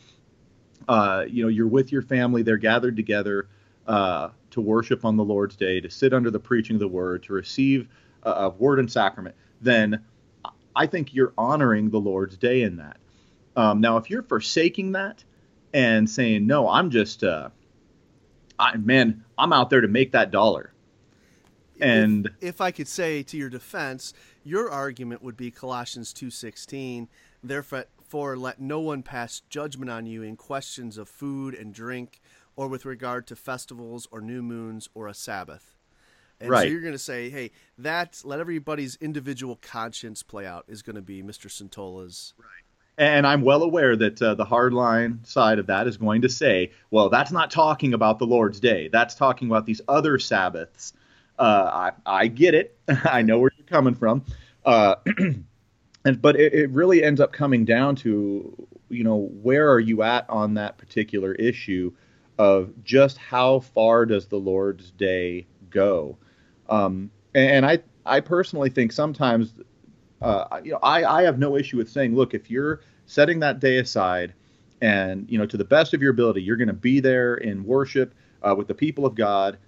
Uh, 0.88 1.24
you 1.28 1.42
know, 1.42 1.48
you're 1.48 1.66
with 1.66 1.92
your 1.92 2.02
family. 2.02 2.42
They're 2.42 2.56
gathered 2.56 2.96
together 2.96 3.48
uh, 3.86 4.30
to 4.50 4.60
worship 4.60 5.04
on 5.04 5.16
the 5.16 5.24
Lord's 5.24 5.56
day, 5.56 5.80
to 5.80 5.90
sit 5.90 6.12
under 6.12 6.30
the 6.30 6.38
preaching 6.38 6.76
of 6.76 6.80
the 6.80 6.88
word, 6.88 7.22
to 7.24 7.32
receive 7.32 7.88
a, 8.22 8.30
a 8.30 8.48
word 8.50 8.78
and 8.78 8.90
sacrament. 8.90 9.34
Then 9.60 10.04
I 10.76 10.86
think 10.86 11.14
you're 11.14 11.32
honoring 11.38 11.90
the 11.90 12.00
Lord's 12.00 12.36
day 12.36 12.62
in 12.62 12.76
that. 12.76 12.98
Um, 13.56 13.80
now, 13.80 13.96
if 13.96 14.10
you're 14.10 14.22
forsaking 14.22 14.92
that 14.92 15.22
and 15.72 16.08
saying, 16.08 16.46
no, 16.46 16.68
I'm 16.68 16.90
just, 16.90 17.22
uh, 17.22 17.50
I, 18.58 18.76
man, 18.76 19.24
I'm 19.38 19.52
out 19.52 19.70
there 19.70 19.80
to 19.80 19.88
make 19.88 20.12
that 20.12 20.30
dollar. 20.30 20.72
And 21.80 22.26
if, 22.40 22.54
if 22.54 22.60
I 22.60 22.70
could 22.70 22.88
say 22.88 23.22
to 23.24 23.36
your 23.36 23.50
defense, 23.50 24.14
your 24.44 24.70
argument 24.70 25.22
would 25.22 25.36
be 25.36 25.50
Colossians 25.50 26.12
2:16, 26.14 27.08
therefore 27.42 27.86
let 28.14 28.60
no 28.60 28.80
one 28.80 29.02
pass 29.02 29.40
judgment 29.48 29.90
on 29.90 30.06
you 30.06 30.22
in 30.22 30.36
questions 30.36 30.96
of 30.98 31.08
food 31.08 31.54
and 31.54 31.74
drink 31.74 32.20
or 32.56 32.68
with 32.68 32.84
regard 32.84 33.26
to 33.26 33.36
festivals 33.36 34.06
or 34.12 34.20
new 34.20 34.42
moons 34.42 34.88
or 34.94 35.08
a 35.08 35.14
Sabbath. 35.14 35.74
And 36.40 36.50
right. 36.50 36.62
so 36.62 36.68
you're 36.68 36.80
going 36.80 36.92
to 36.92 36.98
say, 36.98 37.30
hey, 37.30 37.50
that 37.78 38.20
let 38.24 38.38
everybody's 38.38 38.96
individual 38.96 39.58
conscience 39.60 40.22
play 40.22 40.46
out 40.46 40.64
is 40.68 40.82
going 40.82 40.96
to 40.96 41.02
be 41.02 41.22
Mr. 41.22 41.50
Santola's 41.50 42.34
right. 42.38 42.48
And 42.96 43.26
I'm 43.26 43.42
well 43.42 43.64
aware 43.64 43.96
that 43.96 44.22
uh, 44.22 44.36
the 44.36 44.44
hardline 44.44 45.26
side 45.26 45.58
of 45.58 45.66
that 45.66 45.88
is 45.88 45.96
going 45.96 46.22
to 46.22 46.28
say, 46.28 46.70
well, 46.92 47.08
that's 47.08 47.32
not 47.32 47.50
talking 47.50 47.92
about 47.92 48.20
the 48.20 48.26
Lord's 48.26 48.60
Day. 48.60 48.88
That's 48.92 49.16
talking 49.16 49.48
about 49.48 49.66
these 49.66 49.80
other 49.88 50.20
Sabbaths. 50.20 50.92
Uh, 51.36 51.90
I, 52.06 52.20
I, 52.22 52.26
get 52.28 52.54
it. 52.54 52.78
I 52.88 53.22
know 53.22 53.40
where 53.40 53.50
you're 53.58 53.66
coming 53.66 53.96
from. 53.96 54.24
Uh, 54.64 54.94
and, 56.04 56.20
but 56.20 56.36
it, 56.36 56.52
it, 56.52 56.70
really 56.70 57.02
ends 57.02 57.20
up 57.20 57.32
coming 57.32 57.64
down 57.64 57.96
to, 57.96 58.68
you 58.88 59.04
know, 59.04 59.30
where 59.42 59.70
are 59.70 59.80
you 59.80 60.02
at 60.02 60.28
on 60.28 60.54
that 60.54 60.78
particular 60.78 61.32
issue 61.34 61.92
of 62.38 62.72
just 62.84 63.16
how 63.16 63.60
far 63.60 64.04
does 64.06 64.26
the 64.26 64.36
Lord's 64.36 64.90
Day 64.90 65.46
go? 65.70 66.18
Um, 66.68 67.10
and, 67.34 67.50
and 67.50 67.66
I, 67.66 67.78
I 68.04 68.20
personally 68.20 68.70
think 68.70 68.92
sometimes 68.92 69.54
uh, 70.24 70.60
you 70.64 70.72
know, 70.72 70.78
I, 70.82 71.20
I 71.20 71.22
have 71.22 71.38
no 71.38 71.54
issue 71.54 71.76
with 71.76 71.90
saying, 71.90 72.14
look, 72.14 72.32
if 72.32 72.50
you're 72.50 72.80
setting 73.04 73.40
that 73.40 73.60
day 73.60 73.76
aside 73.76 74.32
and, 74.80 75.30
you 75.30 75.38
know, 75.38 75.44
to 75.44 75.58
the 75.58 75.64
best 75.64 75.92
of 75.92 76.00
your 76.00 76.12
ability, 76.12 76.42
you're 76.42 76.56
going 76.56 76.68
to 76.68 76.72
be 76.72 76.98
there 76.98 77.34
in 77.34 77.62
worship 77.62 78.14
uh, 78.42 78.54
with 78.56 78.66
the 78.66 78.74
people 78.74 79.04
of 79.04 79.14
God, 79.14 79.58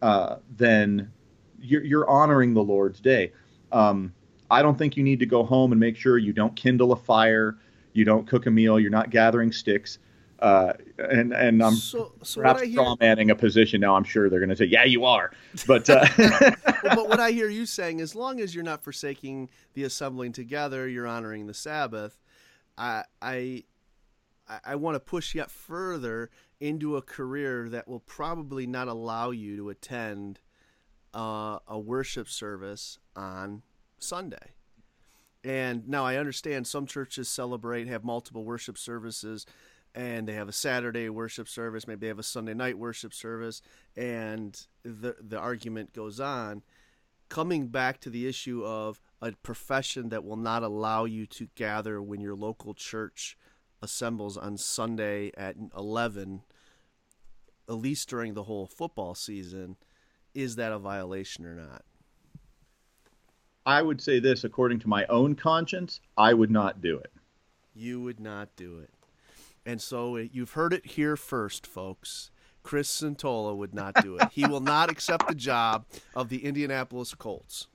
uh, 0.00 0.36
then 0.56 1.12
you're, 1.60 1.84
you're, 1.84 2.08
honoring 2.08 2.54
the 2.54 2.62
Lord's 2.62 3.00
day. 3.00 3.32
Um, 3.70 4.14
I 4.50 4.62
don't 4.62 4.78
think 4.78 4.96
you 4.96 5.02
need 5.02 5.20
to 5.20 5.26
go 5.26 5.44
home 5.44 5.72
and 5.72 5.80
make 5.80 5.96
sure 5.96 6.18
you 6.18 6.32
don't 6.32 6.54
kindle 6.56 6.92
a 6.92 6.96
fire, 6.96 7.58
you 7.92 8.04
don't 8.04 8.26
cook 8.26 8.46
a 8.46 8.50
meal, 8.50 8.78
you're 8.80 8.90
not 8.90 9.10
gathering 9.10 9.52
sticks. 9.52 9.98
uh, 10.40 10.72
and 10.98 11.32
and 11.32 11.62
I'm 11.62 11.74
so, 11.74 12.12
so 12.22 12.40
perhaps 12.40 12.60
what 12.60 12.62
I 12.62 12.66
hear, 12.66 12.74
straw 12.74 12.96
manning 13.00 13.30
a 13.30 13.34
position 13.34 13.80
now. 13.80 13.96
I'm 13.96 14.04
sure 14.04 14.30
they're 14.30 14.38
going 14.38 14.50
to 14.50 14.56
say, 14.56 14.66
"Yeah, 14.66 14.84
you 14.84 15.04
are," 15.04 15.32
but 15.66 15.90
uh, 15.90 16.06
but 16.16 17.08
what 17.08 17.18
I 17.18 17.32
hear 17.32 17.48
you 17.48 17.66
saying, 17.66 18.00
as 18.00 18.14
long 18.14 18.40
as 18.40 18.54
you're 18.54 18.64
not 18.64 18.84
forsaking 18.84 19.50
the 19.74 19.82
assembling 19.82 20.32
together, 20.32 20.88
you're 20.88 21.08
honoring 21.08 21.46
the 21.46 21.54
Sabbath. 21.54 22.20
I 22.76 23.02
I 23.20 23.64
I 24.64 24.76
want 24.76 24.94
to 24.94 25.00
push 25.00 25.34
yet 25.34 25.50
further 25.50 26.30
into 26.60 26.96
a 26.96 27.02
career 27.02 27.68
that 27.68 27.88
will 27.88 28.00
probably 28.00 28.66
not 28.66 28.86
allow 28.88 29.30
you 29.30 29.56
to 29.56 29.70
attend 29.70 30.40
uh, 31.14 31.58
a 31.66 31.78
worship 31.78 32.28
service 32.28 32.98
on 33.16 33.62
Sunday. 33.98 34.52
And 35.44 35.88
now 35.88 36.04
I 36.04 36.16
understand 36.16 36.66
some 36.66 36.86
churches 36.86 37.28
celebrate, 37.28 37.86
have 37.86 38.04
multiple 38.04 38.44
worship 38.44 38.76
services, 38.76 39.46
and 39.94 40.28
they 40.28 40.34
have 40.34 40.48
a 40.48 40.52
Saturday 40.52 41.08
worship 41.08 41.48
service, 41.48 41.86
maybe 41.86 42.00
they 42.00 42.08
have 42.08 42.18
a 42.18 42.24
Sunday 42.24 42.54
night 42.54 42.78
worship 42.78 43.14
service, 43.14 43.62
and 43.96 44.66
the 44.82 45.16
the 45.20 45.38
argument 45.38 45.92
goes 45.92 46.20
on. 46.20 46.62
Coming 47.28 47.68
back 47.68 48.00
to 48.00 48.10
the 48.10 48.26
issue 48.26 48.64
of 48.64 49.00
a 49.20 49.32
profession 49.32 50.08
that 50.08 50.24
will 50.24 50.36
not 50.36 50.62
allow 50.62 51.04
you 51.04 51.26
to 51.26 51.48
gather 51.54 52.00
when 52.00 52.20
your 52.20 52.34
local 52.34 52.74
church 52.74 53.36
assembles 53.82 54.36
on 54.36 54.56
Sunday 54.56 55.30
at 55.36 55.56
11, 55.76 56.42
at 57.68 57.74
least 57.74 58.08
during 58.08 58.34
the 58.34 58.44
whole 58.44 58.66
football 58.66 59.14
season, 59.14 59.76
is 60.34 60.56
that 60.56 60.72
a 60.72 60.78
violation 60.78 61.44
or 61.44 61.54
not? 61.54 61.84
I 63.68 63.82
would 63.82 64.00
say 64.00 64.18
this 64.18 64.44
according 64.44 64.78
to 64.80 64.88
my 64.88 65.04
own 65.10 65.34
conscience, 65.34 66.00
I 66.16 66.32
would 66.32 66.50
not 66.50 66.80
do 66.80 66.96
it. 66.96 67.12
You 67.74 68.00
would 68.00 68.18
not 68.18 68.48
do 68.56 68.78
it. 68.78 68.88
And 69.66 69.78
so 69.78 70.16
uh, 70.16 70.24
you've 70.32 70.52
heard 70.52 70.72
it 70.72 70.86
here 70.86 71.16
first, 71.16 71.66
folks. 71.66 72.30
Chris 72.62 72.88
Santola 72.88 73.54
would 73.54 73.74
not 73.74 73.94
do 74.02 74.16
it. 74.16 74.30
he 74.32 74.46
will 74.46 74.60
not 74.60 74.90
accept 74.90 75.28
the 75.28 75.34
job 75.34 75.84
of 76.16 76.30
the 76.30 76.46
Indianapolis 76.46 77.14
Colts. 77.14 77.66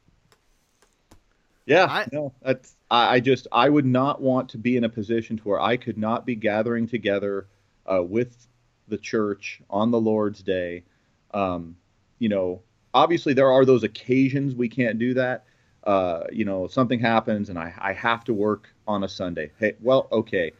Yeah, 1.67 1.85
I, 1.85 2.07
no, 2.11 2.33
that's 2.41 2.75
I, 2.89 3.15
I, 3.15 3.19
just 3.19 3.45
I 3.51 3.69
would 3.69 3.85
not 3.85 4.19
want 4.19 4.49
to 4.49 4.57
be 4.57 4.77
in 4.77 4.85
a 4.85 4.89
position 4.89 5.37
to 5.37 5.43
where 5.43 5.61
I 5.61 5.77
could 5.77 5.99
not 5.99 6.25
be 6.25 6.33
gathering 6.33 6.87
together 6.87 7.45
uh, 7.85 8.01
with 8.01 8.47
the 8.87 8.97
church 8.97 9.61
on 9.69 9.91
the 9.91 10.01
Lord's 10.01 10.41
Day. 10.41 10.85
Um, 11.35 11.77
you 12.17 12.29
know, 12.29 12.63
obviously 12.95 13.33
there 13.33 13.51
are 13.51 13.63
those 13.63 13.83
occasions 13.83 14.55
we 14.55 14.69
can't 14.69 14.97
do 14.97 15.13
that. 15.13 15.45
Uh, 15.83 16.23
you 16.31 16.45
know, 16.45 16.67
something 16.67 16.99
happens 16.99 17.49
and 17.49 17.59
I, 17.59 17.73
I 17.77 17.93
have 17.93 18.23
to 18.25 18.33
work 18.33 18.73
on 18.87 19.03
a 19.03 19.09
Sunday. 19.09 19.51
Hey, 19.59 19.75
well, 19.81 20.07
okay. 20.11 20.51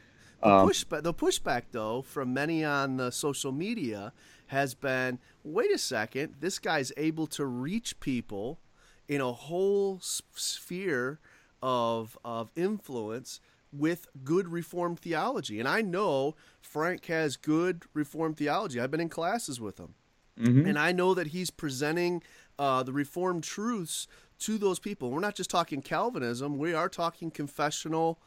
Um, 0.41 0.67
the, 0.67 0.74
pushback, 0.74 1.03
the 1.03 1.13
pushback, 1.13 1.63
though, 1.71 2.01
from 2.01 2.34
many 2.34 2.65
on 2.65 2.97
the 2.97 3.11
social 3.11 3.53
media 3.53 4.11
has 4.47 4.74
been 4.74 5.19
wait 5.43 5.71
a 5.71 5.78
second, 5.78 6.36
this 6.39 6.59
guy's 6.59 6.91
able 6.97 7.28
to 7.28 7.45
reach 7.45 7.99
people 7.99 8.59
in 9.07 9.21
a 9.21 9.32
whole 9.32 9.99
sphere 10.01 11.19
of, 11.61 12.17
of 12.24 12.51
influence 12.55 13.39
with 13.71 14.07
good 14.24 14.47
Reformed 14.47 14.99
theology. 14.99 15.59
And 15.59 15.67
I 15.67 15.82
know 15.82 16.36
Frank 16.61 17.05
has 17.05 17.38
good 17.38 17.84
Reformed 17.93 18.38
theology. 18.38 18.80
I've 18.80 18.91
been 18.91 18.99
in 18.99 19.09
classes 19.09 19.59
with 19.59 19.80
him. 19.80 19.95
Mm-hmm. 20.39 20.67
And 20.67 20.80
I 20.80 20.91
know 20.91 21.13
that 21.13 21.28
he's 21.28 21.49
presenting 21.49 22.24
uh, 22.57 22.84
the 22.84 22.93
Reformed 22.93 23.43
truths 23.43 24.07
to 24.40 24.58
those 24.58 24.80
people. 24.80 25.12
We're 25.12 25.20
not 25.20 25.36
just 25.36 25.50
talking 25.50 25.82
Calvinism, 25.82 26.58
we 26.58 26.74
are 26.74 26.90
talking 26.90 27.32
confessional 27.32 28.20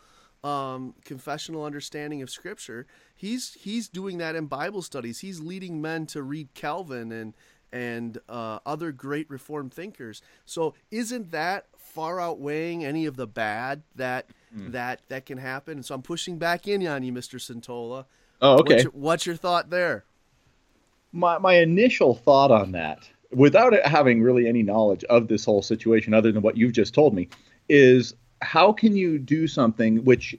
um, 0.45 0.95
confessional 1.05 1.65
understanding 1.65 2.23
of 2.23 2.31
Scripture. 2.31 2.87
He's 3.15 3.55
he's 3.55 3.89
doing 3.89 4.19
that 4.19 4.35
in 4.35 4.47
Bible 4.47 4.83
studies. 4.83 5.21
He's 5.21 5.41
leading 5.41 5.81
men 5.81 6.07
to 6.07 6.23
read 6.23 6.55
Calvin 6.55 7.11
and 7.11 7.35
and 7.73 8.19
uh, 8.29 8.61
other 8.65 8.93
great 8.93 9.29
Reformed 9.29 9.73
thinkers. 9.73 10.23
So 10.45 10.75
isn't 10.91 11.33
that 11.33 11.67
far 11.77 12.21
outweighing 12.21 12.85
any 12.85 13.07
of 13.07 13.17
the 13.17 13.27
bad 13.27 13.83
that 13.97 14.31
mm. 14.57 14.73
that 14.73 15.01
that 15.09 15.27
can 15.27 15.39
happen? 15.39 15.83
So 15.83 15.95
I'm 15.95 16.03
pushing 16.03 16.39
back 16.39 16.69
in 16.69 16.87
on 16.87 17.03
you, 17.03 17.13
Mr. 17.13 17.41
Santola. 17.41 18.05
Oh, 18.41 18.59
okay. 18.61 18.75
What's 18.75 18.83
your, 18.83 18.93
what's 18.93 19.27
your 19.27 19.37
thought 19.37 19.71
there? 19.71 20.05
My 21.13 21.39
my 21.39 21.55
initial 21.55 22.15
thought 22.15 22.51
on 22.51 22.73
that, 22.73 23.09
without 23.33 23.74
having 23.87 24.22
really 24.22 24.47
any 24.49 24.62
knowledge 24.62 25.05
of 25.05 25.29
this 25.29 25.45
whole 25.45 25.62
situation, 25.62 26.14
other 26.14 26.33
than 26.33 26.43
what 26.43 26.57
you've 26.57 26.72
just 26.72 26.95
told 26.95 27.14
me, 27.14 27.29
is 27.68 28.14
how 28.43 28.72
can 28.72 28.97
you 28.97 29.18
do 29.18 29.47
something 29.47 30.05
which 30.05 30.37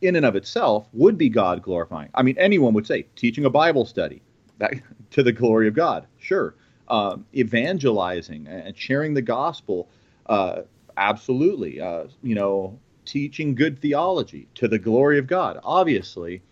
in 0.00 0.16
and 0.16 0.24
of 0.24 0.34
itself 0.34 0.88
would 0.92 1.18
be 1.18 1.28
God 1.28 1.62
glorifying? 1.62 2.10
I 2.14 2.22
mean, 2.22 2.36
anyone 2.38 2.74
would 2.74 2.86
say 2.86 3.06
teaching 3.16 3.44
a 3.44 3.50
Bible 3.50 3.84
study 3.84 4.22
that, 4.58 4.74
to 5.10 5.22
the 5.22 5.32
glory 5.32 5.68
of 5.68 5.74
God, 5.74 6.06
sure. 6.18 6.54
Uh, 6.86 7.16
evangelizing 7.34 8.46
and 8.46 8.76
sharing 8.76 9.14
the 9.14 9.22
gospel, 9.22 9.88
uh, 10.26 10.62
absolutely. 10.98 11.80
Uh, 11.80 12.04
you 12.22 12.34
know, 12.34 12.78
teaching 13.06 13.54
good 13.54 13.78
theology 13.80 14.48
to 14.54 14.68
the 14.68 14.78
glory 14.78 15.18
of 15.18 15.26
God, 15.26 15.58
obviously. 15.62 16.42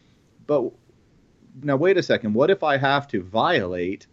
But 0.47 0.70
now, 1.62 1.76
wait 1.76 1.99
a 1.99 2.03
second. 2.03 2.33
What 2.33 2.51
if 2.51 2.62
I 2.62 2.78
have 2.78 3.07
to 3.09 3.22
violate 3.22 4.07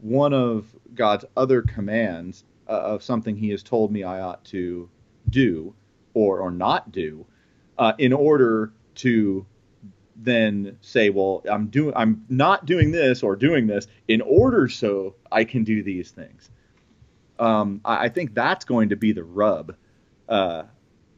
one 0.00 0.34
of 0.34 0.75
God's 0.96 1.24
other 1.36 1.62
commands 1.62 2.44
uh, 2.68 2.72
of 2.72 3.02
something 3.02 3.36
He 3.36 3.50
has 3.50 3.62
told 3.62 3.92
me 3.92 4.02
I 4.02 4.20
ought 4.20 4.44
to 4.46 4.88
do? 5.28 5.74
or 6.16 6.40
or 6.40 6.50
not 6.50 6.90
do 6.90 7.26
uh, 7.76 7.92
in 7.98 8.12
order 8.14 8.72
to 8.94 9.44
then 10.16 10.78
say, 10.80 11.10
well, 11.10 11.44
I'm 11.48 11.66
doing, 11.66 11.92
I'm 11.94 12.24
not 12.30 12.64
doing 12.64 12.90
this 12.90 13.22
or 13.22 13.36
doing 13.36 13.66
this 13.66 13.86
in 14.08 14.22
order 14.22 14.66
so 14.66 15.14
I 15.30 15.44
can 15.44 15.62
do 15.62 15.82
these 15.82 16.10
things. 16.10 16.50
Um, 17.38 17.82
I, 17.84 18.06
I, 18.06 18.08
think 18.08 18.34
that's 18.34 18.64
going 18.64 18.88
to 18.88 18.96
be 18.96 19.12
the 19.12 19.24
rub. 19.24 19.76
Uh, 20.26 20.62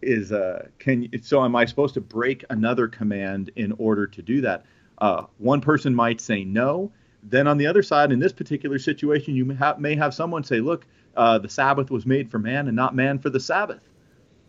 is 0.02 0.32
uh, 0.32 0.66
can 0.80 1.08
so 1.22 1.44
am 1.44 1.54
I 1.54 1.66
supposed 1.66 1.94
to 1.94 2.00
break 2.00 2.44
another 2.50 2.88
command 2.88 3.52
in 3.54 3.72
order 3.78 4.08
to 4.08 4.20
do 4.20 4.40
that? 4.40 4.66
Uh, 5.00 5.26
one 5.38 5.60
person 5.60 5.94
might 5.94 6.20
say 6.20 6.42
no. 6.42 6.90
Then 7.30 7.46
on 7.46 7.58
the 7.58 7.66
other 7.66 7.82
side, 7.82 8.12
in 8.12 8.18
this 8.18 8.32
particular 8.32 8.78
situation, 8.78 9.34
you 9.34 9.44
may 9.44 9.54
have, 9.54 9.78
may 9.78 9.94
have 9.96 10.14
someone 10.14 10.44
say, 10.44 10.60
look, 10.60 10.86
uh, 11.16 11.38
the 11.38 11.48
Sabbath 11.48 11.90
was 11.90 12.06
made 12.06 12.30
for 12.30 12.38
man 12.38 12.68
and 12.68 12.76
not 12.76 12.94
man 12.94 13.18
for 13.18 13.30
the 13.30 13.40
Sabbath. 13.40 13.80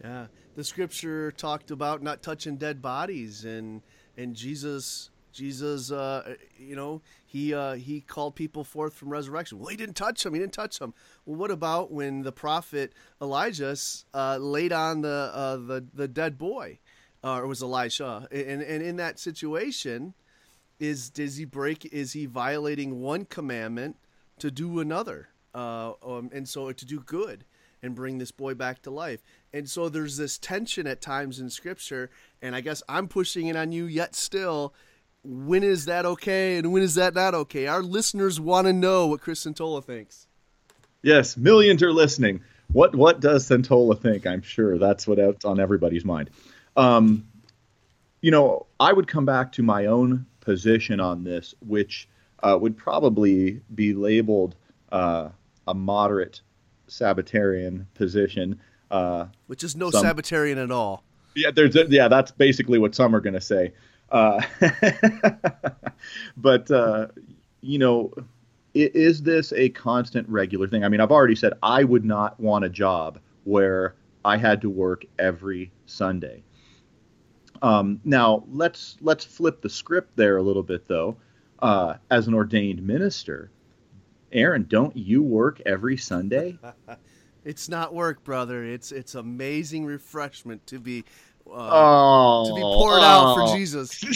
Yeah, 0.03 0.27
the 0.55 0.63
scripture 0.63 1.31
talked 1.31 1.71
about 1.71 2.01
not 2.01 2.21
touching 2.21 2.57
dead 2.57 2.81
bodies, 2.81 3.43
and 3.43 3.81
and 4.15 4.35
Jesus 4.35 5.09
Jesus, 5.31 5.91
uh, 5.91 6.35
you 6.57 6.75
know, 6.75 7.01
he 7.25 7.53
uh, 7.53 7.75
he 7.75 8.01
called 8.01 8.35
people 8.35 8.63
forth 8.63 8.93
from 8.93 9.09
resurrection. 9.09 9.59
Well, 9.59 9.67
he 9.67 9.77
didn't 9.77 9.95
touch 9.95 10.23
them. 10.23 10.33
He 10.33 10.39
didn't 10.39 10.53
touch 10.53 10.79
them. 10.79 10.93
Well, 11.25 11.37
what 11.37 11.51
about 11.51 11.91
when 11.91 12.23
the 12.23 12.31
prophet 12.31 12.93
Elijah 13.21 13.75
uh, 14.13 14.37
laid 14.37 14.73
on 14.73 15.01
the 15.01 15.31
uh, 15.33 15.55
the 15.57 15.85
the 15.93 16.07
dead 16.07 16.37
boy, 16.37 16.79
uh, 17.23 17.37
or 17.37 17.47
was 17.47 17.61
Elisha? 17.61 18.27
And 18.31 18.61
and 18.61 18.83
in 18.83 18.95
that 18.97 19.19
situation, 19.19 20.13
is 20.79 21.09
does 21.09 21.37
he 21.37 21.45
break? 21.45 21.85
Is 21.85 22.13
he 22.13 22.25
violating 22.25 23.01
one 23.01 23.25
commandment 23.25 23.97
to 24.39 24.51
do 24.51 24.79
another? 24.79 25.29
Uh, 25.53 25.93
um, 26.05 26.29
and 26.31 26.47
so 26.47 26.71
to 26.71 26.85
do 26.85 26.99
good 26.99 27.43
and 27.81 27.95
bring 27.95 28.17
this 28.17 28.31
boy 28.31 28.53
back 28.53 28.81
to 28.83 28.91
life. 28.91 29.21
And 29.53 29.69
so 29.69 29.89
there's 29.89 30.17
this 30.17 30.37
tension 30.37 30.85
at 30.85 31.01
times 31.01 31.39
in 31.39 31.49
scripture, 31.49 32.09
and 32.41 32.55
I 32.55 32.61
guess 32.61 32.83
I'm 32.87 33.07
pushing 33.07 33.47
it 33.47 33.55
on 33.55 33.71
you 33.71 33.85
yet 33.85 34.15
still. 34.15 34.73
When 35.23 35.63
is 35.63 35.85
that 35.85 36.05
okay 36.05 36.57
and 36.57 36.71
when 36.71 36.81
is 36.81 36.95
that 36.95 37.13
not 37.13 37.33
okay? 37.33 37.67
Our 37.67 37.81
listeners 37.81 38.39
want 38.39 38.67
to 38.67 38.73
know 38.73 39.07
what 39.07 39.21
Chris 39.21 39.45
Santola 39.45 39.83
thinks. 39.83 40.27
Yes, 41.01 41.35
millions 41.35 41.81
are 41.83 41.91
listening. 41.91 42.41
What 42.71 42.95
what 42.95 43.19
does 43.19 43.47
Santola 43.47 43.99
think? 43.99 44.27
I'm 44.27 44.41
sure 44.41 44.77
that's 44.77 45.07
what's 45.07 45.43
on 45.43 45.59
everybody's 45.59 46.05
mind. 46.05 46.29
Um, 46.77 47.27
you 48.21 48.31
know, 48.31 48.67
I 48.79 48.93
would 48.93 49.07
come 49.07 49.25
back 49.25 49.53
to 49.53 49.63
my 49.63 49.87
own 49.87 50.25
position 50.49 50.99
on 50.99 51.23
this, 51.23 51.53
which 51.67 52.09
uh, 52.41 52.57
would 52.59 52.75
probably 52.75 53.61
be 53.75 53.93
labeled 53.93 54.55
uh, 54.91 55.29
a 55.67 55.75
moderate 55.75 56.41
Sabbatarian 56.87 57.85
position. 57.93 58.59
Uh, 58.89 59.27
Which 59.45 59.63
is 59.63 59.75
no 59.75 59.91
some, 59.91 60.03
Sabbatarian 60.03 60.57
at 60.57 60.71
all. 60.71 61.03
Yeah, 61.35 61.51
there's 61.51 61.75
a, 61.75 61.85
yeah, 61.87 62.07
that's 62.07 62.31
basically 62.31 62.79
what 62.79 62.95
some 62.95 63.15
are 63.15 63.21
going 63.21 63.35
to 63.35 63.41
say. 63.41 63.73
Uh, 64.11 64.41
but 66.37 66.71
uh, 66.71 67.09
you 67.61 67.77
know, 67.77 68.11
is 68.73 69.21
this 69.21 69.53
a 69.53 69.69
constant, 69.69 70.27
regular 70.27 70.67
thing? 70.67 70.83
I 70.83 70.89
mean, 70.89 70.99
I've 70.99 71.11
already 71.11 71.35
said 71.35 71.53
I 71.61 71.83
would 71.83 72.05
not 72.05 72.39
want 72.39 72.65
a 72.65 72.69
job 72.69 73.19
where 73.43 73.93
I 74.25 74.37
had 74.37 74.61
to 74.61 74.69
work 74.71 75.05
every 75.19 75.71
Sunday. 75.85 76.43
Um, 77.61 77.99
now 78.03 78.43
let's 78.51 78.97
let's 79.01 79.25
flip 79.25 79.61
the 79.61 79.69
script 79.69 80.15
there 80.15 80.37
a 80.37 80.41
little 80.41 80.63
bit, 80.63 80.87
though. 80.87 81.17
Uh, 81.59 81.95
as 82.09 82.27
an 82.27 82.33
ordained 82.33 82.81
minister, 82.81 83.51
Aaron, 84.31 84.65
don't 84.69 84.95
you 84.95 85.21
work 85.21 85.61
every 85.65 85.97
Sunday? 85.97 86.57
it's 87.43 87.67
not 87.67 87.93
work, 87.93 88.23
brother. 88.23 88.63
It's 88.63 88.91
it's 88.91 89.15
amazing 89.15 89.85
refreshment 89.85 90.65
to 90.67 90.79
be 90.79 91.03
uh, 91.47 91.69
oh, 91.71 92.47
to 92.47 92.55
be 92.55 92.61
poured 92.61 93.01
oh. 93.01 93.03
out 93.03 93.35
for 93.35 93.43
oh. 93.43 93.55
Jesus. 93.55 93.99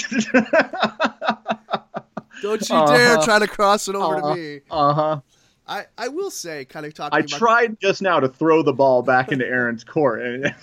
Don't 2.41 2.67
you 2.69 2.75
uh-huh. 2.75 2.97
dare 2.97 3.17
try 3.19 3.39
to 3.39 3.47
cross 3.47 3.87
it 3.87 3.95
over 3.95 4.17
uh-huh. 4.17 4.35
to 4.35 4.39
me. 4.39 4.59
Uh 4.69 4.93
huh. 4.93 5.21
I, 5.65 5.85
I 5.97 6.09
will 6.09 6.29
say, 6.29 6.65
kind 6.65 6.85
of 6.85 6.93
talking. 6.93 7.17
About. 7.17 7.33
I 7.33 7.37
tried 7.37 7.79
just 7.79 8.01
now 8.01 8.19
to 8.19 8.27
throw 8.27 8.63
the 8.63 8.73
ball 8.73 9.01
back 9.01 9.31
into 9.31 9.45
Aaron's 9.49 9.85
court, 9.85 10.21
and 10.21 10.53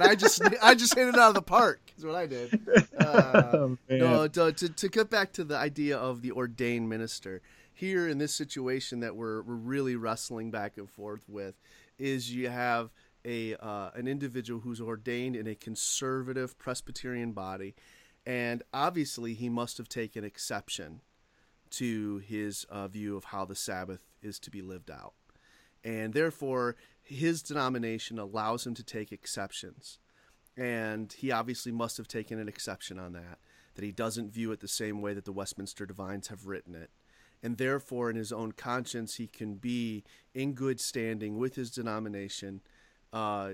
I 0.00 0.14
just 0.14 0.42
I 0.62 0.74
just 0.74 0.94
hit 0.94 1.08
it 1.08 1.16
out 1.16 1.28
of 1.28 1.34
the 1.34 1.42
park. 1.42 1.80
Is 2.00 2.06
what 2.06 2.14
I 2.14 2.26
did. 2.26 2.58
Uh, 2.98 3.42
oh, 3.54 3.78
no, 3.88 4.28
to, 4.28 4.52
to, 4.52 4.68
to 4.68 4.88
get 4.88 5.10
back 5.10 5.32
to 5.32 5.42
the 5.42 5.56
idea 5.56 5.96
of 5.96 6.22
the 6.22 6.32
ordained 6.32 6.88
minister 6.88 7.42
here 7.72 8.08
in 8.08 8.18
this 8.18 8.34
situation 8.34 9.00
that 9.00 9.16
we're 9.16 9.42
we're 9.42 9.54
really 9.54 9.96
wrestling 9.96 10.50
back 10.50 10.76
and 10.76 10.88
forth 10.88 11.24
with 11.28 11.60
is 11.98 12.32
you 12.34 12.48
have 12.48 12.90
a 13.24 13.54
uh, 13.56 13.90
an 13.94 14.06
individual 14.06 14.60
who's 14.60 14.80
ordained 14.80 15.34
in 15.34 15.46
a 15.46 15.54
conservative 15.54 16.58
Presbyterian 16.58 17.32
body, 17.32 17.74
and 18.24 18.62
obviously 18.72 19.34
he 19.34 19.48
must 19.48 19.76
have 19.78 19.88
taken 19.88 20.24
exception 20.24 21.00
to 21.70 22.18
his 22.18 22.64
uh, 22.70 22.88
view 22.88 23.16
of 23.16 23.24
how 23.24 23.44
the 23.44 23.56
Sabbath 23.56 24.06
is 24.22 24.38
to 24.40 24.50
be 24.50 24.62
lived 24.62 24.90
out. 24.90 25.14
And 25.82 26.14
therefore, 26.14 26.76
his 27.02 27.42
denomination 27.42 28.18
allows 28.18 28.66
him 28.66 28.74
to 28.74 28.84
take 28.84 29.12
exceptions. 29.12 29.98
And 30.60 31.10
he 31.10 31.32
obviously 31.32 31.72
must 31.72 31.96
have 31.96 32.06
taken 32.06 32.38
an 32.38 32.46
exception 32.46 32.98
on 32.98 33.14
that, 33.14 33.38
that 33.76 33.84
he 33.84 33.92
doesn't 33.92 34.30
view 34.30 34.52
it 34.52 34.60
the 34.60 34.68
same 34.68 35.00
way 35.00 35.14
that 35.14 35.24
the 35.24 35.32
Westminster 35.32 35.86
Divines 35.86 36.28
have 36.28 36.46
written 36.46 36.74
it. 36.74 36.90
And 37.42 37.56
therefore, 37.56 38.10
in 38.10 38.16
his 38.16 38.30
own 38.30 38.52
conscience, 38.52 39.14
he 39.14 39.26
can 39.26 39.54
be 39.54 40.04
in 40.34 40.52
good 40.52 40.78
standing 40.78 41.38
with 41.38 41.54
his 41.54 41.70
denomination, 41.70 42.60
uh, 43.10 43.52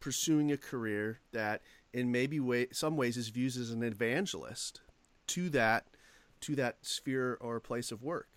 pursuing 0.00 0.50
a 0.50 0.56
career 0.56 1.20
that, 1.30 1.62
in 1.92 2.10
maybe 2.10 2.40
way, 2.40 2.66
some 2.72 2.96
ways, 2.96 3.16
is 3.16 3.28
viewed 3.28 3.56
as 3.56 3.70
an 3.70 3.84
evangelist 3.84 4.80
to 5.28 5.50
that 5.50 5.86
to 6.40 6.56
that 6.56 6.78
sphere 6.82 7.38
or 7.40 7.60
place 7.60 7.92
of 7.92 8.02
work. 8.02 8.28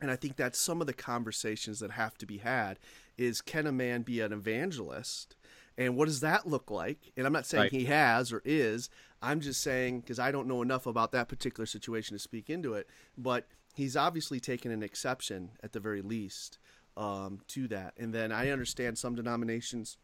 And 0.00 0.10
I 0.10 0.16
think 0.16 0.36
that's 0.36 0.58
some 0.58 0.80
of 0.80 0.86
the 0.86 0.92
conversations 0.94 1.80
that 1.80 1.90
have 1.90 2.16
to 2.18 2.26
be 2.26 2.38
had 2.38 2.78
is 3.18 3.42
can 3.42 3.66
a 3.66 3.72
man 3.72 4.02
be 4.02 4.20
an 4.20 4.32
evangelist? 4.32 5.34
And 5.78 5.96
what 5.96 6.06
does 6.06 6.20
that 6.20 6.46
look 6.46 6.70
like? 6.70 7.12
And 7.16 7.24
I'm 7.24 7.32
not 7.32 7.46
saying 7.46 7.62
right. 7.62 7.72
he 7.72 7.84
has 7.86 8.32
or 8.32 8.42
is. 8.44 8.90
I'm 9.22 9.40
just 9.40 9.62
saying 9.62 10.00
because 10.00 10.18
I 10.18 10.32
don't 10.32 10.48
know 10.48 10.60
enough 10.60 10.86
about 10.86 11.12
that 11.12 11.28
particular 11.28 11.66
situation 11.66 12.16
to 12.16 12.18
speak 12.18 12.50
into 12.50 12.74
it. 12.74 12.88
But 13.16 13.46
he's 13.74 13.96
obviously 13.96 14.40
taken 14.40 14.72
an 14.72 14.82
exception 14.82 15.52
at 15.62 15.72
the 15.72 15.80
very 15.80 16.02
least 16.02 16.58
um, 16.96 17.40
to 17.48 17.68
that. 17.68 17.94
And 17.96 18.12
then 18.12 18.32
I 18.32 18.50
understand 18.50 18.98
some 18.98 19.14
denominations 19.14 19.96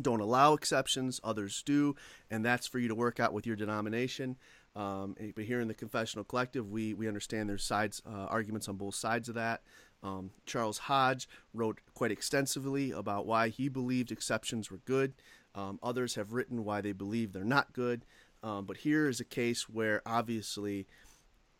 don't 0.00 0.20
allow 0.20 0.54
exceptions, 0.54 1.20
others 1.22 1.62
do, 1.64 1.94
and 2.30 2.44
that's 2.44 2.66
for 2.66 2.78
you 2.78 2.88
to 2.88 2.94
work 2.94 3.20
out 3.20 3.32
with 3.32 3.46
your 3.46 3.56
denomination. 3.56 4.36
Um, 4.76 5.14
but 5.36 5.44
here 5.44 5.60
in 5.60 5.68
the 5.68 5.74
confessional 5.74 6.24
collective, 6.24 6.70
we, 6.70 6.94
we 6.94 7.06
understand 7.06 7.48
there's 7.48 7.64
sides 7.64 8.02
uh, 8.06 8.26
arguments 8.26 8.68
on 8.68 8.76
both 8.76 8.96
sides 8.96 9.28
of 9.28 9.36
that. 9.36 9.62
Um, 10.04 10.30
Charles 10.46 10.78
Hodge 10.78 11.28
wrote 11.52 11.80
quite 11.94 12.12
extensively 12.12 12.90
about 12.90 13.26
why 13.26 13.48
he 13.48 13.68
believed 13.68 14.12
exceptions 14.12 14.70
were 14.70 14.80
good. 14.84 15.14
Um, 15.54 15.78
others 15.82 16.14
have 16.14 16.32
written 16.32 16.64
why 16.64 16.80
they 16.80 16.92
believe 16.92 17.32
they're 17.32 17.44
not 17.44 17.72
good. 17.72 18.04
Um, 18.42 18.66
but 18.66 18.78
here 18.78 19.08
is 19.08 19.18
a 19.18 19.24
case 19.24 19.68
where 19.68 20.02
obviously 20.04 20.86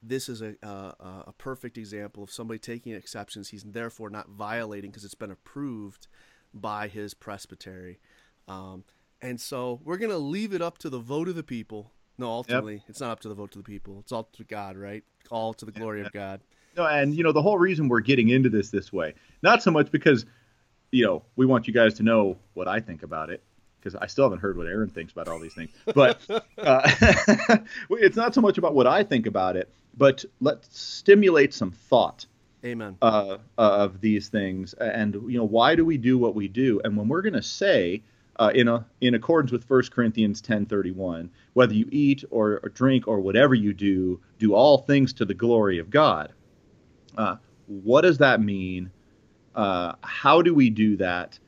this 0.02 0.28
is 0.28 0.42
a, 0.42 0.54
a, 0.62 1.24
a 1.28 1.34
perfect 1.38 1.78
example 1.78 2.22
of 2.22 2.30
somebody 2.30 2.58
taking 2.58 2.92
exceptions. 2.92 3.48
He's 3.48 3.64
therefore 3.64 4.10
not 4.10 4.28
violating 4.28 4.90
because 4.90 5.04
it's 5.04 5.14
been 5.14 5.30
approved 5.30 6.06
by 6.52 6.88
his 6.88 7.14
presbytery. 7.14 7.98
Um, 8.46 8.84
and 9.22 9.40
so 9.40 9.80
we're 9.82 9.96
going 9.96 10.10
to 10.10 10.18
leave 10.18 10.52
it 10.52 10.60
up 10.60 10.76
to 10.78 10.90
the 10.90 10.98
vote 10.98 11.28
of 11.28 11.34
the 11.34 11.42
people 11.42 11.92
no, 12.16 12.28
ultimately, 12.28 12.74
yep. 12.74 12.82
it's 12.88 13.00
not 13.00 13.10
up 13.10 13.20
to 13.20 13.28
the 13.28 13.34
vote 13.34 13.56
of 13.56 13.64
the 13.64 13.70
people. 13.70 13.98
It's 14.00 14.12
all 14.12 14.28
to 14.34 14.44
God, 14.44 14.76
right? 14.76 15.02
All 15.30 15.52
to 15.54 15.64
the 15.64 15.72
glory 15.72 16.02
of 16.02 16.12
God. 16.12 16.40
No, 16.76 16.86
and 16.86 17.14
you 17.14 17.22
know 17.22 17.32
the 17.32 17.42
whole 17.42 17.58
reason 17.58 17.88
we're 17.88 18.00
getting 18.00 18.28
into 18.28 18.48
this 18.48 18.70
this 18.70 18.92
way, 18.92 19.14
not 19.42 19.62
so 19.62 19.70
much 19.70 19.90
because, 19.90 20.26
you 20.90 21.04
know, 21.04 21.22
we 21.36 21.46
want 21.46 21.66
you 21.66 21.74
guys 21.74 21.94
to 21.94 22.02
know 22.02 22.36
what 22.54 22.66
I 22.68 22.80
think 22.80 23.02
about 23.02 23.30
it, 23.30 23.42
because 23.78 23.94
I 23.94 24.06
still 24.06 24.24
haven't 24.24 24.40
heard 24.40 24.56
what 24.56 24.66
Aaron 24.66 24.88
thinks 24.88 25.12
about 25.12 25.28
all 25.28 25.38
these 25.38 25.54
things. 25.54 25.70
But 25.94 26.20
uh, 26.58 26.90
it's 27.90 28.16
not 28.16 28.34
so 28.34 28.40
much 28.40 28.58
about 28.58 28.74
what 28.74 28.86
I 28.86 29.04
think 29.04 29.26
about 29.26 29.56
it, 29.56 29.72
but 29.96 30.24
let's 30.40 30.78
stimulate 30.78 31.54
some 31.54 31.70
thought. 31.70 32.26
Amen. 32.64 32.96
Uh, 33.02 33.36
of 33.58 34.00
these 34.00 34.28
things, 34.28 34.72
and 34.72 35.14
you 35.28 35.36
know, 35.36 35.44
why 35.44 35.74
do 35.74 35.84
we 35.84 35.98
do 35.98 36.16
what 36.16 36.34
we 36.34 36.48
do? 36.48 36.80
And 36.82 36.96
when 36.96 37.08
we're 37.08 37.20
going 37.20 37.34
to 37.34 37.42
say 37.42 38.02
uh, 38.36 38.50
in 38.54 38.68
a 38.68 38.84
in 39.00 39.14
accordance 39.14 39.52
with 39.52 39.68
1 39.68 39.82
Corinthians 39.90 40.42
10:31, 40.42 41.28
whether 41.52 41.74
you 41.74 41.86
eat 41.90 42.24
or, 42.30 42.60
or, 42.62 42.68
drink 42.70 43.06
or 43.06 43.20
whatever 43.20 43.54
you 43.54 43.72
do, 43.72 44.20
do 44.38 44.54
all 44.54 44.78
things 44.78 45.12
to 45.14 45.24
the 45.24 45.34
glory 45.34 45.78
of 45.78 45.90
God. 45.90 46.32
Uh, 47.16 47.36
what 47.66 48.02
does 48.02 48.18
that 48.18 48.40
mean? 48.40 48.90
Uh, 49.54 49.92
how 50.02 50.42
do 50.42 50.54
we 50.54 50.70
do 50.70 50.96
that? 50.96 51.38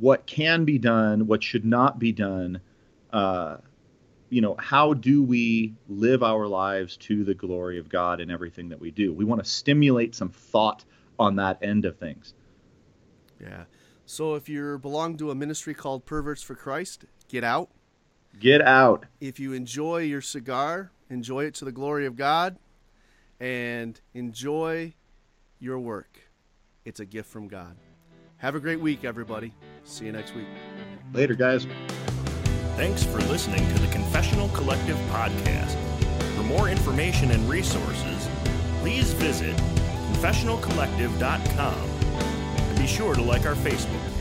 What 0.00 0.26
can 0.26 0.64
be 0.64 0.78
done? 0.78 1.26
What 1.26 1.42
should 1.42 1.64
not 1.64 1.98
be 1.98 2.12
done? 2.12 2.60
Uh, 3.12 3.58
you 4.28 4.40
know, 4.40 4.56
how 4.58 4.94
do 4.94 5.22
we 5.22 5.74
live 5.88 6.22
our 6.22 6.46
lives 6.46 6.96
to 6.96 7.22
the 7.22 7.34
glory 7.34 7.78
of 7.78 7.88
God 7.88 8.20
in 8.20 8.30
everything 8.30 8.68
that 8.70 8.80
we 8.80 8.90
do? 8.90 9.12
We 9.12 9.24
want 9.24 9.42
to 9.42 9.48
stimulate 9.48 10.14
some 10.14 10.30
thought 10.30 10.84
on 11.18 11.36
that 11.36 11.58
end 11.62 11.84
of 11.84 11.96
things. 11.98 12.34
Yeah. 13.40 13.64
So 14.06 14.34
if 14.34 14.48
you 14.48 14.78
belong 14.80 15.16
to 15.18 15.30
a 15.30 15.34
ministry 15.34 15.74
called 15.74 16.04
Perverts 16.04 16.42
for 16.42 16.54
Christ, 16.54 17.04
get 17.28 17.44
out. 17.44 17.70
Get 18.40 18.60
out. 18.60 19.06
If 19.20 19.38
you 19.38 19.52
enjoy 19.52 19.98
your 19.98 20.20
cigar, 20.20 20.90
enjoy 21.08 21.44
it 21.44 21.54
to 21.54 21.64
the 21.64 21.72
glory 21.72 22.04
of 22.04 22.16
God 22.16 22.58
and 23.38 24.00
enjoy 24.14 24.94
your 25.58 25.78
work. 25.78 26.18
It's 26.84 27.00
a 27.00 27.04
gift 27.04 27.28
from 27.28 27.48
God. 27.48 27.76
Have 28.38 28.54
a 28.54 28.60
great 28.60 28.80
week, 28.80 29.04
everybody. 29.04 29.52
See 29.84 30.06
you 30.06 30.12
next 30.12 30.34
week. 30.34 30.46
Later, 31.12 31.34
guys. 31.34 31.66
Thanks 32.76 33.04
for 33.04 33.18
listening 33.22 33.66
to 33.74 33.78
the 33.80 33.86
Confessional 33.88 34.48
Collective 34.48 34.96
podcast. 35.10 35.76
For 36.36 36.42
more 36.42 36.68
information 36.68 37.30
and 37.30 37.48
resources, 37.48 38.28
please 38.80 39.12
visit 39.12 39.56
confessionalcollective.com 40.12 41.74
and 41.74 42.78
be 42.78 42.86
sure 42.86 43.14
to 43.14 43.22
like 43.22 43.46
our 43.46 43.54
Facebook 43.54 44.02
page. 44.02 44.13